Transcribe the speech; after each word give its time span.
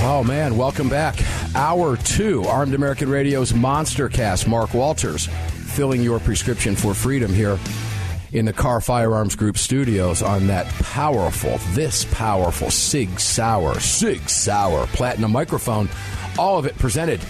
Oh, 0.00 0.22
man, 0.22 0.56
welcome 0.56 0.88
back. 0.88 1.16
Hour 1.56 1.96
two, 1.96 2.44
Armed 2.44 2.72
American 2.72 3.08
Radio's 3.08 3.52
Monster 3.52 4.08
Cast. 4.08 4.46
Mark 4.46 4.72
Walters 4.72 5.26
filling 5.26 6.02
your 6.02 6.20
prescription 6.20 6.76
for 6.76 6.94
freedom 6.94 7.32
here 7.32 7.58
in 8.32 8.44
the 8.44 8.52
Kahr 8.52 8.80
Firearms 8.80 9.34
Group 9.34 9.58
studios 9.58 10.22
on 10.22 10.46
that 10.46 10.66
powerful, 10.84 11.58
this 11.74 12.04
powerful 12.12 12.70
Sig 12.70 13.18
Sauer, 13.18 13.80
Sig 13.80 14.28
Sauer 14.28 14.86
platinum 14.86 15.32
microphone. 15.32 15.88
All 16.38 16.58
of 16.58 16.64
it 16.64 16.78
presented 16.78 17.20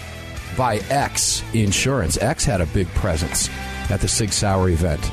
by 0.55 0.77
X 0.89 1.43
Insurance. 1.55 2.19
X 2.19 2.45
had 2.45 2.61
a 2.61 2.67
big 2.67 2.87
presence 2.89 3.49
at 3.89 3.99
the 3.99 4.07
Sig 4.07 4.31
Sauer 4.31 4.69
event. 4.69 5.11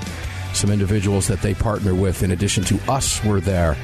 Some 0.53 0.71
individuals 0.71 1.27
that 1.29 1.41
they 1.41 1.55
partner 1.55 1.95
with, 1.95 2.23
in 2.23 2.33
addition 2.33 2.65
to 2.65 2.79
us, 2.91 3.25
were 3.25 3.41
there. 3.41 3.79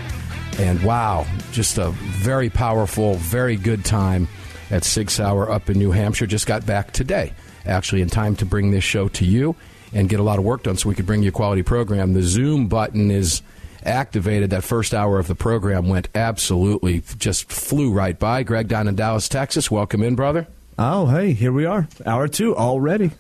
And 0.58 0.83
wow, 0.83 1.27
just 1.50 1.78
a 1.78 1.91
very 1.91 2.50
powerful, 2.50 3.14
very 3.14 3.56
good 3.56 3.84
time 3.84 4.28
at 4.70 4.84
Sig 4.84 5.11
Sauer 5.11 5.50
up 5.50 5.69
in 5.69 5.78
New 5.78 5.91
Hampshire. 5.91 6.27
Just 6.27 6.47
got 6.47 6.64
back 6.64 6.92
today, 6.92 7.33
actually, 7.67 8.03
in 8.03 8.08
time 8.08 8.36
to 8.36 8.47
bring 8.47 8.70
this 8.70 8.84
show 8.84 9.08
to 9.08 9.25
you 9.25 9.56
and 9.92 10.08
get 10.08 10.20
a 10.20 10.23
lot 10.23 10.39
of 10.39 10.45
work 10.45 10.62
done 10.62 10.77
so 10.77 10.89
we 10.89 10.95
could 10.95 11.06
bring 11.06 11.23
you 11.23 11.30
a 11.30 11.33
quality 11.33 11.62
program. 11.62 12.12
The 12.12 12.23
Zoom 12.23 12.69
button 12.69 13.11
is 13.11 13.42
activated. 13.84 14.50
That 14.50 14.62
first 14.64 14.95
hour 14.95 15.19
of 15.19 15.27
the 15.27 15.34
program 15.34 15.89
went 15.89 16.08
absolutely 16.14 17.03
just 17.19 17.50
flew 17.50 17.92
right 17.92 18.19
by. 18.19 18.42
Greg 18.42 18.69
down 18.69 18.89
in 18.89 18.95
Dallas, 18.95 19.28
Texas. 19.28 19.70
Welcome 19.70 20.03
in, 20.03 20.14
brother. 20.14 20.47
Oh, 20.78 21.06
hey, 21.06 21.33
here 21.33 21.53
we 21.53 21.67
are. 21.67 21.89
Hour 22.06 22.28
two 22.28 22.56
already. 22.56 23.11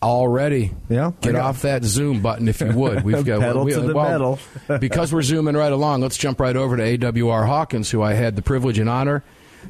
Already, 0.00 0.72
yeah. 0.88 1.10
Get 1.20 1.34
off 1.34 1.62
that 1.62 1.82
Zoom 1.82 2.22
button 2.22 2.46
if 2.46 2.60
you 2.60 2.72
would. 2.72 3.02
We've 3.02 3.24
got 3.24 3.40
pedal 3.40 3.64
we, 3.64 3.72
to 3.72 3.80
the 3.80 3.94
well, 3.94 4.38
metal. 4.68 4.78
because 4.78 5.12
we're 5.12 5.22
zooming 5.22 5.56
right 5.56 5.72
along. 5.72 6.02
Let's 6.02 6.16
jump 6.16 6.38
right 6.38 6.54
over 6.54 6.76
to 6.76 6.82
AWR 6.82 7.46
Hawkins, 7.46 7.90
who 7.90 8.00
I 8.00 8.12
had 8.12 8.36
the 8.36 8.42
privilege 8.42 8.78
and 8.78 8.88
honor 8.88 9.24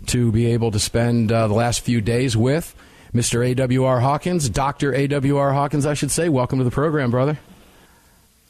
to 0.08 0.30
be 0.30 0.46
able 0.52 0.70
to 0.72 0.78
spend 0.78 1.32
uh, 1.32 1.48
the 1.48 1.54
last 1.54 1.80
few 1.80 2.02
days 2.02 2.36
with. 2.36 2.74
Mr. 3.14 3.54
AWR 3.54 4.02
Hawkins, 4.02 4.50
Dr. 4.50 4.92
AWR 4.92 5.54
Hawkins, 5.54 5.86
I 5.86 5.94
should 5.94 6.10
say. 6.10 6.28
Welcome 6.28 6.58
to 6.58 6.64
the 6.64 6.70
program, 6.70 7.10
brother. 7.10 7.38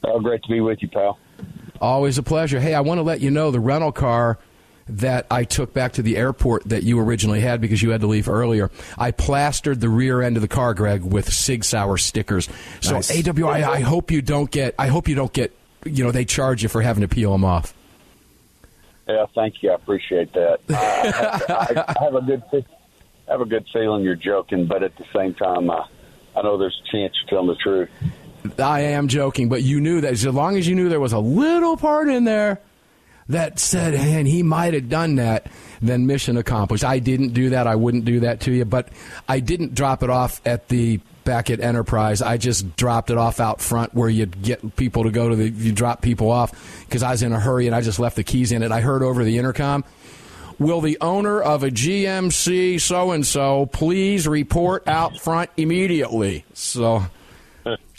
Oh, 0.03 0.19
great 0.19 0.42
to 0.42 0.48
be 0.48 0.61
with 0.61 0.83
you, 0.83 0.89
pal. 0.89 1.19
Always 1.81 2.19
a 2.19 2.25
pleasure. 2.25 2.59
Hey, 2.59 2.75
I 2.75 2.81
want 2.81 2.98
to 2.98 3.03
let 3.03 3.20
you 3.20 3.31
know 3.31 3.53
the 3.53 3.61
rental 3.61 3.92
car 3.92 4.39
that 4.89 5.27
I 5.31 5.44
took 5.44 5.72
back 5.72 5.92
to 5.94 6.03
the 6.03 6.17
airport 6.17 6.64
that 6.64 6.83
you 6.83 6.98
originally 7.00 7.41
had 7.41 7.61
because 7.61 7.83
you 7.83 7.91
had 7.91 8.00
to 8.00 8.06
leave 8.06 8.28
earlier. 8.28 8.70
I 8.97 9.11
plastered 9.11 9.80
the 9.80 9.89
rear 9.89 10.22
end 10.22 10.36
of 10.36 10.42
the 10.42 10.48
car, 10.48 10.75
Greg, 10.75 11.03
with 11.03 11.33
Sig 11.33 11.64
Sauer 11.64 11.98
stickers. 11.98 12.48
So 12.80 12.95
nice. 12.95 13.11
AWR, 13.11 13.63
I, 13.63 13.80
hope 13.80 14.11
you 14.11 14.23
don't 14.23 14.51
get. 14.51 14.74
I 14.79 14.89
hope 14.89 15.08
you 15.08 15.14
don't 15.14 15.33
get. 15.33 15.55
You 15.85 16.05
know, 16.05 16.11
they 16.11 16.24
charge 16.24 16.63
you 16.63 16.68
for 16.68 16.83
having 16.83 17.02
to 17.02 17.08
peel 17.08 17.33
them 17.33 17.45
off. 17.45 17.74
Yeah, 19.07 19.27
thank 19.35 19.63
you. 19.63 19.70
I 19.70 19.74
appreciate 19.74 20.33
that. 20.35 20.61
I, 20.68 21.84
I, 21.86 21.95
I 21.98 22.05
have 22.05 22.14
a 22.14 22.20
good 22.20 22.42
I 23.29 23.33
have 23.33 23.40
a 23.40 23.46
good 23.46 23.67
feeling 23.73 24.05
you're 24.05 24.14
joking, 24.14 24.67
but 24.67 24.83
at 24.83 24.96
the 24.96 25.05
same 25.14 25.34
time, 25.34 25.68
uh, 25.68 25.84
I 26.34 26.42
know 26.42 26.57
there's 26.57 26.80
a 26.86 26.90
chance 26.90 27.14
you're 27.20 27.29
telling 27.29 27.48
the 27.48 27.57
truth. 27.57 27.90
I 28.58 28.80
am 28.80 29.08
joking, 29.08 29.48
but 29.48 29.63
you 29.63 29.80
knew 29.80 30.01
that 30.01 30.13
as 30.13 30.27
long 30.27 30.57
as 30.57 30.67
you 30.67 30.74
knew 30.74 30.89
there 30.89 31.01
was 31.01 31.13
a 31.13 31.18
little 31.18 31.77
part 31.77 32.08
in 32.08 32.24
there 32.24 32.61
that 33.28 33.58
said, 33.58 33.94
and 33.94 34.27
he 34.27 34.42
might 34.42 34.74
have 34.74 34.89
done 34.89 35.16
that, 35.16 35.46
then 35.80 36.06
mission 36.06 36.36
accomplished. 36.36 36.84
I 36.84 36.98
didn't 36.98 37.30
do 37.30 37.50
that. 37.50 37.66
I 37.66 37.74
wouldn't 37.77 38.05
do 38.05 38.20
that 38.20 38.40
to 38.42 38.52
you, 38.52 38.64
but 38.64 38.89
I 39.28 39.40
didn't 39.40 39.74
drop 39.74 40.02
it 40.02 40.11
off 40.11 40.40
at 40.46 40.68
the 40.68 41.00
back 41.24 41.50
at 41.50 41.61
Enterprise. 41.61 42.22
I 42.22 42.39
just 42.39 42.77
dropped 42.77 43.11
it 43.11 43.18
off 43.18 43.39
out 43.39 43.61
front 43.61 43.94
where 43.94 44.08
you'd 44.08 44.42
get 44.42 44.77
people 44.77 45.05
to 45.05 45.11
go 45.11 45.28
to 45.28 45.36
the, 45.36 45.50
you 45.50 45.72
drop 45.72 46.00
people 46.00 46.30
off 46.30 46.84
because 46.86 47.02
I 47.02 47.11
was 47.11 47.22
in 47.22 47.33
a 47.33 47.39
hurry 47.39 47.66
and 47.66 47.77
I 47.77 47.83
just 47.83 47.98
left 47.98 48.16
the 48.16 48.24
keys 48.24 48.50
in 48.50 48.62
it. 48.62 48.72
I 48.72 48.80
heard 48.80 49.02
over 49.02 49.22
the 49.22 49.36
intercom, 49.36 49.84
will 50.58 50.80
the 50.80 50.96
owner 51.02 51.39
of 51.40 51.62
a 51.62 51.70
GMC 51.70 52.80
so 52.80 53.10
and 53.10 53.27
so 53.27 53.66
please 53.66 54.27
report 54.27 54.89
out 54.89 55.20
front 55.20 55.50
immediately? 55.58 56.46
So 56.55 57.05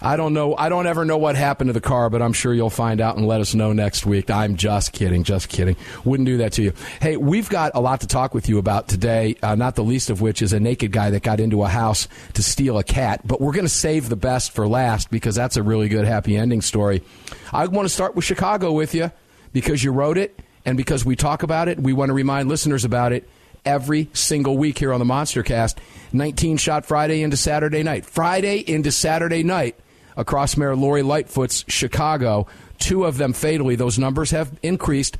I 0.02 0.16
don't 0.16 0.34
know. 0.34 0.56
I 0.56 0.69
don't 0.69 0.88
ever 0.88 1.06
know 1.06 1.18
what 1.18 1.35
happened 1.35 1.69
to 1.69 1.74
the 1.74 1.81
car, 1.81 2.09
but 2.09 2.22
I'm 2.22 2.34
sure 2.34 2.53
you'll 2.53 2.69
find 2.69 3.02
out 3.02 3.18
and 3.18 3.28
let 3.28 3.41
us 3.41 3.53
know 3.53 3.74
next 3.74 4.06
week. 4.06 4.30
I'm 4.30 4.56
just 4.56 4.94
kidding, 4.94 5.24
just 5.24 5.50
kidding. 5.50 5.75
Wouldn't 6.06 6.25
do 6.28 6.38
that 6.38 6.53
to 6.53 6.63
you. 6.63 6.74
Hey, 7.02 7.18
we've 7.18 7.50
got 7.50 7.74
a 7.75 7.81
lot 7.81 8.02
to 8.02 8.08
talk 8.08 8.34
with 8.34 8.47
you 8.47 8.58
about 8.58 8.88
today, 8.88 9.35
uh, 9.44 9.56
not 9.56 9.75
the 9.75 9.84
least 9.84 10.09
of 10.09 10.22
which 10.22 10.41
is 10.41 10.53
a 10.53 10.59
naked 10.59 10.91
guy 10.91 11.09
that 11.09 11.24
got 11.24 11.40
into 11.40 11.63
a 11.63 11.68
house 11.68 12.08
to 12.34 12.44
steal 12.44 12.78
a 12.78 12.84
cat, 12.84 13.28
but 13.28 13.41
we're 13.41 13.53
going 13.53 13.66
to 13.66 13.69
save 13.69 14.09
the 14.09 14.16
best 14.16 14.52
for 14.52 14.68
last 14.68 15.12
because 15.12 15.35
that's 15.35 15.58
a 15.58 15.63
really 15.63 15.90
good 15.90 16.06
happy 16.06 16.38
ending 16.38 16.62
story. 16.62 17.03
I 17.52 17.66
want 17.68 17.85
to 17.85 17.94
start 17.94 18.16
with 18.16 18.25
Chicago 18.25 18.72
with 18.72 18.96
you 18.96 19.12
because 19.52 19.84
you 19.84 19.91
wrote 19.91 20.18
it 20.18 20.40
and 20.66 20.78
because 20.78 21.03
we 21.03 21.16
talk 21.16 21.44
about 21.44 21.68
it. 21.68 21.79
We 21.79 21.94
want 21.94 22.09
to 22.09 22.13
remind 22.13 22.50
listeners 22.50 22.85
about 22.85 23.12
it 23.12 23.28
every 23.69 24.09
single 24.13 24.57
week 24.57 24.80
here 24.80 24.91
on 24.91 25.00
the 25.00 25.06
Monster 25.06 25.44
Cast. 25.44 25.80
19 26.12 26.57
shot 26.57 26.88
Friday 26.88 27.22
into 27.22 27.38
Saturday 27.38 27.84
night. 27.84 28.03
Friday 28.03 28.57
into 28.57 28.91
Saturday 28.91 29.44
night 29.44 29.75
across 30.18 30.57
Mayor 30.57 30.75
Lori 30.75 31.03
Lightfoot's 31.03 31.63
Chicago. 31.68 32.47
Two 32.79 33.06
of 33.06 33.18
them 33.18 33.31
fatally. 33.31 33.75
Those 33.75 34.00
numbers 34.00 34.31
have 34.31 34.58
increased. 34.63 35.18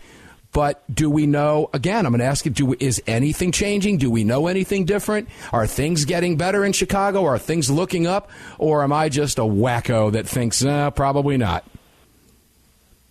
But 0.52 0.84
do 0.92 1.12
we 1.12 1.28
know? 1.28 1.70
Again, 1.74 2.08
I'm 2.08 2.12
going 2.12 2.22
to 2.22 2.26
ask 2.26 2.44
you: 2.44 2.52
do, 2.52 2.76
Is 2.80 3.04
anything 3.06 3.52
changing? 3.52 4.00
Do 4.00 4.10
we 4.10 4.24
know 4.24 4.48
anything 4.48 4.86
different? 4.86 5.30
Are 5.54 5.68
things 5.68 6.06
getting 6.06 6.36
better 6.36 6.66
in 6.66 6.74
Chicago? 6.74 7.26
Are 7.26 7.38
things 7.38 7.70
looking 7.70 8.08
up? 8.08 8.32
Or 8.58 8.82
am 8.82 8.92
I 8.92 9.10
just 9.10 9.38
a 9.38 9.44
wacko 9.44 10.12
that 10.14 10.28
thinks, 10.28 10.66
eh, 10.66 10.90
probably 10.90 11.38
not? 11.38 11.66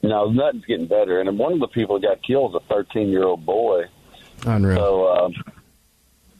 No, 0.02 0.30
nothing's 0.30 0.64
getting 0.64 0.88
better. 0.88 1.20
And 1.20 1.38
one 1.38 1.52
of 1.52 1.60
the 1.60 1.68
people 1.68 2.00
that 2.00 2.06
got 2.08 2.22
killed 2.24 2.56
is 2.56 2.62
a 2.68 2.74
13 2.74 3.08
year 3.08 3.22
old 3.22 3.46
boy. 3.46 3.84
Unreal. 4.46 4.76
So, 4.76 5.08
um, 5.08 5.34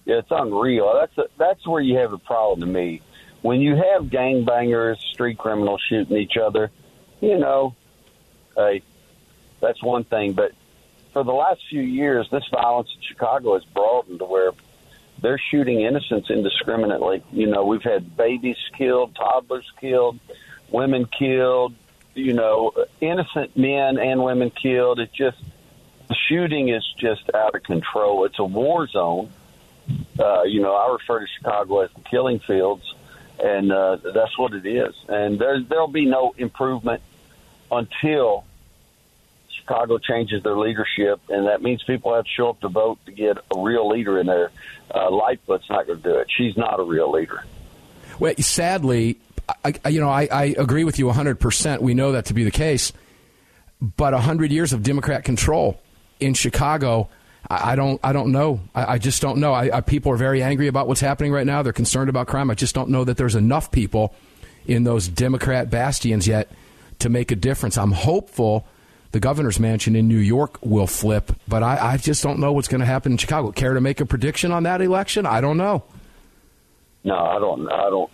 yeah, 0.05 0.17
it's 0.17 0.31
unreal. 0.31 0.93
That's 0.95 1.19
a, 1.19 1.25
that's 1.37 1.67
where 1.67 1.83
you 1.83 1.99
have 1.99 2.13
a 2.13 2.19
problem 2.19 2.61
to 2.61 2.67
me 2.67 3.03
when 3.43 3.61
you 3.61 3.77
have 3.77 4.05
gangbangers, 4.05 4.99
street 4.99 5.39
criminals 5.39 5.83
shooting 5.89 6.17
each 6.17 6.37
other, 6.37 6.71
you 7.21 7.39
know, 7.39 7.75
hey, 8.57 8.83
that's 9.61 9.83
one 9.83 10.05
thing. 10.05 10.33
But 10.33 10.53
for 11.13 11.25
the 11.25 11.33
last 11.33 11.61
few 11.69 11.83
years, 11.83 12.29
this 12.31 12.47
violence 12.51 12.89
in 12.95 13.03
Chicago 13.03 13.55
has 13.55 13.65
broadened 13.65 14.19
to 14.19 14.25
where 14.25 14.53
they're 15.21 15.39
shooting 15.39 15.81
innocents 15.81 16.31
indiscriminately. 16.31 17.23
You 17.33 17.47
know, 17.47 17.65
we've 17.65 17.83
had 17.83 18.17
babies 18.17 18.59
killed, 18.77 19.15
toddlers 19.15 19.71
killed, 19.81 20.19
women 20.71 21.07
killed, 21.07 21.75
you 22.15 22.35
know, 22.35 22.73
innocent 23.01 23.57
men 23.57 23.99
and 23.99 24.23
women 24.23 24.51
killed. 24.51 24.99
It 24.99 25.13
just, 25.13 25.39
the 26.09 26.17
shooting 26.29 26.69
is 26.69 26.85
just 26.99 27.31
out 27.35 27.55
of 27.55 27.63
control. 27.63 28.25
It's 28.25 28.39
a 28.39 28.45
war 28.45 28.87
zone. 28.89 29.31
Uh, 30.19 30.43
you 30.43 30.61
know, 30.61 30.75
I 30.75 30.93
refer 30.93 31.21
to 31.21 31.27
Chicago 31.39 31.81
as 31.81 31.91
the 31.95 32.03
killing 32.03 32.41
fields 32.41 32.85
and 33.39 33.71
uh, 33.73 33.97
that's 34.15 34.37
what 34.39 34.53
it 34.53 34.67
is. 34.67 34.95
And 35.09 35.39
there 35.39 35.63
there'll 35.63 35.89
be 35.89 36.07
no 36.07 36.35
improvement 36.37 37.03
until 37.71 38.45
Chicago 39.61 39.99
changes 39.99 40.43
their 40.43 40.57
leadership, 40.57 41.21
and 41.29 41.47
that 41.47 41.63
means 41.63 41.83
people 41.85 42.15
have 42.15 42.25
to 42.25 42.31
show 42.31 42.51
up 42.51 42.61
to 42.61 42.69
vote 42.69 42.99
to 43.07 43.13
get 43.13 43.37
a 43.37 43.61
real 43.61 43.89
leader 43.89 44.19
in 44.19 44.27
there. 44.27 44.51
Uh, 44.93 45.11
Lightfoot's 45.11 45.69
not 45.69 45.87
going 45.87 46.03
to 46.03 46.13
do 46.13 46.19
it. 46.19 46.29
She's 46.37 46.57
not 46.57 46.81
a 46.81 46.83
real 46.83 47.11
leader. 47.13 47.45
Well, 48.19 48.35
sadly, 48.39 49.19
I, 49.65 49.89
you 49.89 50.01
know, 50.01 50.09
I, 50.09 50.29
I 50.33 50.45
agree 50.59 50.85
with 50.85 50.99
you 50.99 51.07
100%. 51.07 51.81
We 51.81 51.95
know 51.95 52.13
that 52.13 52.27
to 52.27 52.35
be 52.35 52.45
the 52.45 52.51
case. 52.51 52.93
But 53.81 54.13
100 54.13 54.51
years 54.51 54.73
of 54.73 54.83
Democrat 54.83 55.23
control 55.23 55.81
in 56.21 56.35
Chicago 56.35 57.09
I, 57.51 57.77
don't. 57.77 57.99
I 58.05 58.13
don't 58.13 58.31
know. 58.31 58.61
I, 58.75 58.95
I 58.95 58.99
just 58.99 59.23
don't 59.23 59.39
know. 59.39 59.55
I, 59.55 59.81
people 59.81 60.13
are 60.13 60.17
very 60.19 60.43
angry 60.43 60.67
about 60.67 60.87
what's 60.87 61.01
happening 61.01 61.33
right 61.33 61.47
now. 61.47 61.63
They're 61.63 61.73
concerned 61.73 62.11
about 62.11 62.27
crime. 62.27 62.51
I 62.51 62.55
just 62.55 62.75
don't 62.75 62.91
know 62.91 63.05
that 63.05 63.17
there's 63.17 63.37
enough 63.37 63.71
people 63.71 64.15
in 64.67 64.85
those 64.85 65.09
Democrat 65.09 65.71
bastions 65.71 66.29
yet 66.29 66.51
to 66.99 67.09
make 67.09 67.31
a 67.31 67.37
difference. 67.37 67.79
I'm 67.79 67.93
hopeful 67.93 68.67
the 69.13 69.21
governor's 69.21 69.59
mansion 69.59 69.97
in 69.97 70.09
New 70.09 70.19
York 70.19 70.59
will 70.61 70.87
flip, 70.87 71.33
but 71.47 71.63
I, 71.63 71.93
I 71.93 71.97
just 71.97 72.23
don't 72.23 72.39
know 72.39 72.53
what's 72.53 72.69
going 72.69 72.81
to 72.81 72.87
happen 72.87 73.13
in 73.13 73.19
Chicago. 73.19 73.51
Care 73.51 73.73
to 73.73 73.81
make 73.81 74.01
a 74.01 74.05
prediction 74.05 74.53
on 74.53 74.65
that 74.65 74.83
election? 74.83 75.25
I 75.25 75.41
don't 75.41 75.57
know. 75.57 75.85
No, 77.05 77.17
I 77.17 77.39
don't. 77.39 77.67
I 77.73 77.89
don't. 77.89 78.11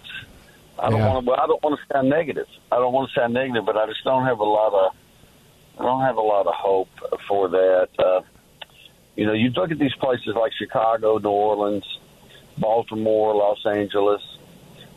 I 0.79 0.91
don't 0.91 1.01
Yeah. 1.01 1.09
want 1.13 1.27
to. 1.27 1.33
I 1.33 1.47
don't 1.49 1.63
want 1.65 1.81
to 1.81 1.93
sound 1.95 2.09
negative. 2.09 2.47
I 2.71 2.77
don't 2.77 2.93
want 2.93 3.11
to 3.11 3.21
sound 3.21 3.35
negative, 3.35 3.65
but 3.67 3.77
I 3.77 3.87
just 3.87 4.05
don't 4.05 4.25
have 4.27 4.39
a 4.39 4.45
lot 4.45 4.73
of. 4.75 4.93
I 5.79 5.83
don't 5.83 6.03
have 6.03 6.17
a 6.17 6.21
lot 6.23 6.47
of 6.47 6.55
hope 6.55 6.89
for 7.29 7.49
that. 7.49 7.89
Uh, 7.99 8.21
you 9.17 9.27
know, 9.27 9.33
you 9.33 9.51
look 9.51 9.71
at 9.71 9.79
these 9.79 9.95
places 10.01 10.35
like 10.35 10.53
Chicago, 10.59 11.19
New 11.19 11.29
Orleans, 11.29 11.85
Baltimore, 12.59 13.35
Los 13.35 13.65
Angeles. 13.67 14.21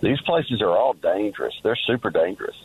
These 0.01 0.21
places 0.21 0.61
are 0.61 0.69
all 0.69 0.93
dangerous. 0.93 1.53
They're 1.63 1.77
super 1.87 2.09
dangerous, 2.09 2.55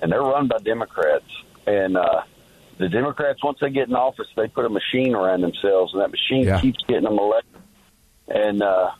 and 0.00 0.10
they're 0.10 0.22
run 0.22 0.48
by 0.48 0.58
Democrats. 0.58 1.24
And 1.66 1.96
uh, 1.96 2.22
the 2.78 2.88
Democrats, 2.88 3.42
once 3.44 3.58
they 3.60 3.70
get 3.70 3.88
in 3.88 3.94
office, 3.94 4.26
they 4.36 4.48
put 4.48 4.64
a 4.64 4.70
machine 4.70 5.14
around 5.14 5.42
themselves, 5.42 5.92
and 5.92 6.02
that 6.02 6.10
machine 6.10 6.46
Yeah. 6.46 6.60
keeps 6.60 6.82
getting 6.84 7.04
them 7.04 7.18
elected. 7.18 7.60
And 8.28 8.62
uh, 8.62 8.90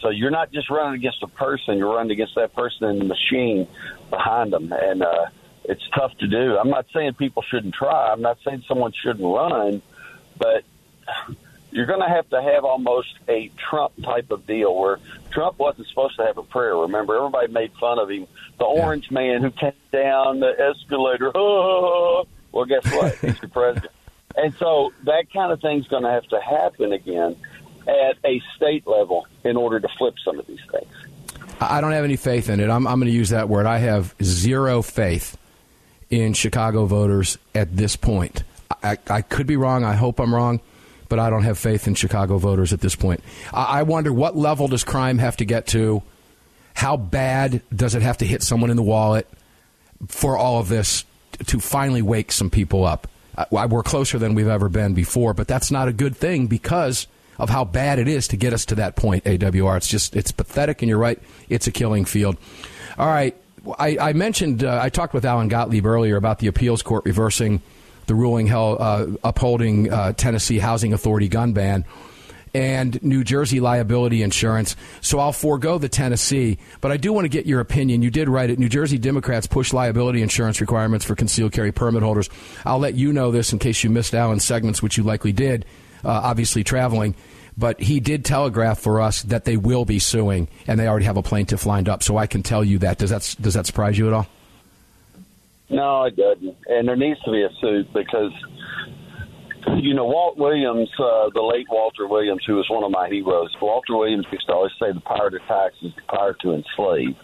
so 0.00 0.08
you're 0.10 0.30
not 0.30 0.52
just 0.52 0.70
running 0.70 0.94
against 0.98 1.22
a 1.22 1.26
person; 1.28 1.76
you're 1.76 1.94
running 1.94 2.12
against 2.12 2.34
that 2.36 2.54
person 2.54 2.84
and 2.86 3.00
the 3.00 3.04
machine 3.04 3.66
behind 4.10 4.52
them. 4.52 4.72
And 4.72 5.02
uh, 5.02 5.26
it's 5.68 5.86
tough 5.94 6.16
to 6.18 6.26
do. 6.26 6.56
I'm 6.56 6.70
not 6.70 6.86
saying 6.94 7.14
people 7.14 7.42
shouldn't 7.42 7.74
try. 7.74 8.10
I'm 8.10 8.22
not 8.22 8.38
saying 8.44 8.64
someone 8.66 8.92
shouldn't 8.92 9.24
run, 9.24 9.82
but 10.38 10.64
you're 11.70 11.86
going 11.86 12.00
to 12.00 12.08
have 12.08 12.28
to 12.30 12.40
have 12.40 12.64
almost 12.64 13.14
a 13.28 13.50
Trump 13.68 13.92
type 14.02 14.30
of 14.30 14.46
deal 14.46 14.74
where 14.74 14.98
Trump 15.30 15.58
wasn't 15.58 15.86
supposed 15.88 16.16
to 16.16 16.24
have 16.24 16.38
a 16.38 16.42
prayer. 16.42 16.74
Remember, 16.74 17.16
everybody 17.16 17.52
made 17.52 17.72
fun 17.78 17.98
of 17.98 18.10
him, 18.10 18.26
the 18.58 18.64
orange 18.64 19.10
man 19.10 19.42
who 19.42 19.50
came 19.50 19.72
down 19.92 20.40
the 20.40 20.58
escalator. 20.58 21.30
well, 21.34 22.64
guess 22.64 22.90
what? 22.90 23.16
He's 23.20 23.38
the 23.38 23.48
president. 23.48 23.92
And 24.36 24.54
so 24.54 24.92
that 25.04 25.30
kind 25.32 25.52
of 25.52 25.60
thing's 25.60 25.86
going 25.88 26.04
to 26.04 26.10
have 26.10 26.26
to 26.28 26.40
happen 26.40 26.92
again 26.92 27.36
at 27.86 28.16
a 28.24 28.40
state 28.56 28.86
level 28.86 29.26
in 29.44 29.56
order 29.56 29.80
to 29.80 29.88
flip 29.98 30.14
some 30.24 30.38
of 30.38 30.46
these 30.46 30.60
things. 30.70 30.92
I 31.60 31.80
don't 31.80 31.92
have 31.92 32.04
any 32.04 32.16
faith 32.16 32.48
in 32.48 32.60
it. 32.60 32.70
I'm, 32.70 32.86
I'm 32.86 33.00
going 33.00 33.10
to 33.10 33.16
use 33.16 33.30
that 33.30 33.48
word. 33.48 33.66
I 33.66 33.78
have 33.78 34.14
zero 34.22 34.80
faith 34.80 35.36
in 36.10 36.32
Chicago 36.32 36.86
voters 36.86 37.38
at 37.54 37.76
this 37.76 37.96
point. 37.96 38.42
I, 38.82 38.98
I 39.08 39.22
could 39.22 39.46
be 39.46 39.56
wrong. 39.56 39.84
I 39.84 39.94
hope 39.94 40.20
I'm 40.20 40.34
wrong, 40.34 40.60
but 41.08 41.18
I 41.18 41.30
don't 41.30 41.42
have 41.42 41.58
faith 41.58 41.86
in 41.86 41.94
Chicago 41.94 42.38
voters 42.38 42.72
at 42.72 42.80
this 42.80 42.94
point. 42.94 43.22
I, 43.52 43.80
I 43.80 43.82
wonder 43.82 44.12
what 44.12 44.36
level 44.36 44.68
does 44.68 44.84
crime 44.84 45.18
have 45.18 45.36
to 45.38 45.44
get 45.44 45.66
to? 45.68 46.02
How 46.74 46.96
bad 46.96 47.62
does 47.74 47.94
it 47.94 48.02
have 48.02 48.18
to 48.18 48.26
hit 48.26 48.42
someone 48.42 48.70
in 48.70 48.76
the 48.76 48.82
wallet 48.82 49.26
for 50.06 50.36
all 50.36 50.60
of 50.60 50.68
this 50.68 51.04
to 51.46 51.60
finally 51.60 52.02
wake 52.02 52.30
some 52.30 52.50
people 52.50 52.84
up? 52.84 53.08
I, 53.36 53.66
we're 53.66 53.82
closer 53.82 54.18
than 54.18 54.34
we've 54.34 54.48
ever 54.48 54.68
been 54.68 54.94
before, 54.94 55.34
but 55.34 55.48
that's 55.48 55.70
not 55.70 55.88
a 55.88 55.92
good 55.92 56.16
thing 56.16 56.46
because 56.46 57.06
of 57.38 57.50
how 57.50 57.64
bad 57.64 57.98
it 57.98 58.08
is 58.08 58.28
to 58.28 58.36
get 58.36 58.52
us 58.52 58.64
to 58.66 58.74
that 58.76 58.96
point. 58.96 59.24
AWR, 59.24 59.76
it's 59.76 59.88
just 59.88 60.16
it's 60.16 60.32
pathetic, 60.32 60.82
and 60.82 60.88
you're 60.88 60.98
right, 60.98 61.20
it's 61.48 61.66
a 61.66 61.72
killing 61.72 62.04
field. 62.04 62.36
All 62.98 63.06
right, 63.06 63.36
I, 63.78 63.98
I 63.98 64.12
mentioned 64.12 64.64
uh, 64.64 64.78
I 64.80 64.88
talked 64.88 65.14
with 65.14 65.24
Alan 65.24 65.48
Gottlieb 65.48 65.86
earlier 65.86 66.16
about 66.16 66.38
the 66.38 66.46
appeals 66.46 66.82
court 66.82 67.04
reversing 67.04 67.62
the 68.06 68.14
ruling 68.14 68.46
held, 68.46 68.80
uh, 68.80 69.06
upholding 69.22 69.92
uh, 69.92 70.12
Tennessee 70.14 70.58
Housing 70.58 70.92
Authority 70.92 71.28
gun 71.28 71.52
ban 71.52 71.84
and 72.54 73.02
New 73.02 73.24
Jersey 73.24 73.60
liability 73.60 74.22
insurance. 74.22 74.76
So 75.00 75.18
I'll 75.18 75.32
forego 75.32 75.78
the 75.78 75.88
Tennessee, 75.88 76.58
but 76.80 76.90
I 76.90 76.96
do 76.96 77.12
want 77.12 77.26
to 77.26 77.28
get 77.28 77.46
your 77.46 77.60
opinion. 77.60 78.02
You 78.02 78.10
did 78.10 78.28
write 78.28 78.50
it. 78.50 78.58
New 78.58 78.68
Jersey 78.68 78.98
Democrats 78.98 79.46
push 79.46 79.72
liability 79.72 80.22
insurance 80.22 80.60
requirements 80.60 81.04
for 81.04 81.14
concealed 81.14 81.52
carry 81.52 81.72
permit 81.72 82.02
holders. 82.02 82.30
I'll 82.64 82.78
let 82.78 82.94
you 82.94 83.12
know 83.12 83.30
this 83.30 83.52
in 83.52 83.58
case 83.58 83.84
you 83.84 83.90
missed 83.90 84.14
Alan's 84.14 84.44
segments, 84.44 84.82
which 84.82 84.96
you 84.96 85.02
likely 85.02 85.32
did, 85.32 85.66
uh, 86.04 86.08
obviously 86.08 86.64
traveling. 86.64 87.14
But 87.58 87.80
he 87.80 87.98
did 87.98 88.24
telegraph 88.24 88.78
for 88.78 89.00
us 89.00 89.22
that 89.24 89.44
they 89.44 89.56
will 89.56 89.84
be 89.84 89.98
suing, 89.98 90.46
and 90.68 90.78
they 90.78 90.86
already 90.86 91.06
have 91.06 91.16
a 91.16 91.22
plaintiff 91.22 91.66
lined 91.66 91.88
up. 91.88 92.04
So 92.04 92.16
I 92.16 92.28
can 92.28 92.44
tell 92.44 92.62
you 92.62 92.78
that. 92.78 92.98
Does 92.98 93.10
that 93.10 93.34
does 93.40 93.54
that 93.54 93.66
surprise 93.66 93.98
you 93.98 94.06
at 94.06 94.12
all? 94.12 94.28
No, 95.68 96.04
it 96.04 96.16
doesn't. 96.16 96.56
And 96.66 96.88
there 96.88 96.96
needs 96.96 97.20
to 97.22 97.30
be 97.32 97.42
a 97.42 97.50
suit 97.60 97.92
because, 97.92 98.32
you 99.76 99.92
know, 99.92 100.06
Walt 100.06 100.38
Williams, 100.38 100.88
uh, 100.98 101.28
the 101.34 101.42
late 101.42 101.66
Walter 101.68 102.06
Williams, 102.06 102.42
who 102.46 102.54
was 102.54 102.66
one 102.70 102.84
of 102.84 102.90
my 102.90 103.08
heroes, 103.08 103.54
Walter 103.60 103.96
Williams 103.96 104.26
used 104.32 104.46
to 104.46 104.52
always 104.52 104.72
say 104.80 104.92
the 104.92 105.00
power 105.00 105.28
to 105.28 105.38
tax 105.40 105.74
is 105.82 105.92
the 105.96 106.02
power 106.08 106.34
to 106.40 106.54
enslave. 106.54 107.16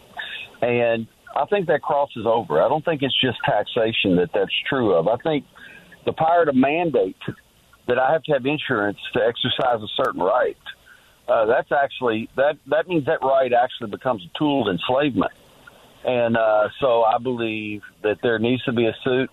And 0.61 1.07
I 1.37 1.47
think 1.47 1.69
that 1.69 1.81
crosses 1.81 2.27
over. 2.27 2.61
I 2.61 2.69
don't 2.69 2.85
think 2.85 3.03
it's 3.03 3.19
just 3.21 3.39
taxation 3.45 4.17
that 4.17 4.31
that's 4.35 4.53
true 4.69 4.95
of. 4.95 5.09
I 5.09 5.17
think 5.17 5.45
the 6.05 6.13
power 6.13 6.45
to 6.45 6.53
mandate 6.53 7.17
that 7.87 7.99
I 7.99 8.13
have 8.13 8.23
to 8.25 8.33
have 8.33 8.47
insurance 8.47 8.99
to 9.13 9.21
exercise 9.21 9.83
a 9.83 9.89
certain 10.03 10.23
right. 10.23 10.57
Uh, 11.27 11.47
that's 11.47 11.73
actually 11.73 12.29
that 12.37 12.59
that 12.67 12.87
means 12.87 13.07
that 13.07 13.23
right 13.23 13.53
actually 13.53 13.91
becomes 13.91 14.23
a 14.25 14.39
tool 14.39 14.69
of 14.69 14.73
enslavement. 14.73 15.33
And 16.05 16.37
uh, 16.37 16.69
so 16.81 17.03
I 17.03 17.17
believe 17.19 17.83
that 18.03 18.19
there 18.23 18.39
needs 18.39 18.63
to 18.65 18.73
be 18.73 18.87
a 18.87 18.95
suit. 19.03 19.31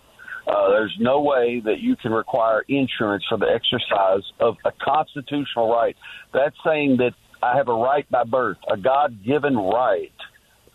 Uh, 0.48 0.70
there's 0.70 0.96
no 1.00 1.22
way 1.22 1.62
that 1.64 1.80
you 1.80 1.96
can 1.96 2.14
require 2.14 2.64
insurance 2.68 3.24
for 3.28 3.38
the 3.38 3.46
exercise 3.46 4.24
of 4.40 4.56
a 4.66 4.72
constitutional 4.82 5.70
right. 5.70 5.96
That's 6.34 6.56
saying 6.66 6.98
that 6.98 7.14
I 7.44 7.58
have 7.58 7.68
a 7.68 7.74
right 7.74 8.10
by 8.10 8.24
birth, 8.24 8.58
a 8.72 8.78
God 8.78 9.24
given 9.24 9.58
right, 9.58 10.14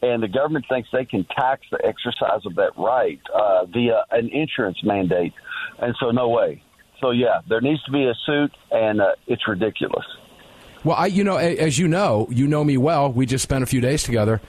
and 0.02 0.22
the 0.22 0.28
government 0.28 0.66
thinks 0.68 0.88
they 0.92 1.04
can 1.04 1.24
tax 1.24 1.62
the 1.70 1.84
exercise 1.84 2.44
of 2.44 2.56
that 2.56 2.76
right 2.76 3.20
uh, 3.34 3.64
via 3.66 4.04
an 4.10 4.28
insurance 4.28 4.78
mandate. 4.84 5.32
And 5.78 5.94
so, 5.98 6.10
no 6.10 6.28
way. 6.28 6.62
So, 7.00 7.10
yeah, 7.10 7.40
there 7.48 7.60
needs 7.60 7.82
to 7.84 7.90
be 7.90 8.04
a 8.04 8.14
suit, 8.24 8.52
and 8.70 9.00
uh, 9.00 9.12
it's 9.26 9.46
ridiculous. 9.46 10.04
Well, 10.84 10.96
I, 10.96 11.06
you 11.06 11.24
know, 11.24 11.36
as 11.36 11.78
you 11.78 11.88
know, 11.88 12.28
you 12.30 12.46
know 12.46 12.62
me 12.62 12.76
well. 12.76 13.10
We 13.10 13.26
just 13.26 13.42
spent 13.42 13.62
a 13.64 13.66
few 13.66 13.80
days 13.80 14.02
together. 14.02 14.40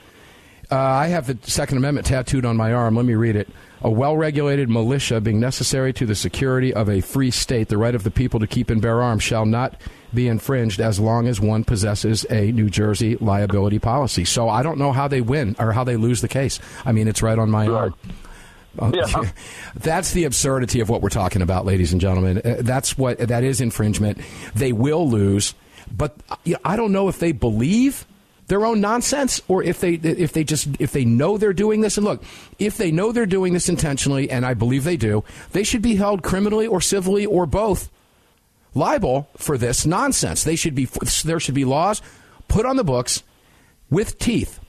Uh, 0.70 0.76
I 0.76 1.08
have 1.08 1.28
the 1.28 1.38
Second 1.50 1.78
Amendment 1.78 2.08
tattooed 2.08 2.46
on 2.46 2.58
my 2.58 2.74
arm. 2.74 2.96
Let 2.96 3.06
me 3.06 3.16
read 3.16 3.36
it. 3.36 3.48
A 3.82 3.90
well 3.90 4.18
regulated 4.18 4.70
militia 4.70 5.22
being 5.22 5.40
necessary 5.40 5.94
to 5.94 6.06
the 6.06 6.16
security 6.16 6.74
of 6.74 6.90
a 6.90 7.02
free 7.02 7.32
state, 7.32 7.70
the 7.70 7.78
right 7.78 7.96
of 7.96 8.04
the 8.04 8.12
people 8.12 8.40
to 8.40 8.48
keep 8.48 8.70
and 8.70 8.82
bear 8.82 9.02
arms 9.02 9.24
shall 9.24 9.46
not 9.46 9.80
be 10.14 10.28
infringed 10.28 10.80
as 10.80 11.00
long 11.00 11.28
as 11.28 11.40
one 11.40 11.64
possesses 11.64 12.26
a 12.30 12.52
New 12.52 12.70
Jersey 12.70 13.16
liability 13.18 13.80
policy. 13.80 14.26
So 14.26 14.50
I 14.50 14.62
don't 14.62 14.78
know 14.78 14.92
how 14.92 15.08
they 15.08 15.22
win 15.22 15.56
or 15.60 15.72
how 15.72 15.84
they 15.84 15.96
lose 15.96 16.22
the 16.22 16.28
case. 16.28 16.60
I 16.86 16.92
mean, 16.92 17.08
it's 17.08 17.22
right 17.22 17.38
on 17.40 17.50
my 17.50 17.68
arm. 17.68 17.96
Uh, 18.80 18.92
Yeah. 18.94 19.32
That's 19.76 20.12
the 20.12 20.26
absurdity 20.26 20.80
of 20.80 20.90
what 20.90 21.02
we're 21.02 21.10
talking 21.10 21.42
about, 21.42 21.66
ladies 21.66 21.92
and 21.92 22.02
gentlemen. 22.02 22.42
Uh, 22.44 22.58
That's 22.60 22.98
what 22.98 23.18
that 23.20 23.44
is 23.44 23.62
infringement. 23.62 24.20
They 24.56 24.72
will 24.72 25.10
lose, 25.10 25.54
but 25.96 26.16
I 26.64 26.76
don't 26.76 26.92
know 26.92 27.08
if 27.08 27.20
they 27.20 27.32
believe 27.32 28.06
their 28.48 28.66
own 28.66 28.80
nonsense 28.80 29.42
or 29.50 29.62
if 29.62 29.82
they 29.82 29.94
if 29.94 30.32
they 30.34 30.44
just 30.44 30.70
if 30.80 30.92
they 30.92 31.04
know 31.06 31.38
they're 31.38 31.54
doing 31.54 31.82
this. 31.82 31.98
And 31.98 32.06
look, 32.06 32.24
if 32.60 32.78
they 32.78 32.92
know 32.92 33.12
they're 33.12 33.26
doing 33.26 33.54
this 33.54 33.68
intentionally, 33.70 34.30
and 34.32 34.46
I 34.46 34.54
believe 34.54 34.84
they 34.84 34.98
do, 34.98 35.24
they 35.52 35.64
should 35.64 35.82
be 35.82 35.96
held 35.96 36.24
criminally 36.24 36.66
or 36.68 36.80
civilly 36.82 37.26
or 37.26 37.46
both 37.46 37.90
liable 38.74 39.28
for 39.38 39.58
this 39.58 39.86
nonsense. 39.86 40.44
They 40.44 40.56
should 40.56 40.76
be 40.76 40.88
there 41.26 41.40
should 41.40 41.56
be 41.56 41.66
laws 41.66 42.02
put 42.48 42.66
on 42.66 42.78
the 42.78 42.84
books 42.84 43.24
with 43.90 44.18
teeth. 44.20 44.60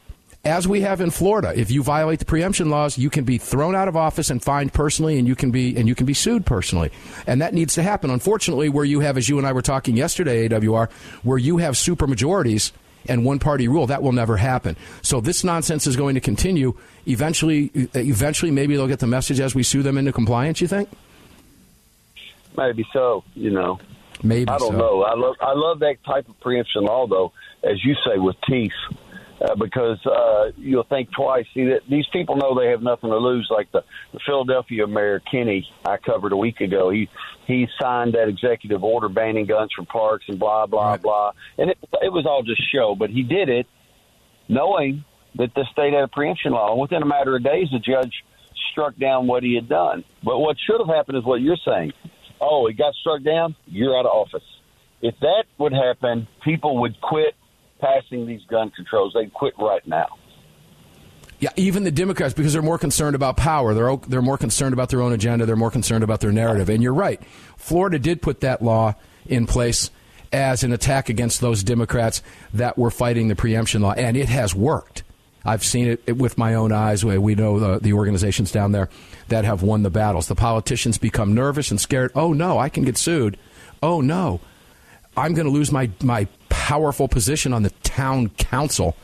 As 0.45 0.68
we 0.68 0.83
have 0.83 1.00
in 1.00 1.11
Florida, 1.11 1.52
if 1.54 1.71
you 1.71 1.83
violate 1.83 2.21
the 2.21 2.25
preemption 2.25 2.71
laws, 2.71 2.97
you 2.97 3.11
can 3.11 3.25
be 3.25 3.38
thrown 3.38 3.75
out 3.75 3.88
of 3.88 3.97
office 3.97 4.30
and 4.30 4.42
fined 4.42 4.73
personally, 4.73 5.18
and 5.18 5.26
you 5.26 5.35
can 5.35 5.50
be 5.50 5.76
and 5.76 5.88
you 5.88 5.95
can 5.95 6.07
be 6.07 6.14
sued 6.14 6.47
personally, 6.47 6.90
and 7.26 7.42
that 7.42 7.54
needs 7.54 7.75
to 7.75 7.83
happen. 7.83 8.11
Unfortunately, 8.11 8.68
where 8.68 8.85
you 8.85 9.00
have, 9.00 9.18
as 9.18 9.28
you 9.28 9.38
and 9.38 9.47
I 9.47 9.52
were 9.52 9.62
talking 9.62 9.97
yesterday, 9.97 10.49
AWR, 10.49 10.90
where 11.23 11.38
you 11.38 11.59
have 11.59 11.76
super 11.76 12.07
majorities 12.07 12.73
and 13.09 13.25
one 13.25 13.38
party 13.38 13.68
rule, 13.68 13.88
that 13.88 14.02
will 14.02 14.12
never 14.12 14.37
happen. 14.37 14.76
So 15.02 15.21
this 15.21 15.42
nonsense 15.42 15.87
is 15.87 15.97
going 15.97 16.14
to 16.14 16.21
continue. 16.21 16.75
Eventually, 17.07 17.71
eventually, 17.95 18.50
maybe 18.50 18.76
they'll 18.76 18.87
get 18.87 19.00
the 19.00 19.07
message 19.07 19.40
as 19.40 19.54
we 19.54 19.62
sue 19.62 19.83
them 19.83 19.99
into 19.99 20.12
compliance. 20.12 20.61
You 20.61 20.68
think? 20.68 20.88
Maybe 22.57 22.87
so, 22.92 23.25
you 23.35 23.50
know. 23.50 23.80
Maybe 24.23 24.49
I 24.49 24.59
don't 24.59 24.73
so. 24.73 24.78
know. 24.78 25.02
I 25.02 25.14
love 25.14 25.35
I 25.40 25.52
love 25.54 25.80
that 25.80 25.97
type 26.04 26.28
of 26.28 26.38
preemption 26.40 26.85
law, 26.85 27.07
though, 27.07 27.33
as 27.62 27.85
you 27.85 27.95
say, 28.07 28.18
with 28.18 28.37
teeth, 28.49 28.73
uh, 29.40 29.54
because 29.54 29.99
uh, 30.07 30.50
you'll 30.57 30.85
think 30.85 31.11
twice. 31.12 31.47
See 31.54 31.64
that 31.66 31.80
these 31.88 32.07
people 32.12 32.37
know 32.37 32.59
they 32.59 32.71
have 32.71 32.83
nothing 32.83 33.11
to 33.11 33.16
lose. 33.18 33.49
Like 33.50 33.71
the, 33.73 33.85
the 34.12 34.21
Philadelphia 34.26 34.87
mayor 34.87 35.21
Kenney, 35.30 35.66
I 35.85 35.97
covered 35.97 36.33
a 36.33 36.37
week 36.37 36.61
ago. 36.61 36.90
He 36.90 37.09
he 37.47 37.66
signed 37.80 38.14
that 38.14 38.28
executive 38.28 38.83
order 38.85 39.09
banning 39.09 39.47
guns 39.47 39.71
from 39.75 39.87
parks 39.87 40.25
and 40.28 40.38
blah 40.38 40.66
blah 40.66 40.90
Right. 40.92 41.02
blah, 41.02 41.33
and 41.57 41.71
it 41.71 41.78
it 42.02 42.12
was 42.12 42.26
all 42.26 42.42
just 42.42 42.62
show. 42.73 42.95
But 42.99 43.11
he 43.11 43.23
did 43.23 43.49
it 43.49 43.66
knowing 44.49 45.04
that 45.37 45.54
the 45.54 45.64
state 45.73 45.92
had 45.92 46.02
a 46.04 46.09
preemption 46.09 46.52
law. 46.52 46.73
And 46.73 46.80
within 46.80 47.02
a 47.02 47.07
matter 47.07 47.37
of 47.37 47.45
days, 47.45 47.68
the 47.71 47.78
judge 47.78 48.12
struck 48.73 48.97
down 48.97 49.26
what 49.26 49.42
he 49.42 49.54
had 49.54 49.68
done. 49.68 50.04
But 50.25 50.38
what 50.38 50.57
should 50.66 50.80
have 50.80 50.88
happened 50.95 51.18
is 51.18 51.25
what 51.25 51.40
you're 51.40 51.59
saying. 51.64 51.92
Oh, 52.40 52.66
he 52.66 52.75
got 52.75 52.95
struck 52.95 53.23
down. 53.23 53.57
You're 53.66 53.97
out 53.97 54.07
of 54.07 54.12
office. 54.12 54.42
If 55.00 55.14
that 55.21 55.45
would 55.59 55.73
happen, 55.73 56.26
people 56.45 56.80
would 56.80 57.00
quit 57.00 57.35
passing 57.81 58.27
these 58.27 58.45
gun 58.49 58.71
controls. 58.71 59.13
They'd 59.15 59.33
quit 59.33 59.55
right 59.59 59.87
now. 59.87 60.09
Yeah, 61.41 61.51
even 61.57 61.85
the 61.85 61.93
Democrats, 61.93 62.35
because 62.35 62.53
they're 62.53 62.63
more 62.63 62.79
concerned 62.79 63.15
about 63.15 63.37
power. 63.37 63.73
They're 63.73 63.97
they're 64.09 64.23
more 64.23 64.39
concerned 64.39 64.73
about 64.73 64.89
their 64.89 65.03
own 65.03 65.13
agenda. 65.13 65.47
They're 65.47 65.55
more 65.57 65.71
concerned 65.71 66.03
about 66.03 66.21
their 66.21 66.33
narrative. 66.33 66.69
And 66.69 66.83
you're 66.83 66.95
right. 66.95 67.23
Florida 67.57 67.99
did 67.99 68.21
put 68.23 68.41
that 68.41 68.61
law 68.61 68.95
in 69.27 69.47
place 69.47 69.91
as 70.33 70.65
an 70.65 70.73
attack 70.73 71.09
against 71.09 71.41
those 71.41 71.63
Democrats 71.63 72.23
that 72.55 72.77
were 72.77 72.91
fighting 72.91 73.29
the 73.29 73.37
preemption 73.37 73.83
law, 73.83 73.93
and 73.93 74.17
it 74.17 74.29
has 74.29 74.55
worked. 74.55 75.05
I've 75.45 75.65
seen 75.65 75.97
it 76.05 76.17
with 76.17 76.37
my 76.37 76.55
own 76.55 76.73
eyes. 76.73 77.05
We 77.05 77.35
know 77.35 77.59
the, 77.59 77.79
the 77.79 77.93
organizations 77.95 78.53
down 78.53 78.73
there 78.73 78.91
that 79.29 79.45
have 79.45 79.63
won 79.63 79.83
the 79.83 79.91
battles. 79.91 80.27
The 80.27 80.35
politicians 80.35 80.99
become 80.99 81.35
nervous 81.35 81.71
and 81.71 81.81
scared. 81.81 82.11
Oh, 82.15 82.33
no, 82.33 82.59
I 82.59 82.69
can 82.69 82.85
get 82.85 82.99
sued. 82.99 83.39
Oh, 83.83 84.01
no, 84.01 84.41
I'm 85.17 85.35
going 85.35 85.47
to 85.47 85.53
lose 85.53 85.73
my, 85.73 85.91
my 86.03 86.27
powerful 86.69 87.09
position 87.09 87.55
on 87.55 87.63
the 87.63 87.71
town 87.83 88.29
council. 88.37 88.95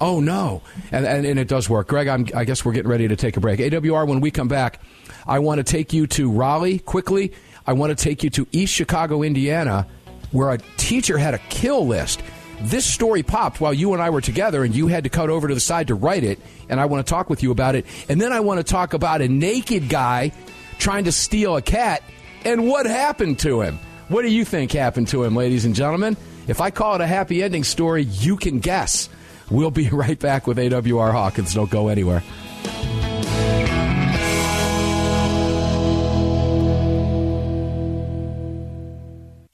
Oh, 0.00 0.20
no. 0.20 0.62
And, 0.90 1.04
and, 1.04 1.26
and 1.26 1.38
it 1.38 1.46
does 1.46 1.68
work. 1.68 1.88
Greg, 1.88 2.08
I'm, 2.08 2.26
I 2.34 2.44
guess 2.44 2.64
we're 2.64 2.72
getting 2.72 2.90
ready 2.90 3.06
to 3.06 3.16
take 3.16 3.36
a 3.36 3.40
break. 3.40 3.60
AWR, 3.60 4.08
when 4.08 4.20
we 4.20 4.30
come 4.30 4.48
back, 4.48 4.80
I 5.26 5.38
want 5.40 5.58
to 5.58 5.62
take 5.62 5.92
you 5.92 6.06
to 6.06 6.30
Raleigh 6.30 6.78
quickly. 6.78 7.34
I 7.66 7.74
want 7.74 7.90
to 7.96 8.02
take 8.02 8.24
you 8.24 8.30
to 8.30 8.46
East 8.50 8.72
Chicago, 8.72 9.22
Indiana, 9.22 9.86
where 10.30 10.52
a 10.52 10.58
teacher 10.78 11.18
had 11.18 11.34
a 11.34 11.38
kill 11.50 11.86
list. 11.86 12.22
This 12.62 12.86
story 12.86 13.22
popped 13.22 13.60
while 13.60 13.74
you 13.74 13.92
and 13.92 14.00
I 14.00 14.08
were 14.08 14.22
together, 14.22 14.64
and 14.64 14.74
you 14.74 14.86
had 14.86 15.04
to 15.04 15.10
cut 15.10 15.28
over 15.28 15.48
to 15.48 15.54
the 15.54 15.60
side 15.60 15.88
to 15.88 15.94
write 15.94 16.24
it. 16.24 16.40
And 16.70 16.80
I 16.80 16.86
want 16.86 17.06
to 17.06 17.10
talk 17.10 17.28
with 17.28 17.42
you 17.42 17.50
about 17.50 17.74
it. 17.74 17.84
And 18.08 18.22
then 18.22 18.32
I 18.32 18.40
want 18.40 18.56
to 18.56 18.64
talk 18.64 18.94
about 18.94 19.20
a 19.20 19.28
naked 19.28 19.90
guy 19.90 20.32
trying 20.78 21.04
to 21.04 21.12
steal 21.12 21.56
a 21.56 21.62
cat 21.62 22.02
and 22.46 22.66
what 22.66 22.86
happened 22.86 23.38
to 23.40 23.60
him. 23.60 23.78
What 24.08 24.22
do 24.22 24.28
you 24.28 24.46
think 24.46 24.72
happened 24.72 25.08
to 25.08 25.24
him, 25.24 25.36
ladies 25.36 25.66
and 25.66 25.74
gentlemen? 25.74 26.16
If 26.46 26.60
I 26.60 26.70
call 26.70 26.96
it 26.96 27.00
a 27.00 27.06
happy 27.06 27.42
ending 27.42 27.64
story, 27.64 28.02
you 28.04 28.36
can 28.36 28.58
guess. 28.58 29.08
We'll 29.50 29.70
be 29.70 29.88
right 29.92 30.18
back 30.18 30.46
with 30.46 30.58
AWR 30.58 31.12
Hawkins. 31.12 31.54
Don't 31.54 31.70
go 31.70 31.88
anywhere. 31.88 32.22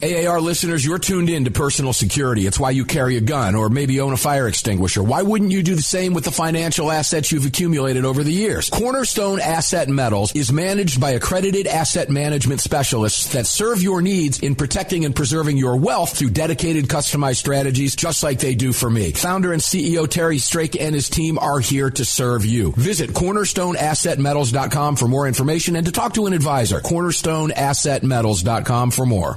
AAR 0.00 0.40
listeners, 0.40 0.86
you're 0.86 1.00
tuned 1.00 1.28
in 1.28 1.44
to 1.44 1.50
personal 1.50 1.92
security. 1.92 2.46
It's 2.46 2.60
why 2.60 2.70
you 2.70 2.84
carry 2.84 3.16
a 3.16 3.20
gun 3.20 3.56
or 3.56 3.68
maybe 3.68 4.00
own 4.00 4.12
a 4.12 4.16
fire 4.16 4.46
extinguisher. 4.46 5.02
Why 5.02 5.22
wouldn't 5.22 5.50
you 5.50 5.64
do 5.64 5.74
the 5.74 5.82
same 5.82 6.14
with 6.14 6.22
the 6.22 6.30
financial 6.30 6.92
assets 6.92 7.32
you've 7.32 7.46
accumulated 7.46 8.04
over 8.04 8.22
the 8.22 8.30
years? 8.30 8.70
Cornerstone 8.70 9.40
Asset 9.40 9.88
Metals 9.88 10.32
is 10.36 10.52
managed 10.52 11.00
by 11.00 11.10
accredited 11.10 11.66
asset 11.66 12.10
management 12.10 12.60
specialists 12.60 13.32
that 13.32 13.48
serve 13.48 13.82
your 13.82 14.00
needs 14.00 14.38
in 14.38 14.54
protecting 14.54 15.04
and 15.04 15.16
preserving 15.16 15.56
your 15.56 15.76
wealth 15.76 16.16
through 16.16 16.30
dedicated 16.30 16.86
customized 16.86 17.38
strategies 17.38 17.96
just 17.96 18.22
like 18.22 18.38
they 18.38 18.54
do 18.54 18.72
for 18.72 18.88
me. 18.88 19.10
Founder 19.10 19.52
and 19.52 19.60
CEO 19.60 20.08
Terry 20.08 20.38
Strake 20.38 20.80
and 20.80 20.94
his 20.94 21.10
team 21.10 21.40
are 21.40 21.58
here 21.58 21.90
to 21.90 22.04
serve 22.04 22.46
you. 22.46 22.70
Visit 22.76 23.10
cornerstoneassetmetals.com 23.10 24.94
for 24.94 25.08
more 25.08 25.26
information 25.26 25.74
and 25.74 25.86
to 25.86 25.92
talk 25.92 26.14
to 26.14 26.26
an 26.26 26.34
advisor. 26.34 26.80
cornerstoneassetmetals.com 26.82 28.92
for 28.92 29.04
more. 29.04 29.36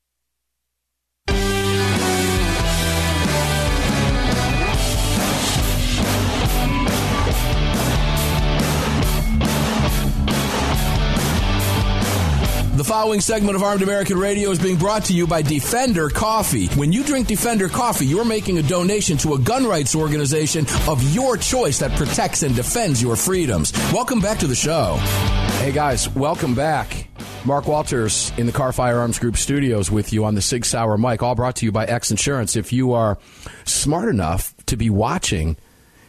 Following 12.79 13.21
segment 13.21 13.55
of 13.55 13.63
Armed 13.63 13.83
American 13.83 14.17
Radio 14.17 14.49
is 14.51 14.59
being 14.59 14.75
brought 14.75 15.05
to 15.05 15.13
you 15.13 15.25
by 15.25 15.41
Defender 15.41 16.09
Coffee. 16.09 16.67
When 16.69 16.91
you 16.91 17.03
drink 17.05 17.27
Defender 17.27 17.69
Coffee, 17.69 18.05
you're 18.05 18.25
making 18.25 18.57
a 18.57 18.63
donation 18.63 19.17
to 19.17 19.35
a 19.35 19.39
gun 19.39 19.65
rights 19.65 19.95
organization 19.95 20.65
of 20.89 21.01
your 21.13 21.37
choice 21.37 21.79
that 21.79 21.95
protects 21.95 22.43
and 22.43 22.53
defends 22.53 23.01
your 23.01 23.15
freedoms. 23.15 23.71
Welcome 23.93 24.19
back 24.19 24.39
to 24.39 24.47
the 24.47 24.55
show. 24.55 24.95
Hey 25.59 25.71
guys, 25.71 26.09
welcome 26.09 26.53
back. 26.53 27.07
Mark 27.45 27.67
Walters 27.67 28.33
in 28.37 28.45
the 28.45 28.51
Kahr 28.51 28.73
Firearms 28.73 29.19
Group 29.19 29.37
studios 29.37 29.89
with 29.89 30.11
you 30.11 30.25
on 30.25 30.35
the 30.35 30.41
Sig 30.41 30.65
Sauer 30.65 30.97
mic, 30.97 31.23
all 31.23 31.35
brought 31.35 31.55
to 31.57 31.65
you 31.65 31.71
by 31.71 31.85
X 31.85 32.11
Insurance. 32.11 32.57
If 32.57 32.73
you 32.73 32.91
are 32.93 33.17
smart 33.63 34.09
enough 34.09 34.53
to 34.65 34.75
be 34.75 34.89
watching 34.89 35.55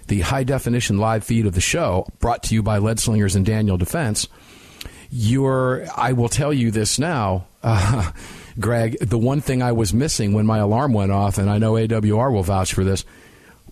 the 0.09 0.21
high 0.21 0.45
definition 0.45 0.99
live 0.99 1.23
feed 1.23 1.47
of 1.47 1.55
the 1.55 1.61
show, 1.61 2.07
brought 2.19 2.43
to 2.45 2.55
you 2.55 2.63
by 2.63 2.79
Lead 2.79 2.99
Slingers 2.99 3.37
and 3.37 3.47
Daniel 3.47 3.77
Defense, 3.77 4.27
you're, 5.13 5.87
I 5.95 6.15
will 6.15 6.31
tell 6.31 6.55
you 6.55 6.71
this 6.71 6.99
now, 6.99 7.47
uh, 7.63 8.11
Greg, 8.61 8.99
the 8.99 9.19
one 9.19 9.43
thing 9.43 9.63
I 9.63 9.73
was 9.73 9.93
missing 9.93 10.33
when 10.33 10.47
my 10.47 10.59
alarm 10.59 10.95
went 10.95 11.13
off, 11.13 11.37
and 11.37 11.51
I 11.51 11.59
know 11.59 11.75
AWR 11.75 12.33
will 12.33 12.43
vouch 12.43 12.73
for 12.73 12.83
this, 12.83 13.05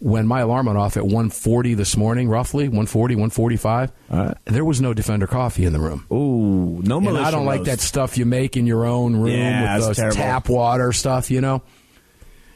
when 0.01 0.27
my 0.27 0.41
alarm 0.41 0.67
went 0.67 0.79
off 0.79 0.99
at 0.99 1.03
1.40 1.03 1.77
this 1.77 1.97
morning, 1.97 2.29
roughly, 2.29 2.69
1.40, 2.69 3.17
1.45, 3.31 3.91
right. 4.11 4.37
there 4.45 4.65
was 4.65 4.83
no 4.83 4.93
Defender 4.93 5.27
coffee 5.27 5.65
in 5.65 5.73
the 5.73 5.81
room. 5.81 6.07
Ooh, 6.13 6.83
no 6.83 7.01
militia 7.01 7.27
I 7.27 7.31
don't 7.31 7.47
like 7.47 7.65
that 7.65 7.81
stuff 7.81 8.19
you 8.19 8.27
make 8.27 8.59
in 8.59 8.67
your 8.67 8.85
own 8.85 9.17
room 9.17 9.33
yeah, 9.33 9.79
with 9.79 9.97
those 9.97 10.15
tap 10.15 10.49
water 10.49 10.93
stuff, 10.93 11.31
you 11.31 11.41
know? 11.41 11.63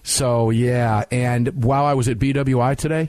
So, 0.02 0.50
yeah, 0.50 1.04
and 1.10 1.64
while 1.64 1.86
I 1.86 1.94
was 1.94 2.08
at 2.08 2.18
BWI 2.18 2.76
today, 2.76 3.08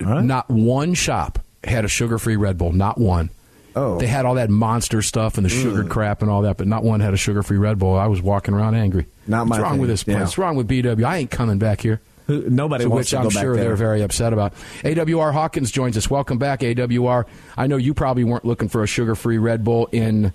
right. 0.00 0.22
not 0.22 0.48
one 0.48 0.94
shop 0.94 1.40
had 1.64 1.84
a 1.84 1.88
sugar-free 1.88 2.36
Red 2.36 2.58
Bull, 2.58 2.72
not 2.72 2.98
one. 2.98 3.30
Oh. 3.76 3.98
They 3.98 4.06
had 4.06 4.24
all 4.24 4.36
that 4.36 4.48
monster 4.48 5.02
stuff 5.02 5.36
and 5.36 5.44
the 5.44 5.50
sugared 5.50 5.90
crap 5.90 6.22
and 6.22 6.30
all 6.30 6.42
that, 6.42 6.56
but 6.56 6.66
not 6.66 6.82
one 6.82 7.00
had 7.00 7.12
a 7.12 7.18
sugar-free 7.18 7.58
Red 7.58 7.78
Bull. 7.78 7.94
I 7.94 8.06
was 8.06 8.22
walking 8.22 8.54
around 8.54 8.74
angry. 8.74 9.04
Not 9.26 9.48
What's 9.48 9.60
wrong 9.60 9.72
thing. 9.72 9.80
with 9.82 9.90
this 9.90 10.02
place? 10.02 10.14
Yeah. 10.14 10.20
What's 10.22 10.38
wrong 10.38 10.56
with 10.56 10.66
BW? 10.66 11.04
I 11.04 11.18
ain't 11.18 11.30
coming 11.30 11.58
back 11.58 11.82
here. 11.82 12.00
Who, 12.26 12.48
nobody 12.48 12.84
to 12.84 12.90
wants 12.90 13.00
which 13.02 13.10
to 13.10 13.16
go 13.16 13.22
I'm 13.24 13.28
back 13.28 13.42
sure 13.42 13.54
there. 13.54 13.64
they're 13.64 13.76
very 13.76 14.00
upset 14.02 14.32
about. 14.32 14.54
AWR 14.82 15.32
Hawkins 15.34 15.70
joins 15.70 15.96
us. 15.98 16.08
Welcome 16.08 16.38
back, 16.38 16.60
AWR. 16.60 17.26
I 17.56 17.66
know 17.66 17.76
you 17.76 17.92
probably 17.92 18.24
weren't 18.24 18.46
looking 18.46 18.68
for 18.70 18.82
a 18.82 18.86
sugar-free 18.86 19.36
Red 19.38 19.62
Bull 19.62 19.90
in 19.92 20.32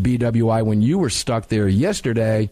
BWI 0.00 0.64
when 0.64 0.80
you 0.80 0.98
were 0.98 1.10
stuck 1.10 1.48
there 1.48 1.68
yesterday, 1.68 2.48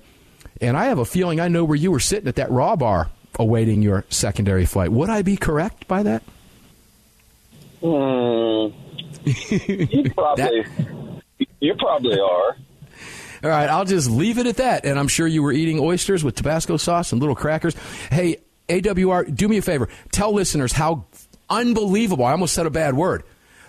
and 0.60 0.76
I 0.76 0.84
have 0.84 0.98
a 0.98 1.06
feeling 1.06 1.40
I 1.40 1.48
know 1.48 1.64
where 1.64 1.74
you 1.76 1.90
were 1.90 2.00
sitting 2.00 2.28
at 2.28 2.36
that 2.36 2.50
raw 2.50 2.76
bar 2.76 3.08
awaiting 3.38 3.80
your 3.80 4.04
secondary 4.10 4.66
flight. 4.66 4.92
Would 4.92 5.08
I 5.08 5.22
be 5.22 5.38
correct 5.38 5.88
by 5.88 6.02
that? 6.02 6.22
Hmm. 7.80 8.68
you 9.58 10.10
probably, 10.10 10.64
you 11.60 11.74
probably 11.74 12.20
are. 12.20 12.56
All 13.44 13.50
right, 13.50 13.68
I'll 13.68 13.84
just 13.84 14.10
leave 14.10 14.38
it 14.38 14.46
at 14.46 14.56
that. 14.56 14.84
And 14.84 14.98
I'm 14.98 15.08
sure 15.08 15.26
you 15.26 15.42
were 15.42 15.52
eating 15.52 15.78
oysters 15.78 16.24
with 16.24 16.34
Tabasco 16.34 16.76
sauce 16.76 17.12
and 17.12 17.20
little 17.20 17.36
crackers. 17.36 17.76
Hey, 18.10 18.38
AWR, 18.68 19.34
do 19.34 19.48
me 19.48 19.58
a 19.58 19.62
favor. 19.62 19.88
Tell 20.10 20.32
listeners 20.32 20.72
how 20.72 21.06
unbelievable, 21.48 22.24
I 22.24 22.32
almost 22.32 22.54
said 22.54 22.66
a 22.66 22.70
bad 22.70 22.94
word, 22.94 23.22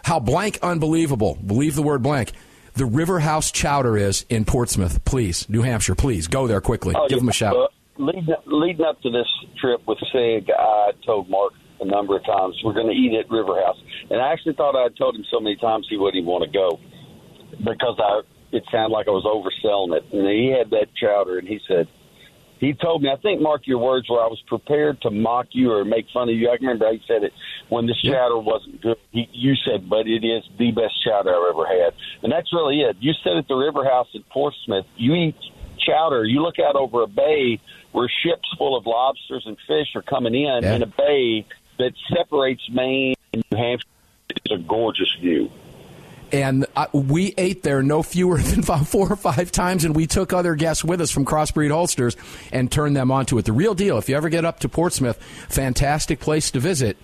how 0.04 0.20
blank 0.20 0.60
unbelievable, 0.62 1.38
believe 1.46 1.76
the 1.76 1.84
word 1.84 2.02
blank, 2.02 2.32
the 2.74 2.86
River 2.86 3.20
House 3.20 3.52
Chowder 3.52 3.98
is 3.98 4.26
in 4.30 4.46
Portsmouth. 4.46 5.04
Please, 5.06 5.48
New 5.50 5.62
Hampshire, 5.62 5.96
please, 5.96 6.28
go 6.28 6.48
there 6.48 6.62
quickly. 6.62 6.96
Oh, 6.98 7.08
Give 7.08 7.18
yeah. 7.18 7.22
them 7.22 7.30
a 7.30 7.34
shout. 7.34 7.56
Uh, 7.56 7.68
leading, 7.98 8.28
leading 8.46 8.86
up 8.86 9.02
to 9.02 9.10
this 9.12 9.28
trip 9.60 9.86
with 9.88 10.00
SIG, 10.12 10.50
I 10.58 10.92
told 11.06 11.30
Mark 11.30 11.54
a 11.82 11.86
number 11.86 12.16
of 12.18 12.26
times 12.26 12.56
we're 12.64 12.74
going 12.74 12.88
to 12.88 12.94
eat 12.94 13.14
at 13.18 13.30
River 13.30 13.56
House, 13.64 13.82
and 14.10 14.22
I 14.22 14.32
actually 14.34 14.54
thought 14.54 14.76
I 14.76 14.84
had 14.84 14.96
told 14.98 15.16
him 15.16 15.26
so 15.32 15.40
many 15.40 15.56
times 15.56 15.88
he 15.90 15.98
wouldn't 15.98 16.18
even 16.22 16.30
want 16.30 16.44
to 16.44 16.52
go 16.52 16.80
because 17.64 17.98
I 18.00 18.22
it 18.52 18.64
sounded 18.72 18.94
like 18.94 19.08
I 19.08 19.12
was 19.12 19.26
overselling 19.26 19.96
it. 19.96 20.06
And 20.12 20.28
he 20.28 20.50
had 20.50 20.72
that 20.72 20.88
chowder, 20.96 21.38
and 21.38 21.48
he 21.48 21.60
said 21.68 21.88
he 22.60 22.74
told 22.74 23.02
me, 23.02 23.10
I 23.10 23.16
think 23.16 23.42
Mark, 23.42 23.66
your 23.68 23.78
words 23.78 24.10
were 24.10 24.20
I 24.20 24.28
was 24.28 24.42
prepared 24.48 25.02
to 25.04 25.12
mock 25.12 25.48
you 25.52 25.72
or 25.72 25.86
make 25.86 26.08
fun 26.14 26.28
of 26.28 26.36
you. 26.36 26.50
I 26.50 26.56
remember 26.56 26.92
he 26.92 27.02
said 27.08 27.24
it 27.24 27.32
when 27.70 27.88
this 27.88 28.02
chowder 28.02 28.38
wasn't 28.38 28.82
good. 28.82 28.98
He, 29.12 29.30
you 29.32 29.56
said, 29.56 29.90
but 29.90 30.08
it 30.08 30.26
is 30.26 30.44
the 30.58 30.72
best 30.72 30.94
chowder 31.06 31.30
I've 31.30 31.54
ever 31.56 31.66
had, 31.66 31.94
and 32.24 32.32
that's 32.32 32.52
really 32.52 32.82
it. 32.82 32.98
You 33.00 33.14
said 33.24 33.38
at 33.38 33.48
the 33.48 33.56
River 33.56 33.86
House 33.86 34.08
at 34.14 34.28
Portsmouth, 34.30 34.86
you 34.98 35.14
eat 35.16 35.36
chowder. 35.78 36.26
You 36.26 36.42
look 36.42 36.60
out 36.60 36.76
over 36.76 37.04
a 37.04 37.08
bay 37.08 37.62
where 37.94 38.12
ships 38.24 38.48
full 38.58 38.78
of 38.78 38.86
lobsters 38.86 39.44
and 39.46 39.58
fish 39.68 39.96
are 39.96 40.02
coming 40.02 40.36
in 40.36 40.60
Yeah. 40.64 40.76
in 40.76 40.84
a 40.84 40.88
bay 40.88 41.46
that 41.80 41.94
separates 42.16 42.70
Maine 42.72 43.16
and 43.34 43.44
New 43.52 43.58
Hampshire. 43.58 43.88
It's 44.30 44.52
a 44.54 44.58
gorgeous 44.58 45.12
view. 45.20 45.50
and 46.32 46.68
uh, 46.76 46.86
we 46.94 47.34
ate 47.38 47.64
there 47.64 47.82
no 47.82 48.04
fewer 48.04 48.38
than 48.42 48.62
four 48.62 49.12
or 49.12 49.16
five 49.16 49.52
times, 49.52 49.84
and 49.86 49.96
we 49.96 50.06
took 50.06 50.32
other 50.32 50.54
guests 50.56 50.84
with 50.84 51.02
us 51.02 51.10
from 51.10 51.26
Crossbreed 51.26 51.72
Holsters 51.72 52.16
and 52.52 52.72
turned 52.72 52.96
them 52.96 53.10
onto 53.12 53.38
it. 53.40 53.46
The 53.46 53.52
real 53.54 53.74
deal. 53.74 53.98
If 53.98 54.08
you 54.10 54.16
ever 54.16 54.30
get 54.30 54.46
up 54.46 54.60
to 54.60 54.70
Portsmouth, 54.70 55.18
fantastic 55.50 56.20
place 56.20 56.52
to 56.52 56.60
visit. 56.60 56.98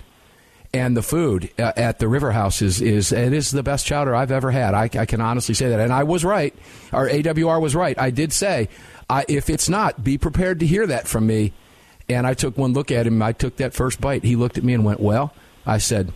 And 0.73 0.95
the 0.97 1.01
food 1.01 1.49
uh, 1.57 1.71
at 1.77 1.99
the 1.99 2.07
River 2.09 2.33
House 2.33 2.61
is, 2.61 2.81
is 2.81 3.13
it 3.13 3.31
is 3.31 3.49
the 3.51 3.63
best 3.63 3.85
chowder 3.85 4.13
I've 4.13 4.31
ever 4.31 4.51
had. 4.51 4.73
I, 4.73 4.89
I 4.99 5.05
can 5.05 5.21
honestly 5.21 5.55
say 5.55 5.69
that, 5.69 5.79
and 5.79 5.93
I 5.93 6.03
was 6.03 6.25
right. 6.25 6.53
Our 6.91 7.07
AWR 7.07 7.61
was 7.61 7.75
right. 7.75 7.97
I 7.97 8.09
did 8.09 8.33
say, 8.33 8.67
if 9.09 9.49
it's 9.49 9.69
not, 9.69 10.03
be 10.03 10.17
prepared 10.17 10.59
to 10.59 10.67
hear 10.67 10.85
that 10.87 11.07
from 11.07 11.25
me. 11.27 11.53
And 12.07 12.27
I 12.27 12.33
took 12.33 12.57
one 12.57 12.73
look 12.73 12.91
at 12.91 13.07
him. 13.07 13.21
I 13.21 13.31
took 13.31 13.57
that 13.57 13.73
first 13.73 13.99
bite. 13.99 14.23
He 14.23 14.35
looked 14.35 14.57
at 14.57 14.63
me 14.63 14.73
and 14.73 14.85
went, 14.85 14.99
"Well," 14.99 15.33
I 15.65 15.79
said, 15.79 16.11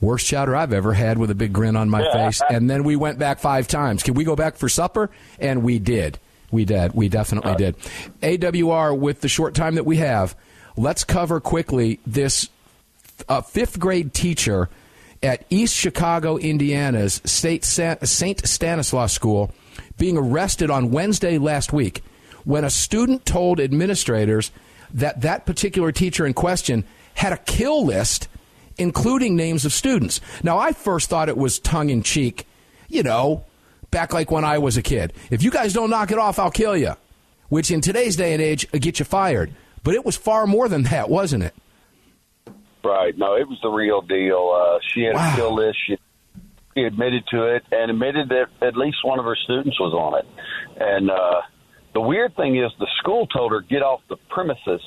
worst 0.00 0.26
chowder 0.26 0.54
I've 0.54 0.72
ever 0.72 0.92
had 0.92 1.18
with 1.18 1.30
a 1.30 1.34
big 1.34 1.52
grin 1.52 1.76
on 1.76 1.90
my 1.90 2.02
face. 2.12 2.40
And 2.50 2.68
then 2.68 2.84
we 2.84 2.96
went 2.96 3.18
back 3.18 3.38
five 3.38 3.68
times. 3.68 4.02
Can 4.02 4.14
we 4.14 4.24
go 4.24 4.36
back 4.36 4.56
for 4.56 4.68
supper? 4.68 5.10
And 5.38 5.62
we 5.62 5.78
did. 5.78 6.18
We 6.50 6.64
did. 6.64 6.94
We 6.94 7.08
definitely 7.08 7.54
did. 7.56 7.76
AWR, 8.22 8.96
with 8.96 9.20
the 9.20 9.28
short 9.28 9.54
time 9.54 9.74
that 9.74 9.84
we 9.84 9.96
have, 9.96 10.36
let's 10.76 11.04
cover 11.04 11.40
quickly 11.40 11.98
this 12.06 12.48
uh, 13.28 13.40
fifth 13.40 13.78
grade 13.78 14.14
teacher 14.14 14.68
at 15.22 15.44
East 15.50 15.74
Chicago, 15.74 16.36
Indiana's 16.36 17.20
State 17.24 17.64
St. 17.64 18.46
Stanislaus 18.46 19.12
School 19.12 19.52
being 19.98 20.16
arrested 20.16 20.70
on 20.70 20.90
Wednesday 20.90 21.38
last 21.38 21.72
week 21.72 22.02
when 22.44 22.64
a 22.64 22.70
student 22.70 23.26
told 23.26 23.58
administrators 23.58 24.52
that 24.94 25.20
that 25.22 25.46
particular 25.46 25.92
teacher 25.92 26.26
in 26.26 26.34
question 26.34 26.84
had 27.14 27.32
a 27.32 27.38
kill 27.38 27.84
list 27.84 28.28
including 28.78 29.36
names 29.36 29.64
of 29.64 29.72
students. 29.72 30.20
Now, 30.42 30.58
I 30.58 30.72
first 30.72 31.08
thought 31.08 31.30
it 31.30 31.36
was 31.38 31.58
tongue 31.58 31.88
in 31.88 32.02
cheek, 32.02 32.46
you 32.88 33.02
know, 33.02 33.44
back 33.90 34.12
like 34.12 34.30
when 34.30 34.44
I 34.44 34.58
was 34.58 34.76
a 34.76 34.82
kid. 34.82 35.14
If 35.30 35.42
you 35.42 35.50
guys 35.50 35.72
don't 35.72 35.88
knock 35.88 36.10
it 36.10 36.18
off, 36.18 36.38
I'll 36.38 36.50
kill 36.50 36.76
you, 36.76 36.92
which 37.48 37.70
in 37.70 37.80
today's 37.80 38.16
day 38.16 38.34
and 38.34 38.42
age, 38.42 38.66
uh, 38.74 38.78
get 38.78 38.98
you 38.98 39.06
fired. 39.06 39.50
But 39.82 39.94
it 39.94 40.04
was 40.04 40.16
far 40.16 40.46
more 40.46 40.68
than 40.68 40.82
that, 40.82 41.08
wasn't 41.08 41.44
it? 41.44 41.54
Right. 42.84 43.16
No, 43.16 43.34
it 43.36 43.48
was 43.48 43.58
the 43.62 43.70
real 43.70 44.02
deal. 44.02 44.52
Uh, 44.54 44.78
she 44.92 45.02
had 45.04 45.14
Wow. 45.14 45.32
a 45.32 45.36
kill 45.36 45.54
list. 45.54 45.78
She, 45.86 45.96
she 46.76 46.82
admitted 46.84 47.24
to 47.30 47.44
it 47.54 47.64
and 47.72 47.90
admitted 47.90 48.28
that 48.28 48.48
at 48.60 48.76
least 48.76 48.98
one 49.04 49.18
of 49.18 49.24
her 49.24 49.36
students 49.42 49.80
was 49.80 49.94
on 49.94 50.18
it. 50.18 50.26
And 50.78 51.10
uh, 51.10 51.40
the 51.96 52.00
weird 52.02 52.36
thing 52.36 52.58
is, 52.62 52.70
the 52.78 52.86
school 52.98 53.26
told 53.26 53.52
her 53.52 53.62
get 53.62 53.80
off 53.82 54.02
the 54.10 54.18
premises, 54.28 54.82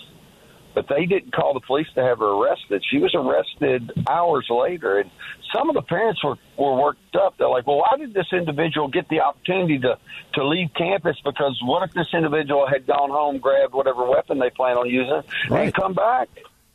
but 0.75 0.85
they 0.87 1.07
didn't 1.07 1.33
call 1.33 1.55
the 1.55 1.59
police 1.59 1.87
to 1.95 2.03
have 2.03 2.19
her 2.19 2.25
arrested. 2.27 2.83
She 2.87 2.99
was 2.99 3.15
arrested 3.15 3.91
hours 4.07 4.45
later, 4.47 4.99
and 4.99 5.09
some 5.51 5.71
of 5.71 5.73
the 5.73 5.81
parents 5.81 6.23
were 6.23 6.35
were 6.55 6.79
worked 6.79 7.15
up. 7.15 7.33
They're 7.39 7.49
like, 7.49 7.65
"Well, 7.65 7.77
why 7.79 7.97
did 7.97 8.13
this 8.13 8.27
individual 8.31 8.89
get 8.89 9.09
the 9.09 9.21
opportunity 9.21 9.79
to 9.79 9.97
to 10.35 10.45
leave 10.47 10.69
campus? 10.77 11.17
Because 11.25 11.59
what 11.63 11.81
if 11.89 11.95
this 11.95 12.13
individual 12.13 12.67
had 12.67 12.85
gone 12.85 13.09
home, 13.09 13.39
grabbed 13.39 13.73
whatever 13.73 14.05
weapon 14.07 14.37
they 14.37 14.51
plan 14.51 14.77
on 14.77 14.87
using, 14.87 15.23
Right. 15.49 15.63
and 15.63 15.73
come 15.73 15.95
back?" 15.95 16.29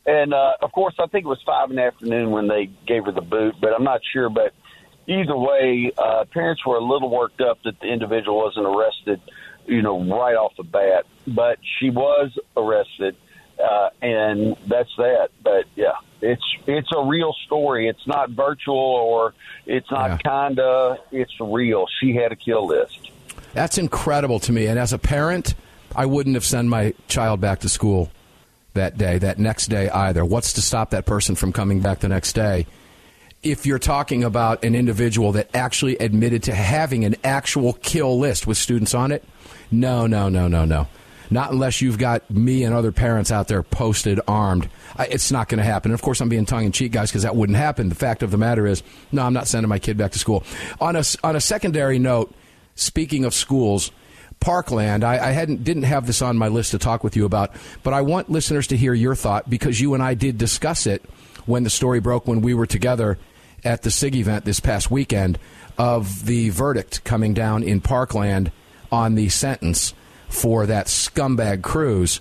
And 0.04 0.34
uh, 0.34 0.54
of 0.62 0.72
course, 0.72 0.96
I 0.98 1.06
think 1.06 1.26
it 1.26 1.28
was 1.28 1.40
five 1.46 1.70
in 1.70 1.76
the 1.76 1.84
afternoon 1.84 2.32
when 2.32 2.48
they 2.48 2.66
gave 2.88 3.04
her 3.04 3.12
the 3.12 3.22
boot, 3.22 3.54
but 3.60 3.72
I'm 3.72 3.84
not 3.84 4.00
sure. 4.12 4.28
But 4.28 4.52
either 5.06 5.36
way, 5.36 5.92
uh, 5.96 6.24
parents 6.32 6.66
were 6.66 6.76
a 6.76 6.84
little 6.84 7.08
worked 7.08 7.40
up 7.40 7.58
that 7.62 7.78
the 7.78 7.86
individual 7.86 8.38
wasn't 8.38 8.66
arrested, 8.66 9.20
you 9.66 9.82
know, 9.82 9.98
right 10.04 10.34
off 10.36 10.52
the 10.56 10.62
bat. 10.64 11.06
But 11.26 11.58
she 11.78 11.90
was 11.90 12.36
arrested, 12.56 13.16
uh, 13.62 13.90
and 14.02 14.56
that's 14.66 14.90
that. 14.98 15.28
But 15.42 15.64
yeah, 15.74 15.92
it's 16.20 16.42
it's 16.66 16.88
a 16.94 17.04
real 17.04 17.32
story. 17.46 17.88
It's 17.88 18.06
not 18.06 18.30
virtual 18.30 18.76
or 18.76 19.34
it's 19.66 19.90
not 19.90 20.20
Yeah. 20.24 20.46
kinda. 20.48 20.98
It's 21.12 21.32
real. 21.40 21.86
She 22.00 22.14
had 22.14 22.32
a 22.32 22.36
kill 22.36 22.66
list. 22.66 23.10
That's 23.54 23.78
incredible 23.78 24.40
to 24.40 24.52
me. 24.52 24.66
And 24.66 24.78
as 24.78 24.92
a 24.92 24.98
parent, 24.98 25.54
I 25.94 26.06
wouldn't 26.06 26.34
have 26.34 26.44
sent 26.44 26.68
my 26.68 26.92
child 27.08 27.40
back 27.40 27.60
to 27.60 27.68
school 27.68 28.10
that 28.74 28.98
day, 28.98 29.18
that 29.18 29.38
next 29.38 29.68
day 29.68 29.88
either. 29.88 30.24
What's 30.24 30.54
to 30.54 30.60
stop 30.62 30.90
that 30.90 31.06
person 31.06 31.36
from 31.36 31.52
coming 31.52 31.80
back 31.80 32.00
the 32.00 32.08
next 32.08 32.32
day? 32.32 32.66
If 33.44 33.66
you're 33.66 33.78
talking 33.78 34.24
about 34.24 34.64
an 34.64 34.74
individual 34.74 35.32
that 35.32 35.50
actually 35.54 35.96
admitted 35.98 36.42
to 36.44 36.54
having 36.54 37.04
an 37.04 37.14
actual 37.22 37.74
kill 37.74 38.18
list 38.18 38.46
with 38.46 38.56
students 38.56 38.94
on 38.94 39.12
it, 39.12 39.22
no, 39.80 40.06
no, 40.06 40.28
no, 40.28 40.48
no, 40.48 40.64
no. 40.64 40.88
Not 41.30 41.52
unless 41.52 41.80
you've 41.80 41.98
got 41.98 42.30
me 42.30 42.64
and 42.64 42.74
other 42.74 42.92
parents 42.92 43.30
out 43.32 43.48
there 43.48 43.62
posted 43.62 44.20
armed. 44.28 44.68
I, 44.96 45.06
it's 45.06 45.32
not 45.32 45.48
going 45.48 45.58
to 45.58 45.64
happen. 45.64 45.90
And 45.90 45.98
of 45.98 46.02
course, 46.02 46.20
I'm 46.20 46.28
being 46.28 46.46
tongue 46.46 46.64
in 46.64 46.72
cheek, 46.72 46.92
guys, 46.92 47.10
because 47.10 47.22
that 47.22 47.34
wouldn't 47.34 47.56
happen. 47.56 47.88
The 47.88 47.94
fact 47.94 48.22
of 48.22 48.30
the 48.30 48.36
matter 48.36 48.66
is, 48.66 48.82
no, 49.10 49.22
I'm 49.22 49.32
not 49.32 49.48
sending 49.48 49.68
my 49.68 49.78
kid 49.78 49.96
back 49.96 50.12
to 50.12 50.18
school. 50.18 50.44
On 50.80 50.96
a, 50.96 51.02
on 51.22 51.34
a 51.34 51.40
secondary 51.40 51.98
note, 51.98 52.34
speaking 52.74 53.24
of 53.24 53.34
schools, 53.34 53.90
Parkland, 54.40 55.04
I, 55.04 55.28
I, 55.28 55.30
hadn't 55.30 55.64
didn't 55.64 55.84
have 55.84 56.06
this 56.06 56.20
on 56.20 56.36
my 56.36 56.48
list 56.48 56.72
to 56.72 56.78
talk 56.78 57.02
with 57.02 57.16
you 57.16 57.24
about, 57.24 57.52
but 57.82 57.94
I 57.94 58.02
want 58.02 58.28
listeners 58.28 58.66
to 58.68 58.76
hear 58.76 58.92
your 58.92 59.14
thought 59.14 59.48
because 59.48 59.80
you 59.80 59.94
and 59.94 60.02
I 60.02 60.14
did 60.14 60.36
discuss 60.36 60.86
it 60.86 61.02
when 61.46 61.64
the 61.64 61.70
story 61.70 62.00
broke 62.00 62.26
when 62.26 62.42
we 62.42 62.52
were 62.52 62.66
together 62.66 63.18
at 63.64 63.82
the 63.82 63.90
SIG 63.90 64.16
event 64.16 64.44
this 64.44 64.60
past 64.60 64.90
weekend 64.90 65.38
of 65.78 66.26
the 66.26 66.50
verdict 66.50 67.04
coming 67.04 67.32
down 67.32 67.62
in 67.62 67.80
Parkland 67.80 68.52
on 68.90 69.14
the 69.14 69.28
sentence 69.28 69.94
for 70.28 70.66
that 70.66 70.86
scumbag 70.86 71.62
Cruz. 71.62 72.20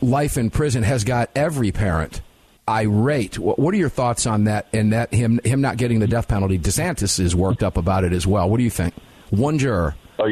Life 0.00 0.36
in 0.36 0.50
prison 0.50 0.82
has 0.82 1.04
got 1.04 1.30
every 1.34 1.72
parent 1.72 2.20
irate. 2.68 3.38
What 3.38 3.74
are 3.74 3.76
your 3.76 3.88
thoughts 3.88 4.26
on 4.26 4.44
that? 4.44 4.66
And 4.72 4.92
that 4.92 5.12
him 5.12 5.40
him 5.44 5.60
not 5.60 5.76
getting 5.76 6.00
the 6.00 6.06
death 6.06 6.28
penalty. 6.28 6.58
DeSantis 6.58 7.20
is 7.20 7.36
worked 7.36 7.62
up 7.62 7.76
about 7.76 8.04
it 8.04 8.12
as 8.12 8.26
well. 8.26 8.48
What 8.48 8.58
do 8.58 8.64
you 8.64 8.70
think? 8.70 8.94
One 9.30 9.58
juror. 9.58 9.94
Oh, 10.18 10.30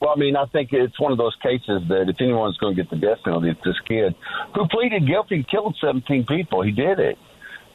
well, 0.00 0.10
I 0.16 0.18
mean, 0.18 0.36
I 0.36 0.46
think 0.46 0.72
it's 0.72 0.98
one 0.98 1.12
of 1.12 1.18
those 1.18 1.36
cases 1.42 1.82
that 1.88 2.06
if 2.08 2.16
anyone's 2.20 2.56
going 2.56 2.74
to 2.74 2.82
get 2.82 2.90
the 2.90 2.96
death 2.96 3.18
penalty, 3.22 3.50
it's 3.50 3.60
this 3.64 3.78
kid 3.86 4.14
who 4.54 4.66
pleaded 4.68 5.06
guilty, 5.06 5.44
killed 5.50 5.76
17 5.80 6.24
people. 6.26 6.62
He 6.62 6.72
did 6.72 6.98
it. 6.98 7.18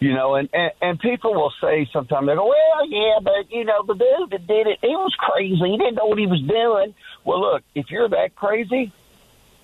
You 0.06 0.14
know, 0.14 0.36
and, 0.36 0.48
and 0.54 0.72
and 0.84 1.00
people 1.00 1.34
will 1.34 1.52
say 1.60 1.90
sometimes 1.92 2.28
they 2.28 2.36
go, 2.36 2.46
well, 2.46 2.88
yeah, 2.88 3.18
but 3.24 3.50
you 3.50 3.66
know, 3.66 3.82
the 3.88 3.96
dude 3.96 4.30
that 4.30 4.46
did 4.46 4.68
it, 4.68 4.78
he 4.80 4.90
was 4.90 5.12
crazy. 5.18 5.56
He 5.56 5.78
didn't 5.80 5.96
know 5.96 6.06
what 6.06 6.20
he 6.20 6.28
was 6.28 6.44
doing. 6.48 6.94
Well, 7.26 7.42
look, 7.42 7.64
if 7.74 7.88
you're 7.90 8.08
that 8.10 8.36
crazy, 8.36 8.94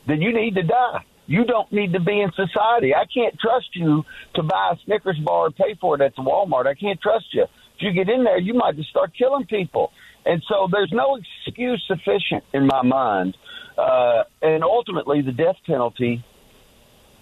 then 0.08 0.20
you 0.20 0.34
need 0.34 0.56
to 0.56 0.64
die. 0.64 1.06
You 1.28 1.46
don't 1.46 1.72
need 1.72 1.94
to 1.94 2.00
be 2.00 2.20
in 2.20 2.32
society. 2.32 2.96
I 2.96 3.06
can't 3.06 3.38
trust 3.40 3.70
you 3.76 4.04
to 4.34 4.42
buy 4.42 4.72
a 4.74 4.78
Snickers 4.86 5.20
bar 5.24 5.46
and 5.46 5.56
pay 5.56 5.76
for 5.80 5.94
it 5.94 6.02
at 6.02 6.16
the 6.16 6.24
Walmart. 6.24 6.66
I 6.66 6.74
can't 6.74 7.00
trust 7.00 7.26
you. 7.34 7.44
If 7.44 7.82
you 7.82 7.94
get 7.94 8.10
in 8.10 8.24
there, 8.24 8.40
you 8.40 8.56
might 8.56 8.76
just 8.76 8.90
start 8.90 9.12
killing 9.16 9.46
people. 9.46 9.92
And 10.26 10.42
so 10.50 10.68
there's 10.72 10.92
no 10.92 11.20
excuse 11.46 11.86
sufficient 11.86 12.44
in 12.52 12.66
my 12.66 12.82
mind. 12.82 13.38
Uh, 13.78 14.24
and 14.42 14.64
ultimately, 14.64 15.22
the 15.22 15.34
death 15.34 15.58
penalty, 15.68 16.26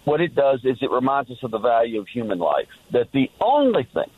what 0.09 0.21
it 0.21 0.33
does 0.33 0.59
is 0.63 0.77
it 0.81 0.89
reminds 0.89 1.29
us 1.29 1.37
of 1.43 1.51
the 1.51 1.59
value 1.59 1.99
of 1.99 2.07
human 2.07 2.39
life. 2.39 2.67
That 2.91 3.11
the 3.13 3.29
only 3.39 3.87
thing, 3.93 4.09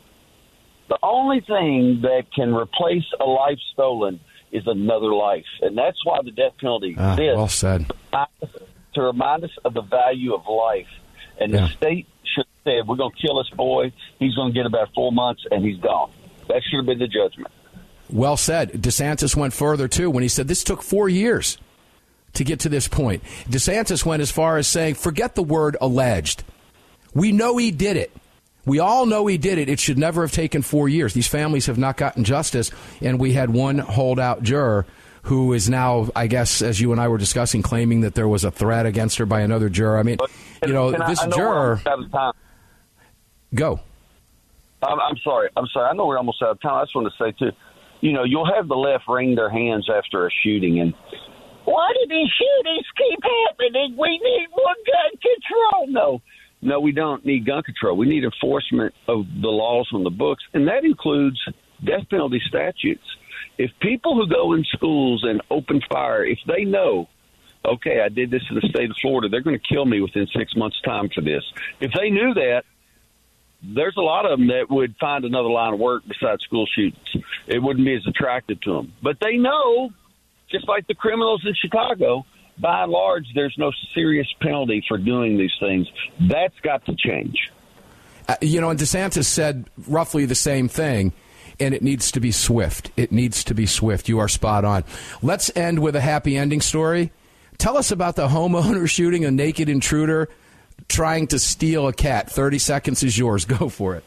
the 0.88 0.98
only 1.02 1.40
thing 1.40 2.00
that 2.02 2.32
can 2.34 2.54
replace 2.54 3.04
a 3.20 3.24
life 3.24 3.58
stolen 3.74 4.18
is 4.50 4.62
another 4.66 5.12
life. 5.12 5.44
And 5.60 5.76
that's 5.76 6.02
why 6.04 6.20
the 6.24 6.30
death 6.30 6.52
penalty 6.58 6.94
ah, 6.98 7.12
exists. 7.12 7.36
Well 7.36 7.48
said 7.48 7.92
to 8.94 9.02
remind 9.02 9.44
us 9.44 9.50
of 9.64 9.74
the 9.74 9.82
value 9.82 10.34
of 10.34 10.46
life. 10.46 10.88
And 11.38 11.52
yeah. 11.52 11.66
the 11.66 11.68
state 11.68 12.06
should 12.24 12.46
have 12.46 12.64
said, 12.64 12.88
we're 12.88 12.96
going 12.96 13.12
to 13.12 13.26
kill 13.26 13.42
this 13.42 13.50
boy. 13.50 13.92
He's 14.18 14.34
going 14.34 14.52
to 14.52 14.54
get 14.54 14.66
about 14.66 14.92
four 14.94 15.12
months, 15.12 15.42
and 15.50 15.64
he's 15.64 15.78
gone. 15.78 16.10
That 16.48 16.62
should 16.68 16.78
have 16.78 16.86
been 16.86 16.98
the 16.98 17.08
judgment. 17.08 17.52
Well 18.10 18.36
said. 18.36 18.72
DeSantis 18.72 19.34
went 19.34 19.54
further, 19.54 19.88
too, 19.88 20.10
when 20.10 20.22
he 20.22 20.28
said 20.28 20.48
this 20.48 20.62
took 20.62 20.82
four 20.82 21.08
years 21.08 21.58
to 22.34 22.44
get 22.44 22.60
to 22.60 22.68
this 22.68 22.88
point. 22.88 23.22
DeSantis 23.48 24.04
went 24.04 24.22
as 24.22 24.30
far 24.30 24.56
as 24.56 24.66
saying, 24.66 24.94
forget 24.94 25.34
the 25.34 25.42
word 25.42 25.76
alleged. 25.80 26.44
We 27.14 27.32
know 27.32 27.56
he 27.56 27.70
did 27.70 27.96
it. 27.96 28.10
We 28.64 28.78
all 28.78 29.06
know 29.06 29.26
he 29.26 29.38
did 29.38 29.58
it. 29.58 29.68
It 29.68 29.80
should 29.80 29.98
never 29.98 30.22
have 30.22 30.32
taken 30.32 30.62
four 30.62 30.88
years. 30.88 31.14
These 31.14 31.26
families 31.26 31.66
have 31.66 31.78
not 31.78 31.96
gotten 31.96 32.22
justice, 32.24 32.70
and 33.00 33.18
we 33.18 33.32
had 33.32 33.50
one 33.50 33.78
holdout 33.78 34.42
juror 34.42 34.86
who 35.24 35.52
is 35.52 35.68
now, 35.68 36.08
I 36.16 36.26
guess, 36.26 36.62
as 36.62 36.80
you 36.80 36.92
and 36.92 37.00
I 37.00 37.08
were 37.08 37.18
discussing, 37.18 37.62
claiming 37.62 38.00
that 38.02 38.14
there 38.14 38.28
was 38.28 38.44
a 38.44 38.50
threat 38.50 38.86
against 38.86 39.18
her 39.18 39.26
by 39.26 39.40
another 39.40 39.68
juror. 39.68 39.98
I 39.98 40.02
mean, 40.02 40.18
you 40.64 40.72
know, 40.72 40.90
this 40.90 41.20
I, 41.20 41.24
I 41.24 41.26
know 41.26 41.36
juror. 41.36 41.80
Go. 43.54 43.80
I'm, 44.82 44.98
I'm 44.98 45.16
sorry. 45.18 45.48
I'm 45.56 45.66
sorry. 45.72 45.90
I 45.90 45.92
know 45.94 46.06
we're 46.06 46.18
almost 46.18 46.42
out 46.42 46.50
of 46.50 46.60
time. 46.60 46.74
I 46.74 46.82
just 46.82 46.94
want 46.94 47.12
to 47.12 47.24
say 47.24 47.32
too, 47.32 47.52
you 48.00 48.12
know, 48.12 48.24
you'll 48.24 48.52
have 48.52 48.66
the 48.66 48.76
left 48.76 49.04
wring 49.06 49.34
their 49.34 49.50
hands 49.50 49.88
after 49.88 50.26
a 50.26 50.30
shooting, 50.42 50.80
and 50.80 50.94
why 51.64 51.92
do 51.94 52.08
these 52.08 52.28
shootings 52.38 52.86
keep 52.96 53.20
happening? 53.22 53.96
We 53.98 54.18
need 54.18 54.46
more 54.50 54.74
gun 54.86 55.18
control. 55.20 55.86
No, 55.88 56.22
no, 56.60 56.80
we 56.80 56.92
don't 56.92 57.24
need 57.24 57.46
gun 57.46 57.62
control. 57.62 57.96
We 57.96 58.06
need 58.06 58.24
enforcement 58.24 58.94
of 59.08 59.26
the 59.40 59.48
laws 59.48 59.88
on 59.92 60.04
the 60.04 60.10
books, 60.10 60.44
and 60.54 60.68
that 60.68 60.84
includes 60.84 61.40
death 61.84 62.08
penalty 62.10 62.40
statutes 62.48 63.04
if 63.58 63.70
people 63.80 64.16
who 64.16 64.26
go 64.26 64.52
in 64.54 64.64
schools 64.64 65.24
and 65.24 65.42
open 65.50 65.80
fire, 65.90 66.24
if 66.24 66.38
they 66.46 66.64
know, 66.64 67.08
okay, 67.64 68.00
I 68.04 68.08
did 68.08 68.30
this 68.30 68.42
in 68.50 68.56
the 68.56 68.68
state 68.68 68.90
of 68.90 68.96
Florida, 69.00 69.28
they're 69.28 69.42
going 69.42 69.58
to 69.58 69.74
kill 69.74 69.84
me 69.84 70.00
within 70.00 70.26
six 70.36 70.56
months' 70.56 70.80
time 70.84 71.08
for 71.14 71.20
this. 71.20 71.44
If 71.80 71.92
they 71.92 72.10
knew 72.10 72.34
that, 72.34 72.62
there's 73.62 73.96
a 73.96 74.02
lot 74.02 74.24
of 74.24 74.38
them 74.38 74.48
that 74.48 74.66
would 74.70 74.96
find 74.98 75.24
another 75.24 75.48
line 75.48 75.74
of 75.74 75.78
work 75.78 76.02
besides 76.08 76.42
school 76.42 76.66
shootings. 76.74 77.24
It 77.46 77.62
wouldn't 77.62 77.86
be 77.86 77.94
as 77.94 78.06
attractive 78.08 78.60
to 78.62 78.72
them. 78.72 78.92
But 79.02 79.18
they 79.20 79.36
know, 79.36 79.90
just 80.52 80.68
like 80.68 80.86
the 80.86 80.94
criminals 80.94 81.42
in 81.46 81.54
Chicago, 81.54 82.24
by 82.58 82.82
and 82.82 82.92
large, 82.92 83.26
there's 83.34 83.54
no 83.58 83.72
serious 83.94 84.26
penalty 84.40 84.84
for 84.86 84.98
doing 84.98 85.38
these 85.38 85.52
things. 85.58 85.88
That's 86.20 86.58
got 86.60 86.84
to 86.86 86.94
change. 86.94 87.50
Uh, 88.28 88.36
you 88.40 88.60
know, 88.60 88.70
and 88.70 88.78
DeSantis 88.78 89.24
said 89.24 89.68
roughly 89.88 90.26
the 90.26 90.34
same 90.34 90.68
thing 90.68 91.12
and 91.58 91.74
it 91.74 91.82
needs 91.82 92.10
to 92.12 92.20
be 92.20 92.32
swift. 92.32 92.90
It 92.96 93.12
needs 93.12 93.44
to 93.44 93.54
be 93.54 93.66
swift. 93.66 94.08
You 94.08 94.18
are 94.18 94.28
spot 94.28 94.64
on. 94.64 94.84
Let's 95.22 95.50
end 95.56 95.78
with 95.80 95.96
a 95.96 96.00
happy 96.00 96.36
ending 96.36 96.60
story. 96.60 97.12
Tell 97.58 97.76
us 97.76 97.90
about 97.90 98.16
the 98.16 98.28
homeowner 98.28 98.88
shooting 98.88 99.24
a 99.24 99.30
naked 99.30 99.68
intruder 99.68 100.28
trying 100.88 101.28
to 101.28 101.38
steal 101.38 101.86
a 101.88 101.92
cat. 101.92 102.30
30 102.30 102.58
seconds 102.58 103.02
is 103.02 103.16
yours. 103.16 103.44
Go 103.46 103.68
for 103.68 103.96
it. 103.96 104.04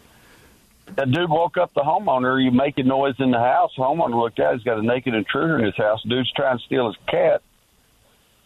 That 0.96 1.12
dude 1.12 1.30
woke 1.30 1.58
up 1.58 1.74
the 1.74 1.82
homeowner. 1.82 2.44
You 2.44 2.52
making 2.52 2.88
noise 2.88 3.16
in 3.20 3.32
the 3.32 3.40
house. 3.40 3.72
The 3.76 3.84
homeowner 3.84 4.22
looked 4.22 4.40
out. 4.40 4.54
He's 4.56 4.64
got 4.64 4.78
a 4.78 4.84
naked 4.84 5.14
intruder 5.14 5.58
in 5.58 5.66
his 5.66 5.76
house. 5.76 6.02
Dude's 6.08 6.32
trying 6.34 6.58
to 6.58 6.64
steal 6.64 6.88
his 6.88 6.98
cat. 7.08 7.42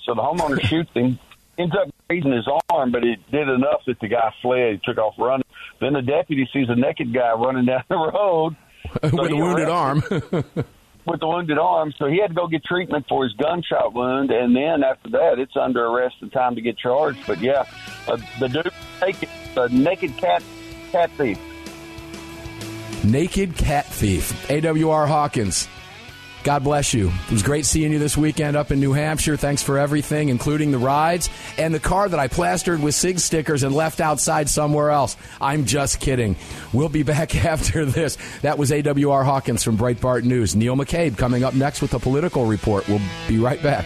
So 0.05 0.15
the 0.15 0.21
homeowner 0.21 0.61
shoots 0.65 0.89
him, 0.93 1.19
ends 1.57 1.75
up 1.75 1.89
grazing 2.07 2.31
his 2.31 2.47
arm, 2.69 2.91
but 2.91 3.03
it 3.03 3.19
did 3.31 3.49
enough 3.49 3.81
that 3.87 3.99
the 3.99 4.07
guy 4.07 4.33
fled. 4.41 4.73
He 4.73 4.79
took 4.83 4.97
off 4.97 5.15
running. 5.17 5.45
Then 5.79 5.93
the 5.93 6.01
deputy 6.01 6.49
sees 6.51 6.69
a 6.69 6.75
naked 6.75 7.13
guy 7.13 7.33
running 7.33 7.65
down 7.65 7.83
the 7.89 7.95
road 7.95 8.55
with 9.03 9.31
a 9.31 9.35
wounded 9.35 9.69
arm. 9.69 10.01
with 11.05 11.19
the 11.19 11.27
wounded 11.27 11.57
arm, 11.57 11.93
so 11.97 12.07
he 12.07 12.19
had 12.19 12.29
to 12.29 12.33
go 12.33 12.47
get 12.47 12.63
treatment 12.63 13.05
for 13.07 13.23
his 13.23 13.33
gunshot 13.33 13.93
wound, 13.93 14.31
and 14.31 14.55
then 14.55 14.83
after 14.83 15.09
that, 15.09 15.39
it's 15.39 15.55
under 15.55 15.85
arrest 15.85 16.15
and 16.21 16.31
time 16.31 16.55
to 16.55 16.61
get 16.61 16.77
charged. 16.77 17.19
But 17.27 17.41
yeah, 17.41 17.65
uh, 18.07 18.17
the 18.39 18.47
dude 18.47 18.71
naked, 19.01 19.29
the 19.55 19.67
naked 19.69 20.17
cat 20.17 20.43
cat 20.91 21.11
thief. 21.11 21.39
Naked 23.03 23.55
cat 23.55 23.85
thief. 23.85 24.31
AWR 24.47 25.07
Hawkins. 25.07 25.67
God 26.43 26.63
bless 26.63 26.93
you. 26.93 27.11
It 27.27 27.31
was 27.31 27.43
great 27.43 27.65
seeing 27.65 27.91
you 27.91 27.99
this 27.99 28.15
weekend 28.17 28.55
up 28.55 28.71
in 28.71 28.79
New 28.79 28.93
Hampshire. 28.93 29.35
Thanks 29.35 29.61
for 29.61 29.77
everything, 29.77 30.29
including 30.29 30.71
the 30.71 30.77
rides 30.77 31.29
and 31.57 31.73
the 31.73 31.79
car 31.79 32.07
that 32.07 32.19
I 32.19 32.27
plastered 32.27 32.81
with 32.81 32.95
SIG 32.95 33.19
stickers 33.19 33.63
and 33.63 33.75
left 33.75 33.99
outside 33.99 34.49
somewhere 34.49 34.89
else. 34.89 35.17
I'm 35.41 35.65
just 35.65 35.99
kidding. 35.99 36.37
We'll 36.71 36.89
be 36.89 37.03
back 37.15 37.35
after 37.45 37.85
this. 37.85 38.17
That 38.41 38.57
was 38.57 38.71
AWR 38.71 39.25
Hawkins 39.25 39.63
from 39.63 39.77
Breitbart 39.77 40.23
News. 40.23 40.55
Neil 40.55 40.75
McCabe 40.75 41.17
coming 41.17 41.43
up 41.43 41.53
next 41.53 41.81
with 41.81 41.91
the 41.91 41.99
political 41.99 42.45
report. 42.45 42.87
We'll 42.87 43.01
be 43.27 43.37
right 43.37 43.61
back. 43.61 43.85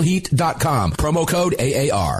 LegalHeat.com. 0.01 0.91
Promo 0.93 1.27
code 1.27 1.55
AAR. 1.59 2.19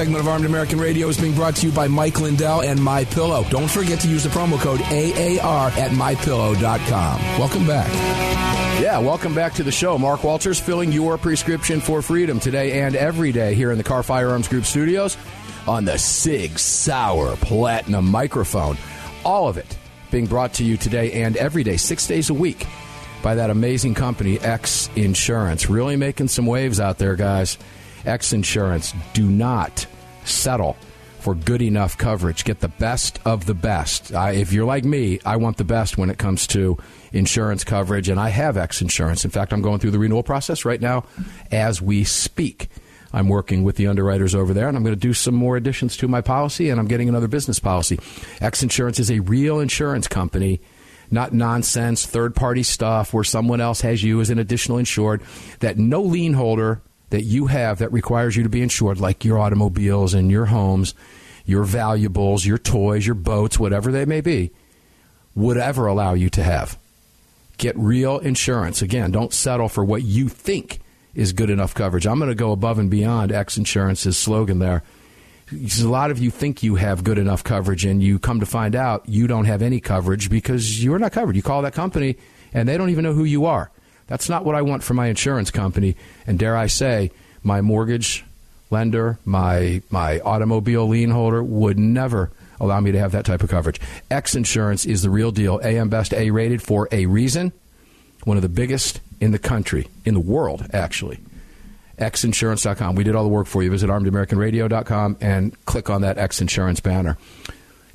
segment 0.00 0.22
of 0.22 0.28
Armed 0.28 0.46
American 0.46 0.80
Radio 0.80 1.08
is 1.08 1.20
being 1.20 1.34
brought 1.34 1.54
to 1.56 1.66
you 1.66 1.72
by 1.72 1.86
Mike 1.86 2.18
Lindell 2.18 2.62
and 2.62 2.82
My 2.82 3.04
Pillow. 3.04 3.44
Don't 3.50 3.70
forget 3.70 4.00
to 4.00 4.08
use 4.08 4.24
the 4.24 4.30
promo 4.30 4.58
code 4.58 4.80
AAR 4.80 5.68
at 5.72 5.90
mypillow.com. 5.90 7.20
Welcome 7.38 7.66
back. 7.66 7.92
Yeah, 8.80 8.98
welcome 8.98 9.34
back 9.34 9.52
to 9.54 9.62
the 9.62 9.70
show. 9.70 9.98
Mark 9.98 10.24
Walters 10.24 10.58
filling 10.58 10.90
your 10.90 11.18
prescription 11.18 11.82
for 11.82 12.00
freedom 12.00 12.40
today 12.40 12.80
and 12.80 12.96
every 12.96 13.30
day 13.30 13.54
here 13.54 13.72
in 13.72 13.76
the 13.76 13.84
Kahr 13.84 14.02
Firearms 14.02 14.48
Group 14.48 14.64
studios 14.64 15.18
on 15.68 15.84
the 15.84 15.98
Sig 15.98 16.58
Sauer 16.58 17.36
Platinum 17.36 18.10
microphone. 18.10 18.78
All 19.22 19.48
of 19.48 19.58
it 19.58 19.76
being 20.10 20.24
brought 20.24 20.54
to 20.54 20.64
you 20.64 20.78
today 20.78 21.12
and 21.24 21.36
every 21.36 21.62
day, 21.62 21.76
six 21.76 22.06
days 22.06 22.30
a 22.30 22.34
week, 22.34 22.66
by 23.22 23.34
that 23.34 23.50
amazing 23.50 23.92
company, 23.92 24.40
X 24.40 24.88
Insurance. 24.96 25.68
Really 25.68 25.96
making 25.96 26.28
some 26.28 26.46
waves 26.46 26.80
out 26.80 26.96
there, 26.96 27.16
guys. 27.16 27.58
X 28.06 28.32
Insurance. 28.32 28.94
Do 29.12 29.28
not 29.28 29.86
settle 30.30 30.76
for 31.20 31.34
good 31.34 31.62
enough 31.62 31.98
coverage. 31.98 32.44
Get 32.44 32.60
the 32.60 32.68
best 32.68 33.20
of 33.24 33.46
the 33.46 33.54
best. 33.54 34.14
I, 34.14 34.32
if 34.32 34.52
you're 34.52 34.64
like 34.64 34.84
me, 34.84 35.20
I 35.24 35.36
want 35.36 35.58
the 35.58 35.64
best 35.64 35.98
when 35.98 36.10
it 36.10 36.18
comes 36.18 36.46
to 36.48 36.78
insurance 37.12 37.62
coverage, 37.62 38.08
and 38.08 38.18
I 38.18 38.30
have 38.30 38.56
X 38.56 38.80
Insurance. 38.80 39.24
In 39.24 39.30
fact, 39.30 39.52
I'm 39.52 39.62
going 39.62 39.78
through 39.80 39.90
the 39.90 39.98
renewal 39.98 40.22
process 40.22 40.64
right 40.64 40.80
now 40.80 41.04
as 41.50 41.82
we 41.82 42.04
speak. 42.04 42.68
I'm 43.12 43.28
working 43.28 43.64
with 43.64 43.76
the 43.76 43.88
underwriters 43.88 44.34
over 44.34 44.54
there, 44.54 44.68
and 44.68 44.76
I'm 44.76 44.84
going 44.84 44.94
to 44.94 45.00
do 45.00 45.12
some 45.12 45.34
more 45.34 45.56
additions 45.56 45.96
to 45.98 46.08
my 46.08 46.20
policy, 46.20 46.70
and 46.70 46.80
I'm 46.80 46.86
getting 46.86 47.08
another 47.08 47.28
business 47.28 47.58
policy. 47.58 47.98
X 48.40 48.62
Insurance 48.62 48.98
is 48.98 49.10
a 49.10 49.20
real 49.20 49.60
insurance 49.60 50.08
company 50.08 50.60
not 51.10 51.32
nonsense, 51.32 52.06
third 52.06 52.36
party 52.36 52.62
stuff 52.62 53.12
where 53.12 53.24
someone 53.24 53.60
else 53.60 53.80
has 53.80 54.02
you 54.02 54.20
as 54.20 54.30
an 54.30 54.38
additional 54.38 54.78
insured 54.78 55.22
that 55.58 55.76
no 55.76 56.02
lien 56.02 56.34
holder 56.34 56.82
that 57.10 57.24
you 57.24 57.46
have 57.46 57.78
that 57.78 57.92
requires 57.92 58.36
you 58.36 58.42
to 58.42 58.48
be 58.48 58.62
insured, 58.62 59.00
like 59.00 59.24
your 59.24 59.38
automobiles 59.38 60.14
and 60.14 60.30
your 60.30 60.46
homes, 60.46 60.94
your 61.44 61.64
valuables, 61.64 62.46
your 62.46 62.58
toys, 62.58 63.06
your 63.06 63.14
boats, 63.14 63.58
whatever 63.58 63.92
they 63.92 64.04
may 64.04 64.20
be, 64.20 64.52
would 65.34 65.56
ever 65.56 65.86
allow 65.86 66.14
you 66.14 66.30
to 66.30 66.42
have. 66.42 66.78
Get 67.58 67.76
real 67.76 68.18
insurance. 68.18 68.80
Again, 68.80 69.10
don't 69.10 69.34
settle 69.34 69.68
for 69.68 69.84
what 69.84 70.02
you 70.02 70.28
think 70.28 70.80
is 71.14 71.32
good 71.32 71.50
enough 71.50 71.74
coverage. 71.74 72.06
I'm 72.06 72.18
going 72.18 72.30
to 72.30 72.34
go 72.34 72.52
above 72.52 72.78
and 72.78 72.90
beyond 72.90 73.32
X 73.32 73.58
Insurance's 73.58 74.16
slogan 74.16 74.60
there. 74.60 74.82
Because 75.46 75.80
a 75.80 75.88
lot 75.88 76.12
of 76.12 76.20
you 76.20 76.30
think 76.30 76.62
you 76.62 76.76
have 76.76 77.02
good 77.02 77.18
enough 77.18 77.42
coverage, 77.42 77.84
and 77.84 78.00
you 78.00 78.20
come 78.20 78.38
to 78.38 78.46
find 78.46 78.76
out 78.76 79.08
you 79.08 79.26
don't 79.26 79.46
have 79.46 79.62
any 79.62 79.80
coverage 79.80 80.30
because 80.30 80.82
you're 80.82 81.00
not 81.00 81.10
covered. 81.10 81.34
You 81.34 81.42
call 81.42 81.62
that 81.62 81.74
company, 81.74 82.16
and 82.52 82.68
they 82.68 82.78
don't 82.78 82.90
even 82.90 83.02
know 83.02 83.14
who 83.14 83.24
you 83.24 83.46
are. 83.46 83.72
That's 84.10 84.28
not 84.28 84.44
what 84.44 84.56
I 84.56 84.62
want 84.62 84.82
for 84.82 84.92
my 84.92 85.06
insurance 85.06 85.52
company. 85.52 85.96
And 86.26 86.36
dare 86.36 86.56
I 86.56 86.66
say, 86.66 87.12
my 87.44 87.60
mortgage 87.60 88.24
lender, 88.68 89.18
my 89.24 89.82
my 89.88 90.18
automobile 90.20 90.88
lien 90.88 91.10
holder 91.10 91.42
would 91.42 91.78
never 91.78 92.32
allow 92.58 92.80
me 92.80 92.90
to 92.90 92.98
have 92.98 93.12
that 93.12 93.24
type 93.24 93.42
of 93.42 93.48
coverage. 93.48 93.80
X 94.10 94.34
Insurance 94.34 94.84
is 94.84 95.02
the 95.02 95.10
real 95.10 95.30
deal. 95.30 95.60
AM 95.62 95.88
Best 95.88 96.12
A 96.12 96.32
rated 96.32 96.60
for 96.60 96.88
a 96.90 97.06
reason. 97.06 97.52
One 98.24 98.36
of 98.36 98.42
the 98.42 98.48
biggest 98.48 99.00
in 99.20 99.30
the 99.30 99.38
country, 99.38 99.86
in 100.04 100.14
the 100.14 100.20
world, 100.20 100.66
actually. 100.72 101.20
xinsurance.com. 101.98 102.96
We 102.96 103.04
did 103.04 103.14
all 103.14 103.22
the 103.22 103.30
work 103.30 103.46
for 103.46 103.62
you. 103.62 103.70
Visit 103.70 103.90
armedamericanradio.com 103.90 105.18
and 105.20 105.64
click 105.66 105.88
on 105.88 106.02
that 106.02 106.18
X 106.18 106.40
Insurance 106.40 106.80
banner. 106.80 107.16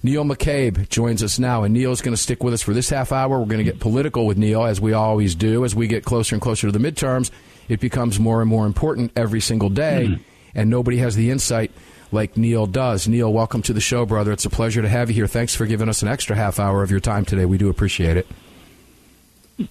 Neil 0.05 0.23
McCabe 0.23 0.87
joins 0.89 1.23
us 1.23 1.39
now, 1.39 1.63
and 1.63 1.73
Neil's 1.73 2.01
going 2.01 2.15
to 2.15 2.21
stick 2.21 2.43
with 2.43 2.53
us 2.53 2.61
for 2.61 2.75
this 2.75 2.89
half 2.91 3.11
hour. 3.11 3.39
We're 3.39 3.45
going 3.45 3.57
to 3.57 3.63
get 3.63 3.79
political 3.79 4.27
with 4.27 4.37
Neil, 4.37 4.63
as 4.63 4.79
we 4.79 4.93
always 4.93 5.33
do. 5.33 5.65
As 5.65 5.73
we 5.73 5.87
get 5.87 6.05
closer 6.05 6.35
and 6.35 6.41
closer 6.41 6.67
to 6.67 6.71
the 6.71 6.79
midterms, 6.79 7.31
it 7.67 7.79
becomes 7.79 8.19
more 8.19 8.39
and 8.39 8.47
more 8.47 8.67
important 8.67 9.11
every 9.15 9.41
single 9.41 9.69
day, 9.69 10.05
mm. 10.07 10.19
and 10.53 10.69
nobody 10.69 10.97
has 10.97 11.15
the 11.15 11.31
insight 11.31 11.71
like 12.11 12.37
Neil 12.37 12.67
does. 12.67 13.07
Neil, 13.07 13.33
welcome 13.33 13.63
to 13.63 13.73
the 13.73 13.81
show, 13.81 14.05
brother. 14.05 14.31
It's 14.31 14.45
a 14.45 14.49
pleasure 14.49 14.83
to 14.83 14.87
have 14.87 15.09
you 15.09 15.15
here. 15.15 15.27
Thanks 15.27 15.55
for 15.55 15.65
giving 15.65 15.89
us 15.89 16.03
an 16.03 16.07
extra 16.07 16.35
half 16.35 16.59
hour 16.59 16.83
of 16.83 16.91
your 16.91 16.99
time 16.99 17.25
today. 17.25 17.45
We 17.45 17.57
do 17.57 17.69
appreciate 17.69 18.15
it. 18.15 18.27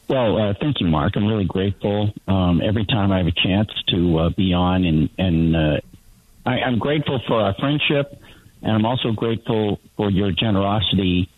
Well, 0.09 0.37
uh, 0.37 0.55
thank 0.61 0.81
you, 0.81 0.89
Mark. 0.89 1.13
I'm 1.15 1.27
really 1.27 1.45
grateful 1.45 2.13
um, 2.27 2.61
every 2.61 2.87
time 2.87 3.13
I 3.13 3.19
have 3.19 3.29
a 3.29 3.33
chance 3.33 3.71
to 3.89 4.19
uh, 4.19 4.29
be 4.31 4.53
on, 4.53 4.85
and 4.85 5.11
and 5.17 5.57
uh, 5.57 5.81
I, 6.45 6.61
I'm 6.61 6.79
grateful 6.79 7.21
for 7.29 7.41
our 7.41 7.55
friendship, 7.55 8.21
and 8.65 8.73
I'm 8.73 8.87
also 8.87 9.13
grateful 9.13 9.79
for 9.97 10.11
your 10.11 10.33
generosity 10.33 11.29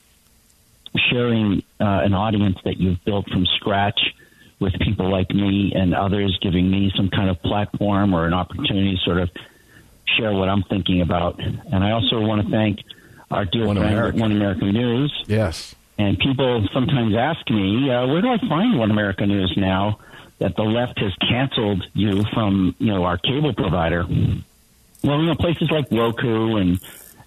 sharing 1.11 1.63
uh, 1.81 2.01
an 2.05 2.15
audience 2.15 2.57
that 2.65 2.79
you've 2.79 3.05
built 3.05 3.29
from 3.29 3.45
scratch 3.57 4.01
with 4.59 4.73
people 4.81 5.11
like 5.11 5.31
me 5.31 5.73
and 5.75 5.95
others, 5.95 6.39
giving 6.41 6.71
me 6.71 6.91
some 6.97 7.11
kind 7.11 7.29
of 7.29 7.43
platform 7.43 8.15
or 8.15 8.27
an 8.27 8.33
opportunity 8.33 8.97
to 8.97 9.03
sort 9.03 9.19
of 9.19 9.31
share 10.17 10.33
what 10.33 10.49
I'm 10.49 10.63
thinking 10.63 11.03
about. 11.03 11.39
And 11.41 11.85
I 11.85 11.91
also 11.91 12.21
want 12.21 12.47
to 12.47 12.51
thank 12.51 12.81
our 13.31 13.45
dear 13.45 13.67
One 13.67 13.77
friend 13.77 13.93
America. 13.93 14.19
One 14.19 14.33
American 14.33 14.73
News. 14.73 15.25
Yes. 15.27 15.75
And 15.99 16.19
people 16.19 16.67
sometimes 16.73 17.15
ask 17.15 17.49
me, 17.51 17.91
uh, 17.91 18.07
where 18.07 18.23
do 18.23 18.29
I 18.29 18.39
find 18.39 18.79
One 18.79 18.91
American 18.91 19.29
News 19.29 19.53
now 19.57 19.99
that 20.39 20.55
the 20.57 20.63
left 20.63 20.99
has 21.01 21.13
canceled 21.29 21.85
you 21.93 22.25
from, 22.33 22.75
you 22.79 22.93
know, 22.93 23.05
our 23.05 23.19
cable 23.19 23.53
provider? 23.53 24.05
Well, 25.03 25.21
you 25.21 25.27
know, 25.27 25.35
places 25.35 25.71
like 25.71 25.87
Roku 25.91 26.57
and 26.57 26.81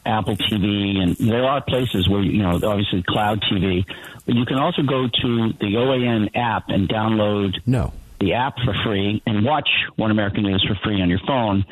Apple 0.06 0.36
TV, 0.36 0.98
and 0.98 1.16
there 1.18 1.44
are 1.46 1.62
places 1.62 2.08
where, 2.10 2.22
you 2.22 2.42
know, 2.42 2.56
obviously 2.56 3.04
KlowdTV, 3.04 3.86
but 4.26 4.36
you 4.36 4.46
can 4.46 4.58
also 4.58 4.82
go 4.82 5.08
to 5.08 5.54
the 5.60 5.76
OAN 5.76 6.36
app 6.36 6.70
and 6.70 6.90
download 6.90 7.56
no. 7.66 7.94
the 8.20 8.34
app 8.34 8.56
for 8.64 8.74
free 8.84 9.22
and 9.26 9.46
watch 9.46 9.70
One 9.96 10.12
American 10.12 10.44
News 10.44 10.66
for 10.68 10.76
free 10.84 11.02
on 11.02 11.10
your 11.10 11.20
phone 11.28 11.66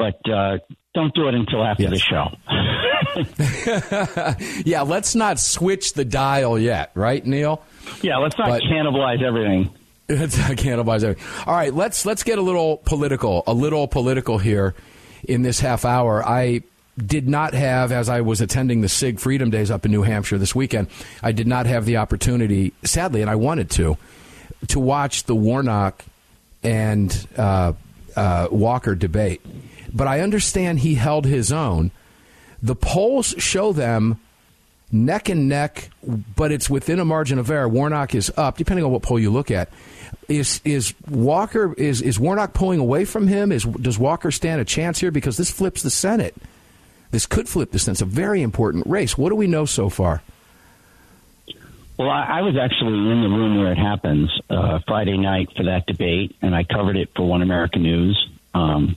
but 0.00 0.30
uh, 0.30 0.56
don't 0.94 1.14
do 1.14 1.28
it 1.28 1.34
until 1.34 1.62
after 1.62 1.82
yes. 1.82 1.92
the 1.92 1.98
show. 1.98 2.30
yeah, 4.64 4.80
let's 4.80 5.14
not 5.14 5.38
switch 5.38 5.92
the 5.92 6.06
dial 6.06 6.58
yet, 6.58 6.90
right, 6.94 7.24
Neil? 7.24 7.62
Yeah, 8.00 8.16
let's 8.16 8.38
not 8.38 8.48
but, 8.48 8.62
cannibalize 8.62 9.22
everything. 9.22 9.74
Let's 10.08 10.36
not 10.36 10.52
cannibalize 10.56 11.04
everything. 11.04 11.24
All 11.46 11.54
right, 11.54 11.72
let's 11.72 12.04
let's 12.04 12.24
get 12.24 12.36
a 12.36 12.42
little 12.42 12.78
political, 12.78 13.44
a 13.46 13.54
little 13.54 13.86
political 13.86 14.38
here 14.38 14.74
in 15.22 15.42
this 15.42 15.60
half 15.60 15.84
hour. 15.84 16.26
I 16.26 16.62
did 17.00 17.28
not 17.28 17.54
have, 17.54 17.92
as 17.92 18.08
I 18.08 18.20
was 18.20 18.40
attending 18.40 18.80
the 18.80 18.88
SIG 18.88 19.18
Freedom 19.18 19.50
Days 19.50 19.70
up 19.70 19.84
in 19.84 19.90
New 19.90 20.02
Hampshire 20.02 20.38
this 20.38 20.54
weekend, 20.54 20.88
I 21.22 21.32
did 21.32 21.46
not 21.46 21.66
have 21.66 21.84
the 21.84 21.96
opportunity, 21.98 22.72
sadly, 22.84 23.20
and 23.20 23.30
I 23.30 23.34
wanted 23.34 23.70
to, 23.70 23.96
to 24.68 24.80
watch 24.80 25.24
the 25.24 25.34
Warnock 25.34 26.04
and 26.62 27.26
uh, 27.36 27.72
uh, 28.14 28.48
Walker 28.50 28.94
debate 28.94 29.40
but 29.92 30.06
I 30.06 30.20
understand 30.20 30.80
he 30.80 30.94
held 30.94 31.26
his 31.26 31.52
own. 31.52 31.90
The 32.62 32.74
polls 32.74 33.34
show 33.38 33.72
them 33.72 34.20
neck 34.92 35.28
and 35.28 35.48
neck, 35.48 35.90
but 36.36 36.52
it's 36.52 36.68
within 36.68 36.98
a 36.98 37.04
margin 37.04 37.38
of 37.38 37.50
error. 37.50 37.68
Warnock 37.68 38.14
is 38.14 38.32
up, 38.36 38.58
depending 38.58 38.84
on 38.84 38.92
what 38.92 39.02
poll 39.02 39.18
you 39.18 39.30
look 39.30 39.50
at. 39.50 39.70
Is 40.28 40.60
is 40.64 40.94
Walker 41.08 41.74
is 41.74 42.02
is 42.02 42.18
Warnock 42.18 42.52
pulling 42.52 42.80
away 42.80 43.04
from 43.04 43.26
him? 43.26 43.52
Is 43.52 43.64
does 43.64 43.98
Walker 43.98 44.30
stand 44.30 44.60
a 44.60 44.64
chance 44.64 44.98
here? 44.98 45.10
Because 45.10 45.36
this 45.36 45.50
flips 45.50 45.82
the 45.82 45.90
Senate. 45.90 46.34
This 47.10 47.26
could 47.26 47.48
flip 47.48 47.72
this. 47.72 47.88
It's 47.88 48.00
a 48.00 48.04
very 48.04 48.42
important 48.42 48.86
race. 48.86 49.18
What 49.18 49.30
do 49.30 49.34
we 49.34 49.46
know 49.46 49.64
so 49.64 49.88
far? 49.88 50.22
Well, 51.98 52.08
I, 52.08 52.38
I 52.38 52.42
was 52.42 52.56
actually 52.56 52.94
in 53.10 53.20
the 53.20 53.28
room 53.28 53.58
where 53.58 53.72
it 53.72 53.78
happens 53.78 54.30
uh, 54.48 54.78
Friday 54.86 55.18
night 55.18 55.48
for 55.56 55.64
that 55.64 55.86
debate, 55.86 56.36
and 56.40 56.54
I 56.54 56.64
covered 56.64 56.96
it 56.96 57.10
for 57.14 57.28
One 57.28 57.42
American 57.42 57.82
News. 57.82 58.28
Um, 58.54 58.96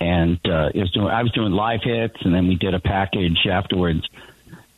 and 0.00 0.38
uh, 0.46 0.70
was 0.74 0.90
doing. 0.92 1.08
I 1.08 1.22
was 1.22 1.32
doing 1.32 1.52
live 1.52 1.80
hits, 1.82 2.16
and 2.22 2.34
then 2.34 2.48
we 2.48 2.54
did 2.54 2.74
a 2.74 2.80
package 2.80 3.46
afterwards. 3.50 4.08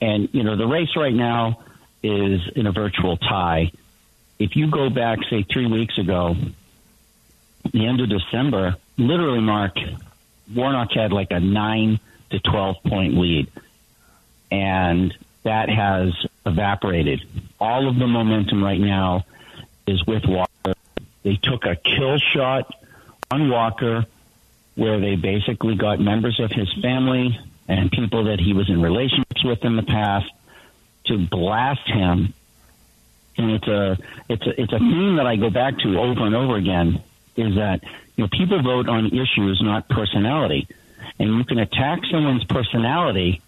And 0.01 0.29
you 0.33 0.43
know, 0.43 0.57
the 0.57 0.67
race 0.67 0.97
right 0.97 1.15
now 1.15 1.63
is 2.03 2.41
in 2.57 2.67
a 2.67 2.73
virtual 2.73 3.17
tie. 3.17 3.73
If 4.39 4.57
you 4.57 4.71
go 4.71 4.89
back, 4.89 5.19
say, 5.29 5.43
three 5.43 5.67
weeks 5.67 5.99
ago, 5.99 6.35
the 7.73 7.87
end 7.87 8.01
of 8.01 8.09
December, 8.09 8.77
literally, 8.97 9.41
Mark 9.41 9.77
Warnock 10.55 10.93
had 10.93 11.13
like 11.13 11.31
a 11.31 11.41
nine 11.41 12.01
to 12.31 12.41
twelve 12.41 12.77
point 12.85 13.17
lead, 13.17 13.51
and 14.51 15.17
that 15.43 15.69
has 15.69 16.13
evaporated. 16.47 17.23
All 17.59 17.89
of 17.89 17.99
the 17.99 18.07
momentum 18.07 18.63
right 18.63 18.81
now 18.81 19.25
is 19.87 20.05
with 20.07 20.25
Walker. 20.27 20.75
They 21.23 21.37
took 21.37 21.65
a 21.65 21.77
kill 21.77 22.19
shot 22.19 22.75
on 23.31 23.49
Walker 23.51 24.07
where 24.75 25.01
they 25.01 25.17
basically 25.17 25.75
got 25.75 26.01
members 26.01 26.41
of 26.41 26.51
his 26.51 26.73
family 26.81 27.39
and 27.69 27.91
people 27.91 28.25
that 28.25 28.41
he 28.41 28.53
was 28.53 28.69
in 28.69 28.81
relationships 28.81 29.45
with 29.45 29.65
in 29.65 29.77
the 29.77 29.83
past 29.83 30.31
to 31.07 31.19
blast 31.19 31.87
him. 31.87 32.33
And 33.37 33.51
it's 33.53 33.69
a 33.69 33.99
it's 34.29 34.47
a 34.47 34.61
it's 34.61 34.73
a 34.73 34.79
theme 34.79 35.17
that 35.17 35.27
I 35.27 35.37
go 35.37 35.51
back 35.51 35.79
to 35.79 35.99
over 35.99 36.27
and 36.27 36.35
over 36.35 36.57
again 36.57 37.03
is 37.37 37.55
that 37.55 37.83
you 38.17 38.25
know 38.25 38.29
people 38.29 38.63
vote 38.63 38.89
on 38.89 39.07
issues, 39.07 39.61
not 39.63 39.89
personality, 39.89 40.67
and 41.19 41.37
you 41.37 41.45
can 41.45 41.59
attack 41.59 42.01
someone's 42.11 42.45
personality, 42.45 43.41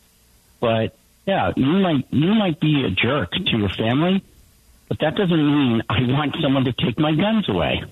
but 0.60 0.96
yeah, 1.26 1.52
you 1.56 1.66
might 1.66 2.06
you 2.10 2.34
might 2.34 2.60
be 2.60 2.84
a 2.84 2.90
jerk 2.90 3.32
to 3.32 3.56
your 3.56 3.68
family, 3.68 4.22
but 4.88 4.98
that 5.00 5.14
doesn't 5.14 5.46
mean 5.46 5.82
I 5.88 6.00
want 6.12 6.36
someone 6.42 6.64
to 6.64 6.72
take 6.72 6.98
my 6.98 7.14
guns 7.14 7.48
away. 7.48 7.82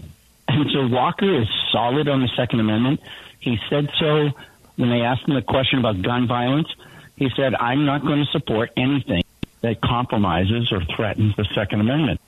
And 0.49 0.71
so 0.73 0.89
Walker 0.89 1.41
is 1.41 1.49
solid 1.71 2.09
on 2.09 2.21
the 2.23 2.29
Second 2.37 2.61
Amendment. 2.61 3.01
He 3.39 3.59
said 3.69 3.89
so 3.99 4.31
when 4.77 4.91
they 4.91 5.03
asked 5.03 5.29
him 5.29 5.35
the 5.35 5.43
question 5.43 5.79
about 5.79 6.03
gun 6.03 6.27
violence. 6.27 6.69
He 7.17 7.29
said, 7.37 7.55
I'm 7.55 7.85
not 7.85 8.03
going 8.03 8.25
to 8.25 8.31
support 8.31 8.71
anything 8.77 9.23
that 9.61 9.81
compromises 9.83 10.73
or 10.73 10.83
threatens 10.97 11.37
the 11.37 11.45
Second 11.55 11.81
Amendment. 11.81 12.21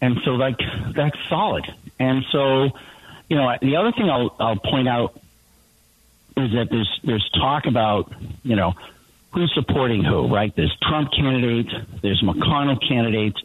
And 0.00 0.18
so, 0.24 0.30
like, 0.30 0.58
that's 0.94 1.16
solid. 1.28 1.66
And 1.98 2.24
so, 2.32 2.70
you 3.28 3.36
know, 3.36 3.54
the 3.60 3.76
other 3.76 3.92
thing 3.92 4.08
I'll, 4.08 4.34
I'll 4.40 4.56
point 4.56 4.88
out 4.88 5.20
is 6.36 6.52
that 6.52 6.68
there's, 6.70 7.00
there's 7.04 7.30
talk 7.34 7.66
about, 7.66 8.12
you 8.42 8.56
know, 8.56 8.74
who's 9.32 9.52
supporting 9.54 10.04
who, 10.04 10.28
right? 10.28 10.54
There's 10.54 10.76
Trump 10.82 11.10
candidates, 11.12 11.70
there's 12.02 12.22
McConnell 12.22 12.78
candidates, 12.86 13.40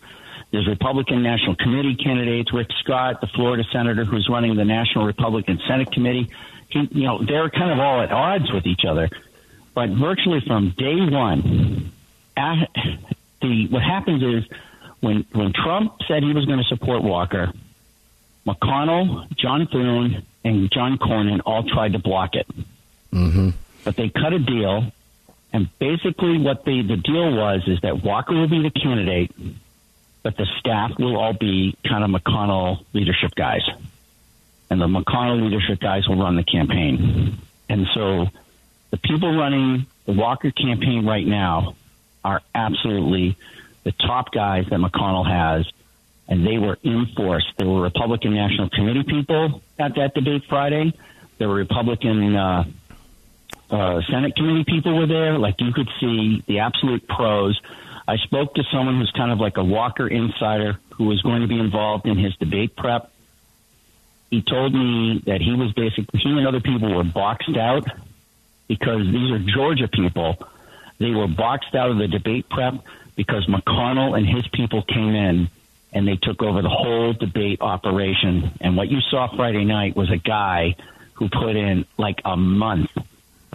there's 0.51 0.67
Republican 0.67 1.21
National 1.21 1.55
Committee 1.55 1.95
candidates, 1.95 2.53
Rick 2.53 2.69
Scott, 2.83 3.21
the 3.21 3.27
Florida 3.27 3.63
senator 3.71 4.05
who's 4.05 4.27
running 4.29 4.55
the 4.55 4.65
National 4.65 5.05
Republican 5.05 5.59
Senate 5.67 5.91
Committee 5.91 6.29
you 6.75 7.03
know, 7.03 7.23
they're 7.23 7.49
kind 7.49 7.71
of 7.71 7.79
all 7.79 8.01
at 8.01 8.11
odds 8.11 8.51
with 8.51 8.65
each 8.65 8.85
other. 8.87 9.09
But 9.73 9.89
virtually 9.89 10.41
from 10.45 10.73
day 10.77 10.95
one, 10.95 11.91
the 12.35 13.67
what 13.69 13.81
happens 13.81 14.23
is 14.23 14.43
when 15.01 15.25
when 15.33 15.53
Trump 15.53 15.93
said 16.07 16.23
he 16.23 16.33
was 16.33 16.45
going 16.45 16.59
to 16.59 16.65
support 16.65 17.03
Walker, 17.03 17.51
McConnell, 18.47 19.29
John 19.37 19.67
Thune, 19.67 20.25
and 20.43 20.71
John 20.71 20.97
Cornyn 20.97 21.41
all 21.45 21.63
tried 21.63 21.93
to 21.93 21.99
block 21.99 22.35
it. 22.35 22.47
Mm-hmm. 23.15 23.49
But 23.83 23.95
they 23.95 24.09
cut 24.09 24.33
a 24.33 24.39
deal, 24.39 24.91
and 25.53 25.69
basically 25.79 26.37
what 26.37 26.65
the 26.65 26.83
the 26.83 26.97
deal 26.97 27.35
was 27.35 27.61
is 27.67 27.81
that 27.81 28.03
Walker 28.03 28.33
will 28.33 28.49
be 28.49 28.61
the 28.61 28.71
candidate, 28.71 29.31
but 30.21 30.37
the 30.37 30.45
staff 30.59 30.91
will 30.99 31.17
all 31.17 31.33
be 31.33 31.75
kind 31.87 32.03
of 32.03 32.09
McConnell 32.09 32.83
leadership 32.93 33.33
guys 33.35 33.61
and 34.69 34.81
the 34.81 34.87
McConnell 34.87 35.41
leadership 35.41 35.79
guys 35.79 36.07
will 36.07 36.17
run 36.17 36.35
the 36.35 36.43
campaign. 36.43 37.37
And 37.69 37.87
so 37.93 38.27
the 38.91 38.97
people 38.97 39.35
running 39.35 39.85
the 40.05 40.13
Walker 40.13 40.51
campaign 40.51 41.05
right 41.05 41.25
now 41.25 41.75
are 42.23 42.41
absolutely 42.53 43.37
the 43.83 43.91
top 43.91 44.31
guys 44.31 44.65
that 44.69 44.79
McConnell 44.79 45.27
has, 45.27 45.65
and 46.27 46.45
they 46.45 46.57
were 46.57 46.77
in 46.83 47.05
force. 47.15 47.45
There 47.57 47.67
were 47.67 47.81
Republican 47.81 48.33
National 48.33 48.69
Committee 48.69 49.03
people 49.03 49.61
at 49.77 49.95
that 49.95 50.13
debate 50.15 50.43
Friday. 50.49 50.93
There 51.37 51.47
were 51.47 51.55
Republican 51.55 52.35
uh, 52.35 52.63
uh, 53.69 54.01
Senate 54.09 54.35
committee 54.35 54.65
people 54.65 54.97
were 54.97 55.07
there. 55.07 55.37
Like 55.37 55.55
you 55.59 55.73
could 55.73 55.89
see 55.99 56.43
the 56.47 56.59
absolute 56.59 57.07
pros. 57.07 57.59
I 58.07 58.17
spoke 58.17 58.53
to 58.55 58.63
someone 58.71 58.97
who's 58.99 59.11
kind 59.15 59.31
of 59.31 59.39
like 59.39 59.57
a 59.57 59.63
Walker 59.63 60.07
insider 60.07 60.77
who 60.91 61.05
was 61.05 61.21
going 61.21 61.41
to 61.41 61.47
be 61.47 61.59
involved 61.59 62.05
in 62.05 62.17
his 62.17 62.35
debate 62.37 62.75
prep 62.75 63.11
he 64.29 64.41
told 64.41 64.73
me 64.73 65.21
that 65.27 65.41
he 65.41 65.53
was 65.53 65.71
basically 65.73 66.19
he 66.19 66.29
and 66.29 66.47
other 66.47 66.59
people 66.59 66.93
were 66.93 67.03
boxed 67.03 67.55
out 67.55 67.87
because 68.67 69.05
these 69.05 69.31
are 69.31 69.39
Georgia 69.39 69.87
people. 69.87 70.37
They 70.99 71.11
were 71.11 71.27
boxed 71.27 71.75
out 71.75 71.91
of 71.91 71.97
the 71.97 72.07
debate 72.07 72.49
prep 72.49 72.73
because 73.15 73.45
McConnell 73.47 74.17
and 74.17 74.27
his 74.27 74.45
people 74.49 74.81
came 74.81 75.15
in 75.15 75.49
and 75.93 76.07
they 76.07 76.17
took 76.17 76.41
over 76.41 76.61
the 76.61 76.69
whole 76.69 77.13
debate 77.13 77.61
operation. 77.61 78.51
And 78.59 78.75
what 78.75 78.89
you 78.89 78.99
saw 79.09 79.33
Friday 79.33 79.63
night 79.63 79.95
was 79.95 80.11
a 80.11 80.17
guy 80.17 80.75
who 81.13 81.29
put 81.29 81.55
in 81.55 81.85
like 81.97 82.19
a 82.25 82.35
month 82.35 82.89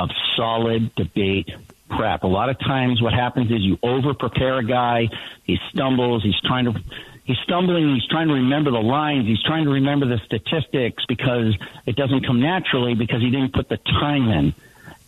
of 0.00 0.10
solid 0.36 0.94
debate 0.94 1.50
prep. 1.90 2.22
A 2.22 2.26
lot 2.26 2.48
of 2.48 2.58
times, 2.58 3.02
what 3.02 3.12
happens 3.12 3.50
is 3.50 3.60
you 3.60 3.78
over 3.82 4.14
prepare 4.14 4.58
a 4.58 4.64
guy. 4.64 5.08
He 5.44 5.58
stumbles. 5.70 6.22
He's 6.22 6.40
trying 6.40 6.64
to. 6.66 6.80
He's 7.24 7.38
stumbling. 7.44 7.94
He's 7.94 8.06
trying 8.06 8.28
to 8.28 8.34
remember 8.34 8.70
the 8.70 8.80
lines. 8.80 9.26
He's 9.26 9.42
trying 9.42 9.64
to 9.64 9.70
remember 9.70 10.06
the 10.06 10.18
statistics 10.24 11.04
because 11.06 11.56
it 11.86 11.94
doesn't 11.94 12.26
come 12.26 12.40
naturally 12.40 12.94
because 12.94 13.20
he 13.20 13.30
didn't 13.30 13.52
put 13.52 13.68
the 13.68 13.76
time 13.76 14.28
in. 14.28 14.54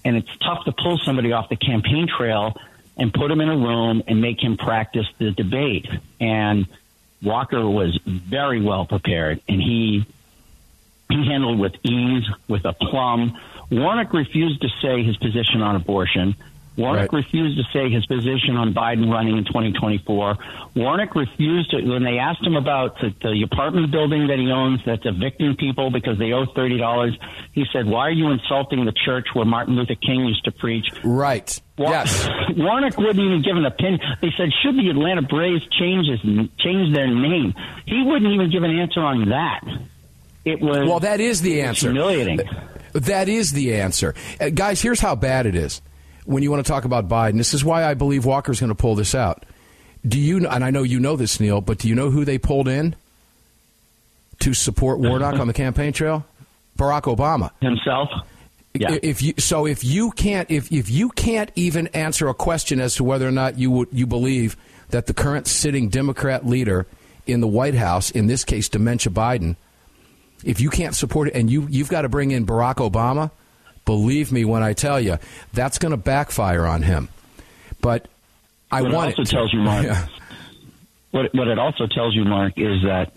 And 0.04 0.16
it's 0.16 0.36
tough 0.38 0.64
to 0.66 0.72
pull 0.72 0.98
somebody 0.98 1.32
off 1.32 1.48
the 1.48 1.56
campaign 1.56 2.06
trail 2.06 2.56
and 2.96 3.12
put 3.12 3.30
him 3.30 3.40
in 3.40 3.48
a 3.48 3.56
room 3.56 4.02
and 4.06 4.20
make 4.20 4.42
him 4.42 4.56
practice 4.56 5.06
the 5.18 5.30
debate. 5.30 5.88
And 6.20 6.66
Walker 7.22 7.68
was 7.68 7.98
very 8.04 8.60
well 8.60 8.84
prepared, 8.84 9.40
and 9.48 9.60
he 9.60 10.06
he 11.08 11.26
handled 11.26 11.58
with 11.58 11.74
ease, 11.84 12.24
with 12.48 12.64
a 12.64 12.72
plum. 12.72 13.38
Warnock 13.72 14.12
refused 14.12 14.60
to 14.60 14.68
say 14.82 15.02
his 15.02 15.16
position 15.16 15.62
on 15.62 15.76
abortion. 15.76 16.36
Warnock 16.76 17.12
right. 17.12 17.24
refused 17.24 17.58
to 17.58 17.64
say 17.72 17.90
his 17.90 18.04
position 18.06 18.56
on 18.56 18.72
Biden 18.72 19.10
running 19.10 19.36
in 19.36 19.44
2024. 19.44 20.38
Warnock 20.74 21.14
refused 21.14 21.70
to, 21.70 21.82
when 21.82 22.02
they 22.02 22.18
asked 22.18 22.46
him 22.46 22.54
about 22.54 22.98
the, 23.00 23.14
the 23.20 23.42
apartment 23.44 23.90
building 23.90 24.28
that 24.28 24.38
he 24.38 24.50
owns 24.50 24.80
that's 24.84 25.04
evicting 25.04 25.56
people 25.56 25.90
because 25.90 26.18
they 26.18 26.32
owe 26.32 26.46
$30, 26.46 27.18
he 27.52 27.64
said, 27.72 27.86
Why 27.86 28.08
are 28.08 28.10
you 28.10 28.30
insulting 28.30 28.84
the 28.84 28.92
church 28.92 29.28
where 29.34 29.44
Martin 29.44 29.76
Luther 29.76 29.94
King 29.94 30.24
used 30.26 30.44
to 30.44 30.52
preach? 30.52 30.86
Right. 31.04 31.60
War- 31.76 31.90
yes. 31.90 32.28
Warnock 32.56 32.96
wouldn't 32.96 33.18
even 33.20 33.42
give 33.42 33.56
an 33.56 33.66
opinion. 33.66 34.00
They 34.22 34.32
said, 34.36 34.48
Should 34.62 34.76
the 34.76 34.88
Atlanta 34.88 35.22
Braves 35.22 35.66
change, 35.78 36.08
his, 36.08 36.20
change 36.58 36.94
their 36.94 37.08
name? 37.08 37.54
He 37.86 38.02
wouldn't 38.02 38.32
even 38.32 38.50
give 38.50 38.62
an 38.62 38.78
answer 38.78 39.00
on 39.00 39.28
that. 39.28 39.60
It 40.44 40.60
was. 40.60 40.88
Well, 40.88 41.00
that 41.00 41.20
is 41.20 41.40
the 41.42 41.60
answer. 41.60 41.88
Humiliating. 41.88 42.40
That 42.92 43.28
is 43.28 43.52
the 43.52 43.74
answer. 43.74 44.14
Uh, 44.40 44.50
guys, 44.50 44.80
here's 44.80 45.00
how 45.00 45.14
bad 45.14 45.46
it 45.46 45.54
is 45.54 45.80
when 46.24 46.42
you 46.42 46.50
want 46.50 46.64
to 46.64 46.70
talk 46.70 46.84
about 46.84 47.08
Biden. 47.08 47.36
This 47.36 47.54
is 47.54 47.64
why 47.64 47.84
I 47.84 47.94
believe 47.94 48.24
Walker's 48.24 48.60
going 48.60 48.68
to 48.68 48.74
pull 48.74 48.94
this 48.94 49.14
out. 49.14 49.44
Do 50.06 50.18
you? 50.18 50.36
And 50.48 50.64
I 50.64 50.70
know 50.70 50.82
you 50.82 51.00
know 51.00 51.16
this, 51.16 51.38
Neil, 51.40 51.60
but 51.60 51.78
do 51.78 51.88
you 51.88 51.94
know 51.94 52.10
who 52.10 52.24
they 52.24 52.38
pulled 52.38 52.68
in 52.68 52.96
to 54.40 54.54
support 54.54 54.98
Warnock 54.98 55.38
on 55.38 55.46
the 55.46 55.52
campaign 55.52 55.92
trail? 55.92 56.26
Barack 56.76 57.02
Obama 57.02 57.50
himself. 57.60 58.10
Yeah. 58.74 58.98
If 59.02 59.22
you 59.22 59.34
so 59.38 59.66
if 59.66 59.84
you 59.84 60.10
can't 60.12 60.50
if 60.50 60.72
if 60.72 60.90
you 60.90 61.10
can't 61.10 61.50
even 61.54 61.88
answer 61.88 62.28
a 62.28 62.34
question 62.34 62.80
as 62.80 62.94
to 62.96 63.04
whether 63.04 63.28
or 63.28 63.32
not 63.32 63.58
you 63.58 63.70
would 63.70 63.88
you 63.92 64.06
believe 64.06 64.56
that 64.88 65.06
the 65.06 65.14
current 65.14 65.46
sitting 65.46 65.88
Democrat 65.88 66.46
leader 66.46 66.86
in 67.26 67.40
the 67.40 67.46
White 67.46 67.74
House, 67.74 68.10
in 68.10 68.26
this 68.26 68.44
case 68.44 68.68
dementia 68.70 69.12
Biden, 69.12 69.56
if 70.44 70.60
you 70.60 70.70
can't 70.70 70.94
support 70.94 71.28
it 71.28 71.34
and 71.34 71.50
you 71.50 71.66
you've 71.68 71.88
got 71.88 72.02
to 72.02 72.08
bring 72.08 72.30
in 72.30 72.46
Barack 72.46 72.76
Obama, 72.76 73.30
Believe 73.84 74.30
me 74.30 74.44
when 74.44 74.62
I 74.62 74.74
tell 74.74 75.00
you, 75.00 75.18
that's 75.52 75.78
going 75.78 75.90
to 75.90 75.96
backfire 75.96 76.64
on 76.66 76.82
him. 76.82 77.08
But 77.80 78.06
I 78.70 78.82
what 78.82 78.92
want 78.92 79.10
it 79.10 79.18
also 79.18 79.22
it 79.22 79.24
to, 79.26 79.30
tells 79.30 79.52
you, 79.52 79.60
Mark. 79.60 79.86
Yeah. 79.86 80.06
What, 81.10 81.34
what 81.34 81.48
it 81.48 81.58
also 81.58 81.86
tells 81.88 82.14
you, 82.14 82.24
Mark, 82.24 82.54
is 82.56 82.82
that 82.84 83.12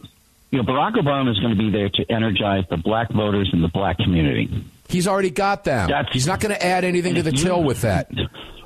you 0.51 0.61
know 0.61 0.65
Barack 0.65 0.95
Obama 0.95 1.31
is 1.31 1.39
going 1.39 1.55
to 1.55 1.57
be 1.57 1.69
there 1.69 1.87
to 1.87 2.11
energize 2.11 2.65
the 2.69 2.75
black 2.75 3.09
voters 3.09 3.49
in 3.53 3.61
the 3.61 3.69
black 3.69 3.97
community. 3.99 4.65
He's 4.89 5.07
already 5.07 5.29
got 5.29 5.63
them. 5.63 5.89
That's, 5.89 6.11
He's 6.11 6.27
not 6.27 6.41
going 6.41 6.53
to 6.53 6.61
add 6.61 6.83
anything 6.83 7.15
to 7.15 7.23
the 7.23 7.31
till 7.31 7.63
with 7.63 7.81
that. 7.81 8.11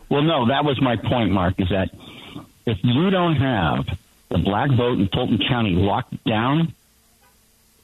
Well, 0.10 0.24
no, 0.24 0.48
that 0.48 0.66
was 0.66 0.82
my 0.82 0.96
point, 0.96 1.30
Mark. 1.32 1.60
Is 1.60 1.70
that 1.70 1.90
if 2.66 2.80
you 2.82 3.12
don't 3.12 3.36
have 3.36 3.86
the 4.30 4.40
black 4.40 4.72
vote 4.72 4.98
in 4.98 5.10
Fulton 5.10 5.40
County 5.48 5.74
locked 5.74 6.24
down 6.24 6.74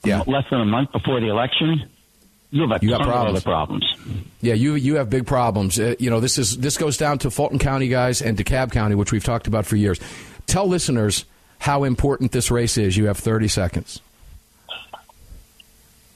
yeah. 0.05 0.23
less 0.27 0.45
than 0.49 0.61
a 0.61 0.65
month 0.65 0.91
before 0.91 1.19
the 1.19 1.27
election, 1.27 1.89
you 2.51 2.61
have 2.61 2.71
a 2.71 2.85
you 2.85 2.89
got 2.89 3.01
problems. 3.01 3.43
problems. 3.43 3.95
Yeah, 4.41 4.53
you 4.53 4.75
you 4.75 4.95
have 4.95 5.09
big 5.09 5.25
problems. 5.25 5.79
Uh, 5.79 5.95
you 5.99 6.09
know, 6.09 6.19
this 6.19 6.37
is 6.37 6.57
this 6.57 6.77
goes 6.77 6.97
down 6.97 7.19
to 7.19 7.31
Fulton 7.31 7.59
County 7.59 7.87
guys 7.87 8.21
and 8.21 8.37
DeKalb 8.37 8.71
County, 8.71 8.95
which 8.95 9.11
we've 9.11 9.23
talked 9.23 9.47
about 9.47 9.65
for 9.65 9.75
years. 9.75 9.99
Tell 10.45 10.67
listeners 10.67 11.25
how 11.59 11.83
important 11.83 12.31
this 12.31 12.51
race 12.51 12.77
is. 12.77 12.95
You 12.95 13.07
have 13.07 13.17
30 13.17 13.47
seconds. 13.47 14.01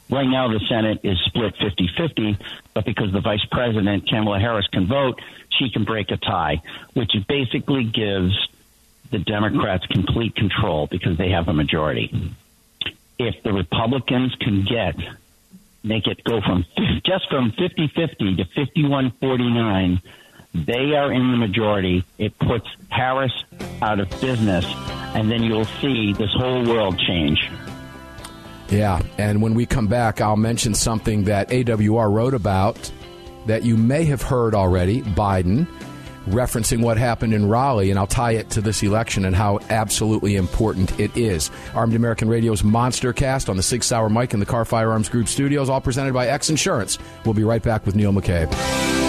Right 0.10 0.28
now, 0.28 0.48
the 0.48 0.60
Senate 0.68 1.02
is 1.04 1.20
split 1.26 1.56
50 1.62 1.90
50, 1.96 2.38
but 2.74 2.84
because 2.86 3.12
the 3.12 3.22
Vice 3.22 3.46
President, 3.52 4.08
Kamala 4.08 4.40
Harris, 4.40 4.68
can 4.68 4.88
vote, 4.88 5.22
she 5.58 5.70
can 5.70 5.84
break 5.84 6.10
a 6.10 6.18
tie, 6.18 6.62
which 6.94 7.12
basically 7.28 7.84
gives 7.84 8.34
the 9.12 9.20
Democrats 9.20 9.86
complete 9.88 10.36
control 10.36 10.88
because 10.88 11.18
they 11.18 11.30
have 11.30 11.48
a 11.48 11.54
majority. 11.54 12.34
If 13.20 13.44
the 13.44 13.54
Republicans 13.54 14.34
can 14.40 14.64
get 14.64 14.96
make 15.84 16.08
it 16.08 16.24
go 16.24 16.42
from 16.42 16.66
just 17.06 17.30
from 17.30 17.52
50-50 17.52 18.38
to 18.38 18.46
51-49 19.22 20.02
they 20.54 20.96
are 20.96 21.12
in 21.12 21.32
the 21.32 21.38
majority. 21.38 22.04
It 22.18 22.38
puts 22.40 22.68
harris 22.90 23.32
out 23.82 24.00
of 24.00 24.10
business 24.20 24.66
and 25.16 25.32
then 25.32 25.44
you'll 25.44 25.66
see 25.66 26.14
this 26.14 26.32
whole 26.34 26.66
world 26.66 27.00
change. 27.00 27.50
Yeah 28.70 29.02
and 29.18 29.42
when 29.42 29.54
we 29.54 29.66
come 29.66 29.88
back 29.88 30.22
i'll 30.22 30.36
mention 30.36 30.74
something 30.74 31.24
that 31.26 31.50
awr 31.50 32.12
wrote 32.12 32.34
about 32.34 32.92
that 33.46 33.64
you 33.64 33.78
may 33.78 34.06
have 34.06 34.22
heard 34.22 34.54
already 34.54 35.02
biden 35.02 35.68
referencing 36.28 36.82
what 36.82 36.98
happened 36.98 37.34
in 37.34 37.48
Raleigh, 37.48 37.90
and 37.90 38.00
I'll 38.00 38.08
tie 38.08 38.34
it 38.34 38.50
to 38.52 38.62
this 38.62 38.84
election 38.84 39.26
and 39.26 39.36
how 39.36 39.60
absolutely 39.70 40.36
important 40.36 41.00
it 41.00 41.16
is. 41.16 41.50
Armed 41.74 41.96
American 41.96 42.30
Radio's 42.30 42.64
Monster 42.64 43.14
Cast 43.14 43.50
on 43.50 43.58
the 43.58 43.64
Sig 43.64 43.84
Sauer 43.84 44.10
Mic 44.10 44.34
in 44.34 44.40
the 44.40 44.46
Kahr 44.46 44.66
Firearms 44.66 45.10
Group 45.10 45.28
studios, 45.28 45.70
all 45.70 45.82
presented 45.82 46.14
by 46.14 46.28
X 46.28 46.50
Insurance. 46.50 46.98
We'll 47.26 47.34
be 47.34 47.44
right 47.44 47.64
back 47.64 47.86
with 47.86 47.96
Neil 47.96 48.12
McCabe. 48.12 49.09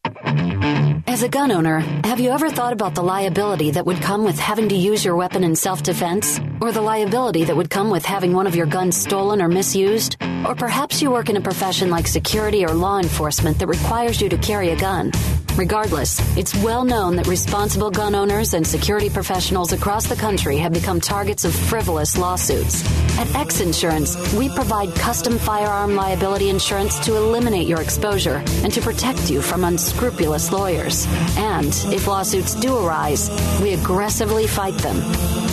As 0.23 1.23
a 1.23 1.29
gun 1.29 1.51
owner, 1.51 1.79
have 2.03 2.19
you 2.19 2.31
ever 2.31 2.49
thought 2.49 2.73
about 2.73 2.95
the 2.95 3.03
liability 3.03 3.71
that 3.71 3.85
would 3.85 4.01
come 4.01 4.23
with 4.23 4.39
having 4.39 4.69
to 4.69 4.75
use 4.75 5.03
your 5.03 5.15
weapon 5.15 5.43
in 5.43 5.55
self 5.55 5.83
defense? 5.83 6.39
Or 6.61 6.71
the 6.71 6.81
liability 6.81 7.45
that 7.45 7.57
would 7.57 7.71
come 7.71 7.89
with 7.89 8.05
having 8.05 8.33
one 8.33 8.45
of 8.45 8.55
your 8.55 8.67
guns 8.67 8.95
stolen 8.95 9.41
or 9.41 9.47
misused? 9.47 10.17
Or 10.47 10.53
perhaps 10.53 11.01
you 11.01 11.09
work 11.09 11.27
in 11.27 11.35
a 11.37 11.41
profession 11.41 11.89
like 11.89 12.05
security 12.05 12.63
or 12.63 12.71
law 12.71 12.99
enforcement 12.99 13.57
that 13.57 13.65
requires 13.65 14.21
you 14.21 14.29
to 14.29 14.37
carry 14.37 14.69
a 14.69 14.75
gun. 14.75 15.11
Regardless, 15.57 16.19
it's 16.37 16.55
well 16.63 16.85
known 16.85 17.15
that 17.17 17.27
responsible 17.27 17.91
gun 17.91 18.15
owners 18.15 18.53
and 18.53 18.65
security 18.65 19.09
professionals 19.09 19.73
across 19.73 20.07
the 20.07 20.15
country 20.15 20.57
have 20.57 20.71
become 20.71 21.01
targets 21.01 21.43
of 21.45 21.53
frivolous 21.53 22.17
lawsuits. 22.17 22.85
At 23.17 23.33
X 23.35 23.59
Insurance, 23.59 24.15
we 24.33 24.47
provide 24.49 24.95
custom 24.95 25.37
firearm 25.37 25.95
liability 25.95 26.49
insurance 26.49 26.97
to 26.99 27.17
eliminate 27.17 27.67
your 27.67 27.81
exposure 27.81 28.41
and 28.63 28.71
to 28.71 28.81
protect 28.81 29.29
you 29.29 29.41
from 29.41 29.65
unscrupulous 29.65 30.51
lawyers. 30.51 31.05
And 31.37 31.73
if 31.93 32.07
lawsuits 32.07 32.55
do 32.55 32.77
arise, 32.77 33.29
we 33.61 33.73
aggressively 33.73 34.47
fight 34.47 34.75
them. 34.75 34.97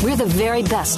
We're 0.05 0.17
the 0.17 0.27
very 0.27 0.63
best 0.63 0.98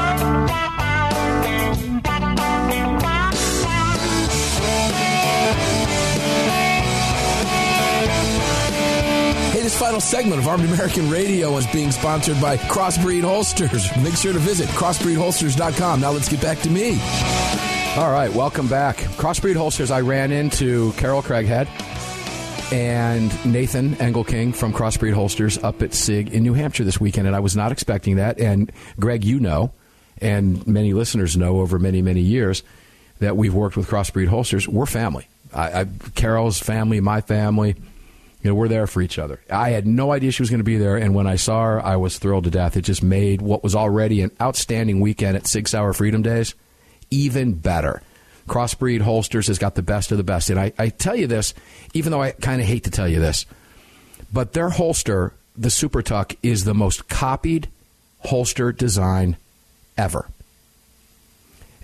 final 9.81 9.99
segment 9.99 10.39
of 10.39 10.47
Armed 10.47 10.63
American 10.65 11.09
Radio 11.09 11.57
is 11.57 11.65
being 11.65 11.89
sponsored 11.89 12.39
by 12.39 12.55
Crossbreed 12.55 13.23
Holsters. 13.23 13.89
Make 14.03 14.15
sure 14.15 14.31
to 14.31 14.37
visit 14.37 14.69
crossbreedholsters.com. 14.69 16.01
Now 16.01 16.11
let's 16.11 16.29
get 16.29 16.39
back 16.39 16.59
to 16.59 16.69
me. 16.69 16.99
All 17.97 18.11
right, 18.11 18.31
welcome 18.31 18.67
back. 18.67 18.97
Crossbreed 18.97 19.55
Holsters, 19.55 19.89
I 19.89 20.01
ran 20.01 20.31
into 20.31 20.91
Carol 20.97 21.23
Craighead 21.23 21.67
and 22.71 23.33
Nathan 23.43 23.95
Engelking 23.95 24.53
from 24.53 24.71
Crossbreed 24.71 25.13
Holsters 25.13 25.57
up 25.57 25.81
at 25.81 25.95
SIG 25.95 26.31
in 26.31 26.43
New 26.43 26.53
Hampshire 26.53 26.83
this 26.83 27.01
weekend, 27.01 27.25
and 27.25 27.35
I 27.35 27.39
was 27.39 27.55
not 27.55 27.71
expecting 27.71 28.17
that. 28.17 28.39
And 28.39 28.71
Greg, 28.99 29.23
you 29.23 29.39
know, 29.39 29.73
and 30.19 30.65
many 30.67 30.93
listeners 30.93 31.35
know 31.35 31.59
over 31.59 31.79
many, 31.79 32.03
many 32.03 32.21
years 32.21 32.61
that 33.17 33.35
we've 33.35 33.55
worked 33.55 33.77
with 33.77 33.89
Crossbreed 33.89 34.27
Holsters. 34.27 34.67
We're 34.67 34.85
family. 34.85 35.27
I, 35.51 35.81
I, 35.81 35.85
Carol's 36.13 36.59
family, 36.59 36.99
my 36.99 37.21
family 37.21 37.77
you 38.43 38.49
know, 38.49 38.55
we're 38.55 38.67
there 38.67 38.87
for 38.87 39.01
each 39.01 39.19
other. 39.19 39.39
I 39.49 39.69
had 39.69 39.85
no 39.85 40.11
idea 40.11 40.31
she 40.31 40.41
was 40.41 40.49
going 40.49 40.59
to 40.59 40.63
be 40.63 40.77
there, 40.77 40.97
and 40.97 41.13
when 41.13 41.27
I 41.27 41.35
saw 41.35 41.63
her, 41.63 41.85
I 41.85 41.95
was 41.97 42.17
thrilled 42.17 42.45
to 42.45 42.49
death. 42.51 42.75
It 42.75 42.81
just 42.81 43.03
made 43.03 43.41
what 43.41 43.63
was 43.63 43.75
already 43.75 44.21
an 44.21 44.31
outstanding 44.41 44.99
weekend 44.99 45.37
at 45.37 45.47
Sig 45.47 45.67
Sauer 45.67 45.93
Freedom 45.93 46.21
Days 46.21 46.55
even 47.11 47.53
better. 47.53 48.01
Crossbreed 48.47 49.01
Holsters 49.01 49.47
has 49.47 49.59
got 49.59 49.75
the 49.75 49.83
best 49.83 50.11
of 50.11 50.17
the 50.17 50.23
best. 50.23 50.49
And 50.49 50.59
I, 50.59 50.73
I 50.79 50.89
tell 50.89 51.15
you 51.15 51.27
this, 51.27 51.53
even 51.93 52.11
though 52.11 52.21
I 52.21 52.31
kind 52.31 52.59
of 52.59 52.67
hate 52.67 52.85
to 52.85 52.91
tell 52.91 53.07
you 53.07 53.19
this, 53.19 53.45
but 54.33 54.53
their 54.53 54.69
holster, 54.69 55.33
the 55.57 55.69
Super 55.69 56.01
Tuck, 56.01 56.33
is 56.41 56.63
the 56.63 56.73
most 56.73 57.07
copied 57.07 57.67
holster 58.19 58.71
design 58.71 59.37
ever. 59.97 60.27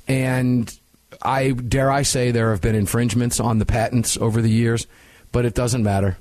And 0.07 0.73
I 1.21 1.51
dare 1.51 1.91
I 1.91 2.03
say 2.03 2.31
there 2.31 2.51
have 2.51 2.61
been 2.61 2.75
infringements 2.75 3.39
on 3.39 3.59
the 3.59 3.65
patents 3.65 4.17
over 4.17 4.41
the 4.41 4.49
years, 4.49 4.87
but 5.31 5.45
it 5.45 5.53
doesn't 5.53 5.83
matter 5.83 6.17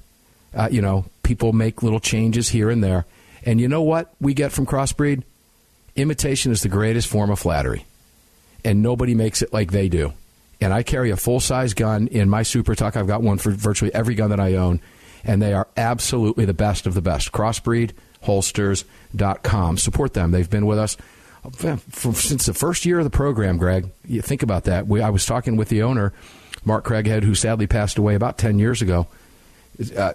uh, 0.55 0.68
you 0.70 0.82
know, 0.82 1.07
people 1.22 1.53
make 1.53 1.82
little 1.82 2.01
changes 2.01 2.49
here 2.49 2.70
and 2.70 2.82
there. 2.82 3.05
And 3.44 3.61
you 3.61 3.68
know 3.68 3.82
what 3.82 4.14
we 4.20 4.34
get 4.34 4.53
from 4.53 4.66
crossbreed? 4.66 5.22
Imitation 5.94 6.53
is 6.53 6.62
the 6.62 6.68
greatest 6.68 7.09
form 7.09 7.30
of 7.30 7.38
flattery. 7.38 7.86
And 8.64 8.82
nobody 8.82 9.14
makes 9.14 9.42
it 9.42 9.53
like 9.53 9.70
they 9.70 9.88
do. 9.88 10.12
And 10.61 10.72
I 10.72 10.82
carry 10.82 11.11
a 11.11 11.16
full 11.16 11.40
size 11.40 11.74
gun 11.74 12.09
in 12.09 12.28
my 12.28 12.42
Super 12.42 12.74
Tuck. 12.74 12.97
I've 12.97 13.07
got 13.07 13.22
one 13.22 13.38
for 13.38 13.51
virtually 13.51 13.94
every 13.94 14.14
gun 14.14 14.30
that 14.30 14.40
I 14.40 14.55
own. 14.55 14.80
And 15.24 15.42
they 15.42 15.53
are 15.53 15.68
absolutely 15.76 16.44
the 16.44 16.55
best 16.55 16.86
of 16.86 16.94
the 16.94 17.03
best. 17.03 17.32
Crossbreedholsters.com. 17.32 19.78
Support 19.78 20.14
them. 20.14 20.30
They've 20.30 20.51
been 20.51 20.66
with 20.66 20.78
us 20.78 20.97
for, 21.53 22.14
since 22.14 22.47
the 22.47 22.55
first 22.55 22.86
year 22.86 22.99
of 22.99 23.05
the 23.05 23.11
program, 23.11 23.59
Greg. 23.59 23.90
You 24.05 24.22
think 24.22 24.42
about 24.42 24.64
that. 24.64 24.86
We, 24.86 25.01
I 25.01 25.11
was 25.11 25.26
talking 25.26 25.57
with 25.57 25.68
the 25.68 25.82
owner, 25.82 26.12
Mark 26.64 26.84
Craighead, 26.84 27.22
who 27.22 27.34
sadly 27.34 27.66
passed 27.66 27.99
away 27.99 28.14
about 28.14 28.38
10 28.38 28.59
years 28.59 28.82
ago. 28.82 29.07
Uh, 29.97 30.14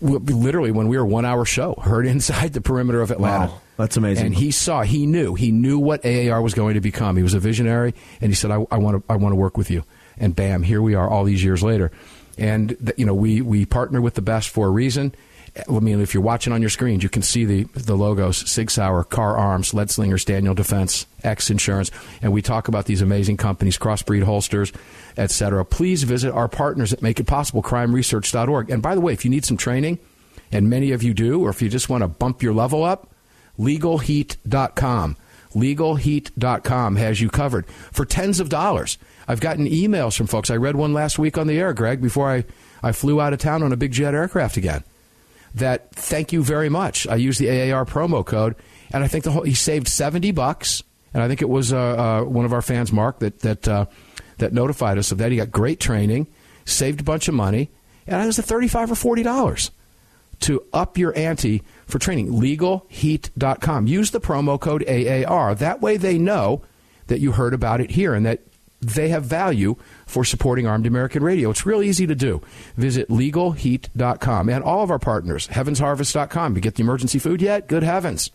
literally 0.00 0.70
when 0.70 0.88
we 0.88 0.96
were 0.96 1.06
one 1.06 1.24
hour 1.24 1.44
show, 1.44 1.74
heard 1.74 2.06
inside 2.06 2.52
the 2.52 2.60
perimeter 2.60 3.00
of 3.00 3.10
Atlanta. 3.10 3.46
Wow, 3.46 3.60
that's 3.76 3.96
amazing. 3.96 4.26
And 4.26 4.34
he 4.34 4.50
saw, 4.50 4.82
he 4.82 5.06
knew, 5.06 5.34
he 5.34 5.52
knew 5.52 5.78
what 5.78 6.04
AAR 6.04 6.42
was 6.42 6.54
going 6.54 6.74
to 6.74 6.80
become. 6.80 7.16
He 7.16 7.22
was 7.22 7.34
a 7.34 7.40
visionary, 7.40 7.94
and 8.20 8.30
he 8.30 8.34
said, 8.34 8.50
"I, 8.50 8.64
I 8.70 8.78
want 8.78 9.06
to, 9.06 9.12
I 9.12 9.16
want 9.16 9.32
to 9.32 9.36
work 9.36 9.56
with 9.56 9.70
you." 9.70 9.84
And 10.16 10.34
bam, 10.34 10.62
here 10.62 10.80
we 10.80 10.94
are, 10.94 11.08
all 11.08 11.24
these 11.24 11.42
years 11.42 11.62
later. 11.62 11.90
And 12.38 12.92
you 12.96 13.06
know, 13.06 13.14
we 13.14 13.40
we 13.40 13.64
partner 13.64 14.00
with 14.00 14.14
the 14.14 14.22
best 14.22 14.48
for 14.48 14.66
a 14.66 14.70
reason. 14.70 15.14
I 15.56 15.78
mean, 15.78 16.00
if 16.00 16.14
you're 16.14 16.22
watching 16.22 16.52
on 16.52 16.60
your 16.60 16.70
screens, 16.70 17.04
you 17.04 17.08
can 17.08 17.22
see 17.22 17.44
the 17.44 17.64
the 17.74 17.96
logos: 17.96 18.50
Sig 18.50 18.70
Sauer, 18.70 19.04
Kahr 19.04 19.36
Arms, 19.36 19.72
Lead 19.72 19.88
Slingers, 19.88 20.24
Daniel 20.24 20.54
Defense, 20.54 21.06
X 21.22 21.48
Insurance, 21.48 21.92
and 22.22 22.32
we 22.32 22.42
talk 22.42 22.66
about 22.66 22.86
these 22.86 23.00
amazing 23.00 23.36
companies, 23.36 23.78
Crossbreed 23.78 24.24
Holsters, 24.24 24.72
etc. 25.16 25.64
Please 25.64 26.02
visit 26.02 26.32
our 26.32 26.48
partners 26.48 26.90
that 26.90 27.02
make 27.02 27.20
it 27.20 27.28
possible, 27.28 27.62
CrimeResearch.org. 27.62 28.68
And 28.68 28.82
by 28.82 28.96
the 28.96 29.00
way, 29.00 29.12
if 29.12 29.24
you 29.24 29.30
need 29.30 29.44
some 29.44 29.56
training, 29.56 30.00
and 30.50 30.68
many 30.68 30.90
of 30.90 31.04
you 31.04 31.14
do, 31.14 31.44
or 31.44 31.50
if 31.50 31.62
you 31.62 31.68
just 31.68 31.88
want 31.88 32.02
to 32.02 32.08
bump 32.08 32.42
your 32.42 32.52
level 32.52 32.82
up, 32.82 33.10
LegalHeat.com. 33.58 35.16
LegalHeat.com 35.52 36.96
has 36.96 37.20
you 37.20 37.28
covered 37.28 37.64
for 37.68 38.04
tens 38.04 38.40
of 38.40 38.48
dollars. 38.48 38.98
I've 39.28 39.38
gotten 39.38 39.66
emails 39.66 40.16
from 40.16 40.26
folks. 40.26 40.50
I 40.50 40.56
read 40.56 40.74
one 40.74 40.92
last 40.92 41.16
week 41.16 41.38
on 41.38 41.46
the 41.46 41.60
air, 41.60 41.72
Greg, 41.72 42.02
before 42.02 42.28
I, 42.28 42.44
I 42.82 42.90
flew 42.90 43.20
out 43.20 43.32
of 43.32 43.38
town 43.38 43.62
on 43.62 43.72
a 43.72 43.76
big 43.76 43.92
jet 43.92 44.14
aircraft 44.14 44.56
again 44.56 44.82
that 45.54 45.92
thank 45.94 46.32
you 46.32 46.42
very 46.42 46.68
much. 46.68 47.06
I 47.06 47.16
used 47.16 47.40
the 47.40 47.72
AAR 47.72 47.84
promo 47.84 48.24
code 48.24 48.56
and 48.92 49.02
I 49.02 49.08
think 49.08 49.24
the 49.24 49.30
whole, 49.30 49.42
he 49.42 49.54
saved 49.54 49.88
seventy 49.88 50.30
bucks. 50.30 50.82
And 51.12 51.22
I 51.22 51.28
think 51.28 51.42
it 51.42 51.48
was 51.48 51.72
uh, 51.72 51.78
uh, 51.78 52.24
one 52.24 52.44
of 52.44 52.52
our 52.52 52.62
fans, 52.62 52.92
Mark, 52.92 53.20
that 53.20 53.40
that 53.40 53.68
uh, 53.68 53.86
that 54.38 54.52
notified 54.52 54.98
us 54.98 55.12
of 55.12 55.18
that. 55.18 55.30
He 55.30 55.36
got 55.36 55.50
great 55.50 55.80
training, 55.80 56.26
saved 56.64 57.00
a 57.00 57.04
bunch 57.04 57.28
of 57.28 57.34
money, 57.34 57.70
and 58.06 58.22
it 58.22 58.26
was 58.26 58.38
a 58.38 58.42
thirty-five 58.42 58.90
or 58.90 58.94
forty 58.94 59.22
dollars 59.22 59.70
to 60.40 60.64
up 60.72 60.98
your 60.98 61.16
ante 61.16 61.62
for 61.86 61.98
training. 61.98 62.32
LegalHeat.com. 62.32 63.86
Use 63.86 64.10
the 64.10 64.20
promo 64.20 64.60
code 64.60 64.84
AAR. 64.88 65.54
That 65.54 65.80
way, 65.80 65.96
they 65.96 66.18
know 66.18 66.62
that 67.06 67.20
you 67.20 67.32
heard 67.32 67.54
about 67.54 67.80
it 67.80 67.90
here 67.90 68.14
and 68.14 68.26
that 68.26 68.40
they 68.86 69.08
have 69.08 69.24
value 69.24 69.76
for 70.06 70.24
supporting 70.24 70.66
Armed 70.66 70.86
American 70.86 71.22
Radio. 71.22 71.50
It's 71.50 71.66
real 71.66 71.82
easy 71.82 72.06
to 72.06 72.14
do. 72.14 72.42
Visit 72.76 73.08
LegalHeat.com 73.08 74.48
and 74.48 74.64
all 74.64 74.82
of 74.82 74.90
our 74.90 74.98
partners, 74.98 75.48
HeavensHarvest.com. 75.48 76.54
You 76.54 76.60
get 76.60 76.74
the 76.76 76.82
emergency 76.82 77.18
food 77.18 77.42
yet? 77.42 77.66
Good 77.68 77.82
heavens. 77.82 78.30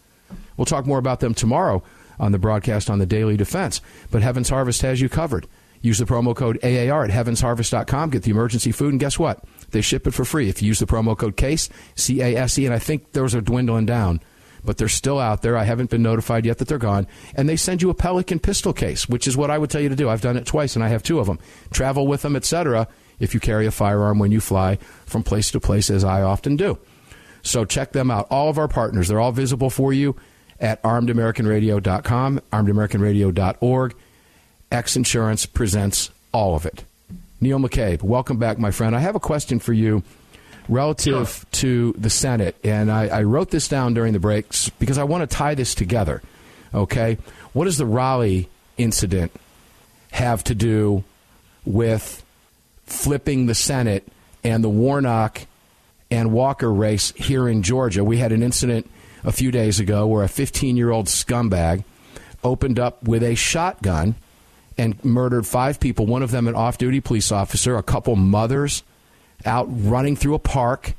We'll 0.57 0.65
talk 0.65 0.85
more 0.85 0.99
about 0.99 1.19
them 1.19 1.33
tomorrow 1.33 1.83
on 2.19 2.31
the 2.31 2.39
broadcast 2.39 2.89
on 2.89 2.99
the 2.99 3.05
Daily 3.05 3.37
Defense. 3.37 3.81
But 4.11 4.21
Heavens 4.21 4.49
Harvest 4.49 4.81
has 4.81 4.99
you 4.99 5.09
covered. 5.09 5.47
Use 5.81 5.97
the 5.97 6.05
promo 6.05 6.35
code 6.35 6.59
AAR 6.63 7.05
at 7.05 7.11
heavensharvest.com. 7.11 8.09
Get 8.09 8.23
the 8.23 8.31
emergency 8.31 8.71
food, 8.71 8.91
and 8.91 8.99
guess 8.99 9.17
what? 9.17 9.43
They 9.71 9.81
ship 9.81 10.07
it 10.07 10.11
for 10.11 10.25
free 10.25 10.49
if 10.49 10.61
you 10.61 10.67
use 10.67 10.79
the 10.79 10.85
promo 10.85 11.17
code 11.17 11.37
CASE, 11.37 11.69
C 11.95 12.21
A 12.21 12.35
S 12.35 12.59
E, 12.59 12.65
and 12.65 12.75
I 12.75 12.79
think 12.79 13.13
those 13.13 13.33
are 13.33 13.41
dwindling 13.41 13.85
down. 13.85 14.19
But 14.63 14.77
they're 14.77 14.87
still 14.87 15.19
out 15.19 15.41
there. 15.41 15.57
I 15.57 15.63
haven't 15.63 15.89
been 15.89 16.01
notified 16.01 16.45
yet 16.45 16.57
that 16.57 16.67
they're 16.67 16.77
gone. 16.77 17.07
And 17.35 17.47
they 17.47 17.55
send 17.55 17.81
you 17.81 17.89
a 17.89 17.93
Pelican 17.93 18.39
pistol 18.39 18.73
case, 18.73 19.07
which 19.07 19.27
is 19.27 19.37
what 19.37 19.49
I 19.49 19.57
would 19.57 19.69
tell 19.69 19.81
you 19.81 19.89
to 19.89 19.95
do. 19.95 20.09
I've 20.09 20.21
done 20.21 20.37
it 20.37 20.45
twice, 20.45 20.75
and 20.75 20.83
I 20.83 20.89
have 20.89 21.03
two 21.03 21.19
of 21.19 21.27
them. 21.27 21.39
Travel 21.71 22.07
with 22.07 22.21
them, 22.21 22.35
etc., 22.35 22.87
if 23.19 23.33
you 23.33 23.39
carry 23.39 23.65
a 23.65 23.71
firearm 23.71 24.17
when 24.17 24.31
you 24.31 24.39
fly 24.39 24.77
from 25.05 25.23
place 25.23 25.51
to 25.51 25.59
place, 25.59 25.89
as 25.89 26.03
I 26.03 26.21
often 26.21 26.55
do. 26.55 26.77
So 27.41 27.65
check 27.65 27.91
them 27.91 28.11
out. 28.11 28.27
All 28.29 28.49
of 28.49 28.57
our 28.57 28.67
partners, 28.67 29.07
they're 29.07 29.19
all 29.19 29.31
visible 29.31 29.69
for 29.69 29.93
you 29.93 30.15
at 30.59 30.81
armedamericanradio.com, 30.83 32.41
armedamericanradio.org. 32.51 33.95
X 34.71 34.95
Insurance 34.95 35.45
presents 35.45 36.11
all 36.31 36.55
of 36.55 36.65
it. 36.65 36.83
Neil 37.41 37.59
McCabe, 37.59 38.03
welcome 38.03 38.37
back, 38.37 38.59
my 38.59 38.71
friend. 38.71 38.95
I 38.95 38.99
have 38.99 39.15
a 39.15 39.19
question 39.19 39.59
for 39.59 39.73
you 39.73 40.03
relative 40.69 41.27
sure. 41.27 41.45
to 41.51 41.93
the 41.97 42.09
Senate, 42.09 42.55
and 42.63 42.91
I, 42.91 43.07
I, 43.07 43.23
wrote 43.23 43.49
this 43.49 43.67
down 43.67 43.93
during 43.93 44.13
the 44.13 44.19
breaks 44.19 44.69
because 44.69 44.97
I 44.97 45.03
want 45.03 45.27
to 45.27 45.35
tie 45.35 45.55
this 45.55 45.75
together. 45.75 46.21
Okay, 46.73 47.17
what 47.53 47.65
does 47.65 47.77
the 47.77 47.85
Raleigh 47.85 48.47
incident 48.77 49.31
have 50.11 50.43
to 50.45 50.55
do 50.55 51.03
with 51.65 52.23
flipping 52.85 53.47
the 53.47 53.55
Senate 53.55 54.07
and 54.43 54.63
the 54.63 54.69
Warnock 54.69 55.41
and 56.11 56.31
Walker 56.31 56.71
race 56.71 57.11
here 57.15 57.49
in 57.49 57.63
Georgia? 57.63 58.03
We 58.03 58.17
had 58.17 58.31
an 58.31 58.43
incident 58.43 58.89
a 59.23 59.31
few 59.31 59.51
days 59.51 59.79
ago 59.79 60.05
where 60.05 60.23
a 60.23 60.29
15 60.29 60.77
year 60.77 60.91
old 60.91 61.07
scumbag 61.07 61.83
opened 62.43 62.79
up 62.79 63.03
with 63.03 63.23
a 63.23 63.35
shotgun 63.35 64.15
and 64.77 65.03
murdered 65.03 65.45
five 65.45 65.79
people, 65.79 66.05
one 66.05 66.23
of 66.23 66.31
them 66.31 66.47
an 66.47 66.55
off 66.55 66.77
duty 66.77 67.01
police 67.01 67.31
officer, 67.31 67.75
a 67.75 67.83
couple 67.83 68.15
mothers 68.15 68.83
out 69.45 69.67
running 69.69 70.15
through 70.15 70.35
a 70.35 70.39
park 70.39 70.93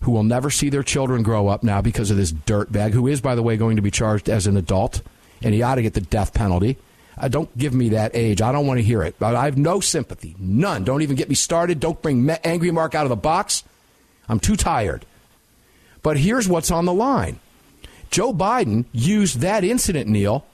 who 0.00 0.12
will 0.12 0.22
never 0.22 0.50
see 0.50 0.68
their 0.68 0.82
children 0.82 1.22
grow 1.22 1.48
up 1.48 1.62
now 1.62 1.80
because 1.80 2.10
of 2.10 2.16
this 2.16 2.32
dirtbag, 2.32 2.92
who 2.92 3.06
is, 3.06 3.20
by 3.20 3.34
the 3.34 3.42
way, 3.42 3.56
going 3.56 3.76
to 3.76 3.82
be 3.82 3.90
charged 3.90 4.28
as 4.28 4.46
an 4.46 4.56
adult, 4.56 5.02
and 5.42 5.54
he 5.54 5.62
ought 5.62 5.76
to 5.76 5.82
get 5.82 5.94
the 5.94 6.00
death 6.00 6.34
penalty. 6.34 6.76
Uh, 7.18 7.28
don't 7.28 7.56
give 7.56 7.72
me 7.72 7.90
that 7.90 8.14
age. 8.14 8.42
I 8.42 8.52
don't 8.52 8.66
want 8.66 8.78
to 8.78 8.84
hear 8.84 9.02
it. 9.02 9.20
I 9.22 9.46
have 9.46 9.56
no 9.56 9.80
sympathy. 9.80 10.36
None. 10.38 10.84
Don't 10.84 11.02
even 11.02 11.16
get 11.16 11.28
me 11.28 11.34
started. 11.34 11.80
Don't 11.80 12.00
bring 12.02 12.28
Angry 12.44 12.70
Mark 12.70 12.94
out 12.94 13.06
of 13.06 13.10
the 13.10 13.16
box. 13.16 13.64
I'm 14.28 14.38
too 14.38 14.56
tired. 14.56 15.06
But 16.02 16.18
here's 16.18 16.48
what's 16.48 16.70
on 16.70 16.84
the 16.84 16.92
line 16.92 17.40
Joe 18.10 18.32
Biden 18.32 18.84
used 18.92 19.40
that 19.40 19.64
incident, 19.64 20.08
Neil, 20.08 20.46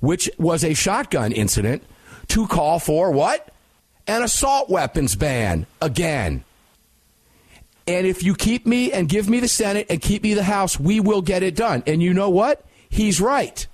which 0.00 0.30
was 0.38 0.62
a 0.62 0.74
shotgun 0.74 1.32
incident 1.32 1.82
to 2.28 2.46
call 2.46 2.78
for 2.78 3.10
what? 3.10 3.52
An 4.06 4.22
assault 4.22 4.70
weapons 4.70 5.16
ban 5.16 5.66
again. 5.80 6.44
And 7.86 8.06
if 8.06 8.22
you 8.22 8.34
keep 8.34 8.66
me 8.66 8.92
and 8.92 9.08
give 9.08 9.28
me 9.28 9.40
the 9.40 9.48
Senate 9.48 9.86
and 9.90 10.00
keep 10.00 10.22
me 10.22 10.34
the 10.34 10.42
House, 10.42 10.78
we 10.78 11.00
will 11.00 11.22
get 11.22 11.42
it 11.42 11.54
done. 11.54 11.82
And 11.86 12.02
you 12.02 12.12
know 12.12 12.30
what? 12.30 12.64
He's 12.88 13.20
right. 13.20 13.66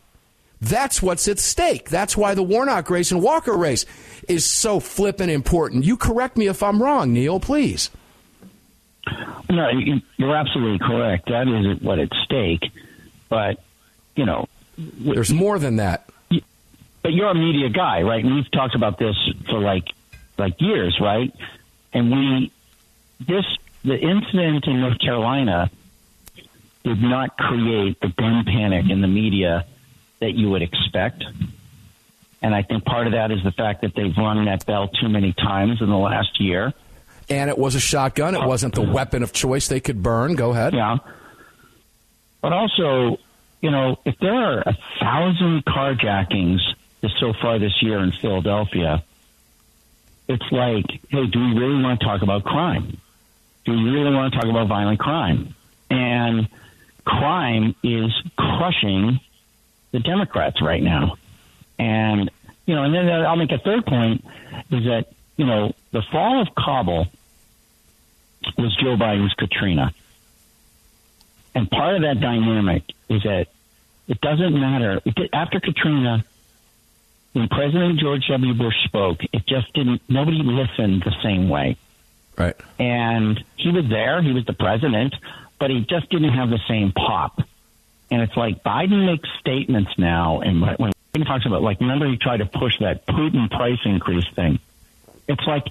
That's 0.60 1.02
what's 1.02 1.26
at 1.28 1.38
stake. 1.38 1.88
That's 1.88 2.16
why 2.16 2.34
the 2.34 2.42
Warnock 2.42 2.88
race 2.90 3.10
and 3.10 3.22
Walker 3.22 3.56
race 3.56 3.84
is 4.28 4.44
so 4.44 4.80
flippin' 4.80 5.30
important. 5.30 5.84
You 5.84 5.96
correct 5.96 6.36
me 6.36 6.46
if 6.46 6.62
I'm 6.62 6.82
wrong, 6.82 7.12
Neil, 7.12 7.40
please. 7.40 7.90
No, 9.50 9.68
you're 10.18 10.36
absolutely 10.36 10.78
correct. 10.78 11.28
That 11.28 11.48
is 11.48 11.82
what 11.82 11.98
at 11.98 12.10
stake. 12.24 12.70
But, 13.28 13.60
you 14.14 14.24
know. 14.24 14.46
There's 14.78 15.32
more 15.32 15.58
than 15.58 15.76
that 15.76 16.08
but 17.02 17.12
you're 17.12 17.28
a 17.28 17.34
media 17.34 17.68
guy, 17.68 18.02
right? 18.02 18.24
And 18.24 18.34
we've 18.34 18.50
talked 18.50 18.74
about 18.74 18.98
this 18.98 19.16
for 19.50 19.58
like 19.58 19.84
like 20.38 20.60
years, 20.60 20.98
right? 21.00 21.34
And 21.92 22.10
we 22.10 22.52
this 23.20 23.44
the 23.85 23.99
incident 23.99 24.66
in 24.66 24.80
North 24.80 24.99
Carolina 24.99 25.70
did 26.85 27.01
not 27.01 27.37
create 27.37 28.01
the 28.01 28.09
gun 28.09 28.45
panic 28.45 28.91
in 28.91 29.01
the 29.01 29.09
media 29.09 29.66
that 30.20 30.33
you 30.33 30.51
would 30.51 30.62
expect. 30.62 31.24
And 32.43 32.55
I 32.55 32.62
think 32.62 32.85
part 32.85 33.07
of 33.07 33.12
that 33.12 33.30
is 33.30 33.43
the 33.45 33.53
fact 33.53 33.83
that 33.83 33.95
they've 33.95 34.16
rung 34.16 34.45
that 34.47 34.66
bell 34.66 34.89
too 34.89 35.09
many 35.09 35.33
times 35.33 35.80
in 35.80 35.89
the 35.89 35.97
last 35.97 36.41
year. 36.41 36.72
And 37.28 37.49
it 37.49 37.57
was 37.57 37.76
a 37.76 37.80
shotgun. 37.80 38.35
It 38.35 38.45
wasn't 38.45 38.74
the 38.74 38.83
weapon 38.83 39.22
of 39.22 39.33
choice 39.33 39.68
they 39.68 39.80
could 39.80 40.03
burn. 40.03 40.35
Go 40.35 40.51
ahead. 40.51 40.74
Yeah. 40.74 40.99
But 42.41 42.53
also, 42.53 43.18
you 43.61 43.70
know, 43.70 43.97
if 44.05 44.18
there 44.18 44.35
are 44.35 44.59
a 44.61 44.76
thousand 45.01 45.64
carjackings 45.64 46.59
so 47.20 47.33
far 47.41 47.61
this 47.61 47.80
year 47.80 48.01
in 48.01 48.11
Philadelphia, 48.11 49.05
it's 50.28 50.51
like, 50.51 50.87
hey, 51.11 51.26
do 51.26 51.39
we 51.39 51.59
really 51.59 51.83
want 51.83 52.01
to 52.01 52.07
talk 52.07 52.22
about 52.22 52.45
crime? 52.45 52.99
Do 53.64 53.72
we 53.72 53.90
really 53.90 54.14
want 54.14 54.32
to 54.32 54.40
talk 54.40 54.48
about 54.48 54.68
violent 54.68 54.98
crime? 54.98 55.54
And 55.90 56.48
crime 57.04 57.74
is 57.82 58.12
crushing 58.36 59.20
the 59.92 60.00
Democrats 60.00 60.60
right 60.62 60.82
now. 60.82 61.16
And, 61.78 62.30
you 62.66 62.74
know, 62.74 62.84
and 62.84 62.94
then 62.94 63.08
I'll 63.08 63.36
make 63.36 63.52
a 63.52 63.58
third 63.58 63.86
point 63.86 64.24
is 64.70 64.84
that, 64.84 65.06
you 65.36 65.46
know, 65.46 65.72
the 65.92 66.02
fall 66.10 66.40
of 66.40 66.48
Kabul 66.54 67.06
was 68.58 68.76
Joe 68.82 68.96
Biden's 68.96 69.34
Katrina. 69.34 69.92
And 71.54 71.70
part 71.70 71.96
of 71.96 72.02
that 72.02 72.20
dynamic 72.20 72.84
is 73.08 73.22
that 73.24 73.48
it 74.08 74.20
doesn't 74.20 74.58
matter. 74.58 75.00
After 75.32 75.60
Katrina, 75.60 76.24
when 77.32 77.48
President 77.48 77.98
George 78.00 78.26
W. 78.28 78.54
Bush 78.54 78.74
spoke, 78.84 79.20
it 79.32 79.46
just 79.46 79.72
didn't, 79.74 80.02
nobody 80.08 80.42
listened 80.42 81.02
the 81.02 81.14
same 81.22 81.48
way. 81.48 81.76
Right. 82.37 82.57
And 82.78 83.43
he 83.57 83.70
was 83.70 83.89
there, 83.89 84.22
he 84.22 84.33
was 84.33 84.45
the 84.47 84.53
president, 84.53 85.14
but 85.59 85.70
he 85.70 85.80
just 85.80 86.11
didn't 86.11 86.33
have 86.33 86.51
the 86.51 86.61
same 86.68 86.93
pop. 86.93 87.41
And 88.11 88.22
it's 88.22 88.37
like 88.37 88.62
Biden 88.62 89.07
makes 89.07 89.28
statements 89.41 89.93
now, 89.99 90.41
and 90.41 90.61
when 90.61 90.93
he 91.14 91.24
talks 91.24 91.47
about, 91.47 91.62
like, 91.62 91.80
remember 91.80 92.09
he 92.09 92.16
tried 92.16 92.39
to 92.39 92.47
push 92.47 92.78
that 92.80 93.07
Putin 93.07 93.51
price 93.51 93.78
increase 93.85 94.28
thing. 94.35 94.59
It's 95.28 95.45
like 95.47 95.64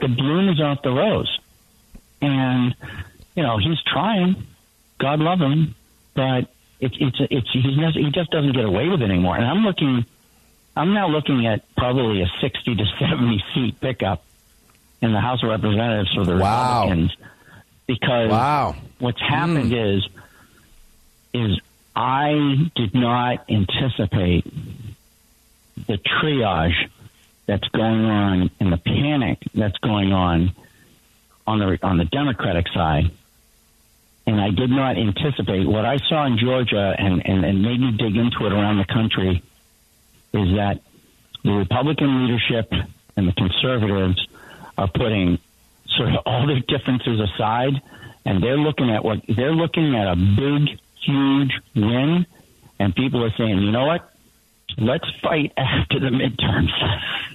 the 0.00 0.08
bloom 0.08 0.48
is 0.48 0.60
off 0.60 0.82
the 0.82 0.90
rose. 0.90 1.38
And, 2.20 2.74
you 3.34 3.42
know, 3.42 3.58
he's 3.58 3.82
trying. 3.82 4.46
God 4.98 5.18
love 5.18 5.40
him. 5.40 5.74
But 6.14 6.48
it's, 6.78 6.96
it's, 7.00 7.16
it's, 7.30 7.50
he's, 7.52 7.94
he 7.94 8.10
just 8.10 8.30
doesn't 8.30 8.52
get 8.52 8.64
away 8.64 8.88
with 8.88 9.02
it 9.02 9.10
anymore. 9.10 9.36
And 9.36 9.44
I'm 9.44 9.64
looking 9.64 10.04
I'm 10.76 10.94
now 10.94 11.08
looking 11.08 11.46
at 11.46 11.62
probably 11.76 12.22
a 12.22 12.26
60 12.40 12.76
to 12.76 12.84
70 12.98 13.44
seat 13.54 13.80
pickup 13.80 14.24
in 15.02 15.12
the 15.12 15.20
House 15.20 15.42
of 15.42 15.50
Representatives 15.50 16.14
for 16.14 16.24
the 16.24 16.36
wow. 16.36 16.82
Republicans 16.84 17.16
because 17.86 18.30
wow. 18.30 18.76
what's 19.00 19.20
happened 19.20 19.72
mm. 19.72 19.96
is 19.96 20.08
is 21.34 21.60
I 21.94 22.70
did 22.74 22.94
not 22.94 23.50
anticipate 23.50 24.44
the 25.86 25.98
triage 25.98 26.88
that's 27.46 27.66
going 27.68 28.04
on 28.04 28.50
and 28.60 28.72
the 28.72 28.76
panic 28.78 29.38
that's 29.54 29.76
going 29.78 30.12
on 30.12 30.54
on 31.46 31.58
the 31.58 31.78
on 31.82 31.98
the 31.98 32.04
Democratic 32.04 32.68
side. 32.68 33.10
And 34.24 34.40
I 34.40 34.50
did 34.50 34.70
not 34.70 34.96
anticipate 34.96 35.66
what 35.66 35.84
I 35.84 35.96
saw 36.08 36.26
in 36.26 36.38
Georgia 36.38 36.94
and, 36.96 37.26
and, 37.26 37.44
and 37.44 37.60
made 37.60 37.80
me 37.80 37.90
dig 37.90 38.16
into 38.16 38.46
it 38.46 38.52
around 38.52 38.78
the 38.78 38.84
country 38.84 39.42
is 40.32 40.54
that 40.54 40.80
the 41.42 41.50
Republican 41.50 42.24
leadership 42.24 42.72
and 43.16 43.26
the 43.26 43.32
conservatives 43.32 44.24
are 44.78 44.88
putting 44.88 45.38
sort 45.96 46.10
of 46.10 46.16
all 46.26 46.46
their 46.46 46.60
differences 46.60 47.20
aside, 47.20 47.80
and 48.24 48.42
they're 48.42 48.58
looking 48.58 48.90
at 48.90 49.04
what 49.04 49.18
they're 49.28 49.54
looking 49.54 49.94
at 49.94 50.06
a 50.08 50.16
big, 50.16 50.78
huge 51.04 51.52
win, 51.74 52.26
and 52.78 52.94
people 52.94 53.24
are 53.24 53.32
saying, 53.36 53.58
you 53.58 53.70
know 53.70 53.86
what? 53.86 54.08
Let's 54.78 55.04
fight 55.22 55.52
after 55.56 56.00
the 56.00 56.08
midterms. 56.08 56.70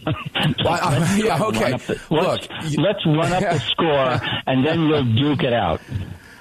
well, 0.64 1.18
yeah, 1.18 1.44
okay. 1.44 1.72
The, 1.78 2.02
let's, 2.10 2.50
Look, 2.50 2.78
let's 2.78 3.06
run 3.06 3.34
up 3.34 3.42
the 3.42 3.60
score, 3.60 4.20
and 4.48 4.66
then 4.66 4.88
we'll 4.88 5.04
duke 5.04 5.44
it 5.44 5.54
out. 5.54 5.82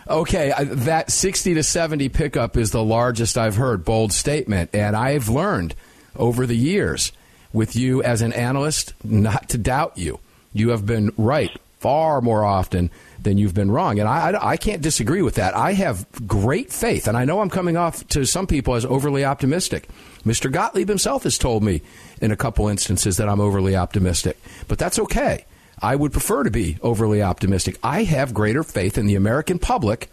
Okay, 0.09 0.53
that 0.61 1.11
60 1.11 1.55
to 1.55 1.63
70 1.65 2.09
pickup 2.11 2.57
is 2.57 2.71
the 2.71 2.83
largest 2.83 3.37
I've 3.37 3.57
heard. 3.57 3.85
Bold 3.85 4.13
statement. 4.13 4.71
And 4.73 4.95
I've 4.95 5.29
learned 5.29 5.75
over 6.15 6.47
the 6.47 6.57
years 6.57 7.11
with 7.53 7.75
you 7.75 8.03
as 8.05 8.23
an 8.23 8.33
analyst 8.33 8.95
not 9.03 9.49
to 9.49 9.59
doubt 9.59 9.99
you. 9.99 10.21
You 10.59 10.71
have 10.71 10.87
been 10.87 11.13
right 11.17 11.51
far 11.79 12.21
more 12.21 12.45
often 12.45 12.91
than 13.23 13.39
you've 13.39 13.55
been 13.55 13.71
wrong. 13.71 13.99
And 13.99 14.09
I, 14.09 14.31
I, 14.31 14.51
I, 14.53 14.57
can't 14.57 14.83
disagree 14.83 15.23
with 15.23 15.35
that. 15.35 15.55
I 15.55 15.73
have 15.75 16.07
great 16.27 16.73
faith, 16.73 17.07
and 17.07 17.17
I 17.17 17.25
know 17.25 17.41
I'm 17.41 17.51
coming 17.51 17.77
off 17.77 18.07
to 18.09 18.25
some 18.25 18.47
people 18.47 18.75
as 18.75 18.85
overly 18.85 19.25
optimistic. 19.25 19.89
Mr. 20.25 20.51
Gottlieb 20.51 20.89
himself 20.89 21.25
has 21.25 21.39
told 21.39 21.63
me 21.63 21.83
in 22.21 22.33
a 22.33 22.37
couple 22.37 22.69
instances 22.69 23.19
that 23.19 23.29
I'm 23.29 23.41
overly 23.41 23.77
optimistic, 23.77 24.39
but 24.69 24.79
that's 24.79 24.99
okay. 24.99 25.45
I 25.81 25.95
would 25.95 26.13
prefer 26.13 26.45
to 26.45 26.51
be 26.51 26.79
overly 26.83 27.23
optimistic. 27.23 27.79
I 27.83 28.05
have 28.05 28.33
greater 28.33 28.63
faith 28.63 28.97
in 28.97 29.07
the 29.07 29.15
American 29.15 29.59
public 29.59 30.09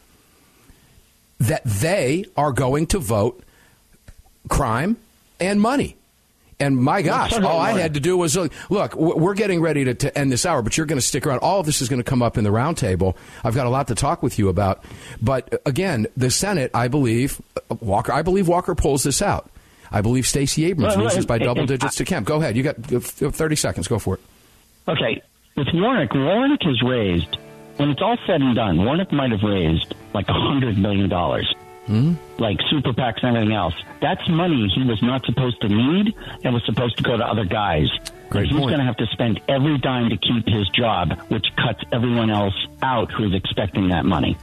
that 1.39 1.63
they 1.63 2.25
are 2.35 2.51
going 2.51 2.87
to 2.87 2.99
vote 2.99 3.43
crime 4.49 4.97
and 5.39 5.61
money. 5.61 5.95
And 6.63 6.77
my 6.77 7.01
gosh, 7.01 7.33
all 7.33 7.59
I 7.59 7.79
had 7.79 7.93
to 7.95 7.99
do 7.99 8.17
was 8.17 8.37
uh, 8.37 8.47
look, 8.69 8.95
look 8.95 9.17
we're 9.17 9.33
getting 9.33 9.61
ready 9.61 9.85
to, 9.85 9.93
to 9.93 10.17
end 10.17 10.31
this 10.31 10.45
hour, 10.45 10.61
but 10.61 10.77
you're 10.77 10.85
going 10.85 10.99
to 10.99 11.05
stick 11.05 11.27
around. 11.27 11.39
All 11.39 11.59
of 11.59 11.65
this 11.65 11.81
is 11.81 11.89
going 11.89 12.01
to 12.01 12.09
come 12.09 12.21
up 12.21 12.37
in 12.37 12.43
the 12.43 12.49
roundtable. 12.49 13.15
I've 13.43 13.55
got 13.55 13.67
a 13.67 13.69
lot 13.69 13.87
to 13.87 13.95
talk 13.95 14.23
with 14.23 14.39
you 14.39 14.49
about. 14.49 14.83
But 15.21 15.53
uh, 15.53 15.57
again, 15.65 16.07
the 16.17 16.31
Senate, 16.31 16.71
I 16.73 16.87
believe, 16.87 17.41
uh, 17.69 17.75
Walker, 17.79 18.11
I 18.11 18.21
believe 18.21 18.47
Walker 18.47 18.75
pulls 18.75 19.03
this 19.03 19.21
out. 19.21 19.49
I 19.91 20.01
believe 20.01 20.25
Stacey 20.25 20.65
Abrams 20.65 20.95
well, 20.95 21.05
loses 21.05 21.25
by 21.25 21.37
double 21.37 21.67
digits 21.67 21.95
to 21.97 22.05
Kemp. 22.05 22.25
Go 22.25 22.37
ahead. 22.37 22.57
You 22.57 22.63
got 22.63 22.77
30 22.77 23.55
seconds. 23.55 23.87
Go 23.87 23.99
for 23.99 24.15
it. 24.15 24.21
Okay 24.87 25.21
with 25.55 25.67
Warnock, 25.73 26.13
Warnock 26.13 26.61
has 26.63 26.81
raised, 26.81 27.37
when 27.77 27.89
it's 27.89 28.01
all 28.01 28.17
said 28.25 28.41
and 28.41 28.55
done, 28.55 28.77
Warnock 28.83 29.11
might 29.11 29.31
have 29.31 29.43
raised 29.43 29.93
like 30.13 30.27
a 30.29 30.33
hundred 30.33 30.77
million 30.77 31.09
Mm-hmm. 31.87 32.41
Like 32.41 32.57
super 32.69 32.93
PACs 32.93 33.23
and 33.23 33.35
everything 33.35 33.55
else. 33.55 33.73
That's 34.01 34.27
money 34.29 34.71
he 34.73 34.83
was 34.83 35.01
not 35.01 35.25
supposed 35.25 35.61
to 35.61 35.69
need 35.69 36.15
and 36.43 36.53
was 36.53 36.63
supposed 36.65 36.97
to 36.97 37.03
go 37.03 37.17
to 37.17 37.25
other 37.25 37.45
guys. 37.45 37.89
Great 38.29 38.47
he's 38.47 38.57
going 38.57 38.79
to 38.79 38.83
have 38.83 38.97
to 38.97 39.05
spend 39.07 39.41
every 39.47 39.77
dime 39.77 40.09
to 40.09 40.17
keep 40.17 40.47
his 40.47 40.67
job, 40.69 41.19
which 41.29 41.45
cuts 41.57 41.83
everyone 41.91 42.29
else 42.29 42.55
out 42.81 43.11
who's 43.11 43.35
expecting 43.35 43.89
that 43.89 44.05
money. 44.05 44.37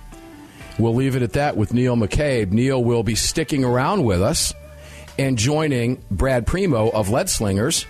We'll 0.79 0.95
leave 0.95 1.17
it 1.17 1.23
at 1.23 1.33
that 1.33 1.57
with 1.57 1.75
Neil 1.75 1.97
McCabe. 1.97 2.53
Neil 2.53 2.83
will 2.83 3.03
be 3.03 3.15
sticking 3.15 3.65
around 3.65 4.05
with 4.05 4.23
us 4.23 4.55
and 5.19 5.37
joining 5.37 6.03
Brad 6.11 6.47
Primo 6.47 6.89
of 6.91 7.11
Lead 7.11 7.29
Slingers 7.29 7.87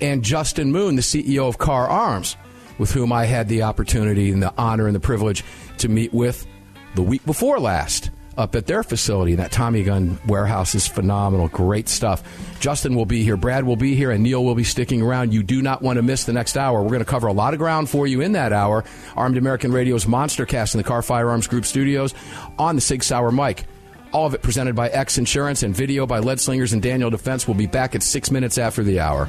and 0.00 0.22
Justin 0.22 0.70
Moon, 0.70 0.96
the 0.96 1.02
CEO 1.02 1.48
of 1.48 1.58
Kahr 1.58 1.88
Arms, 1.88 2.36
with 2.78 2.92
whom 2.92 3.12
I 3.12 3.24
had 3.24 3.48
the 3.48 3.62
opportunity 3.62 4.30
and 4.30 4.42
the 4.42 4.52
honor 4.56 4.86
and 4.86 4.94
the 4.94 5.00
privilege 5.00 5.44
to 5.78 5.88
meet 5.88 6.12
with 6.12 6.46
the 6.94 7.02
week 7.02 7.24
before 7.24 7.58
last 7.58 8.10
up 8.36 8.54
at 8.54 8.66
their 8.66 8.82
facility. 8.82 9.32
And 9.32 9.40
that 9.40 9.52
Tommy 9.52 9.82
gun 9.82 10.18
warehouse 10.26 10.74
is 10.74 10.86
phenomenal. 10.86 11.48
Great 11.48 11.88
stuff. 11.88 12.22
Justin 12.60 12.94
will 12.94 13.06
be 13.06 13.22
here. 13.22 13.36
Brad 13.36 13.64
will 13.64 13.76
be 13.76 13.94
here. 13.94 14.10
And 14.10 14.22
Neil 14.22 14.44
will 14.44 14.54
be 14.54 14.64
sticking 14.64 15.02
around. 15.02 15.32
You 15.32 15.42
do 15.42 15.62
not 15.62 15.82
want 15.82 15.96
to 15.96 16.02
miss 16.02 16.24
the 16.24 16.32
next 16.32 16.56
hour. 16.56 16.82
We're 16.82 16.88
going 16.88 17.00
to 17.00 17.04
cover 17.04 17.26
a 17.26 17.32
lot 17.32 17.54
of 17.54 17.58
ground 17.58 17.88
for 17.88 18.06
you 18.06 18.20
in 18.20 18.32
that 18.32 18.52
hour. 18.52 18.84
Armed 19.16 19.36
American 19.36 19.72
Radio's 19.72 20.06
Monster 20.06 20.46
Cast 20.46 20.74
in 20.74 20.78
the 20.78 20.84
Kahr 20.84 21.02
Firearms 21.02 21.46
Group 21.46 21.64
studios 21.64 22.14
on 22.58 22.74
the 22.74 22.80
Sig 22.80 23.02
Sauer 23.02 23.32
mic. 23.32 23.64
All 24.12 24.26
of 24.26 24.34
it 24.34 24.42
presented 24.42 24.74
by 24.74 24.88
X 24.88 25.18
Insurance 25.18 25.62
and 25.62 25.74
video 25.74 26.06
by 26.06 26.20
Lead 26.20 26.40
Slingers 26.40 26.72
and 26.72 26.80
Daniel 26.80 27.10
Defense. 27.10 27.46
We'll 27.46 27.56
be 27.56 27.66
back 27.66 27.94
at 27.94 28.02
six 28.02 28.30
minutes 28.30 28.56
after 28.56 28.82
the 28.82 29.00
hour. 29.00 29.28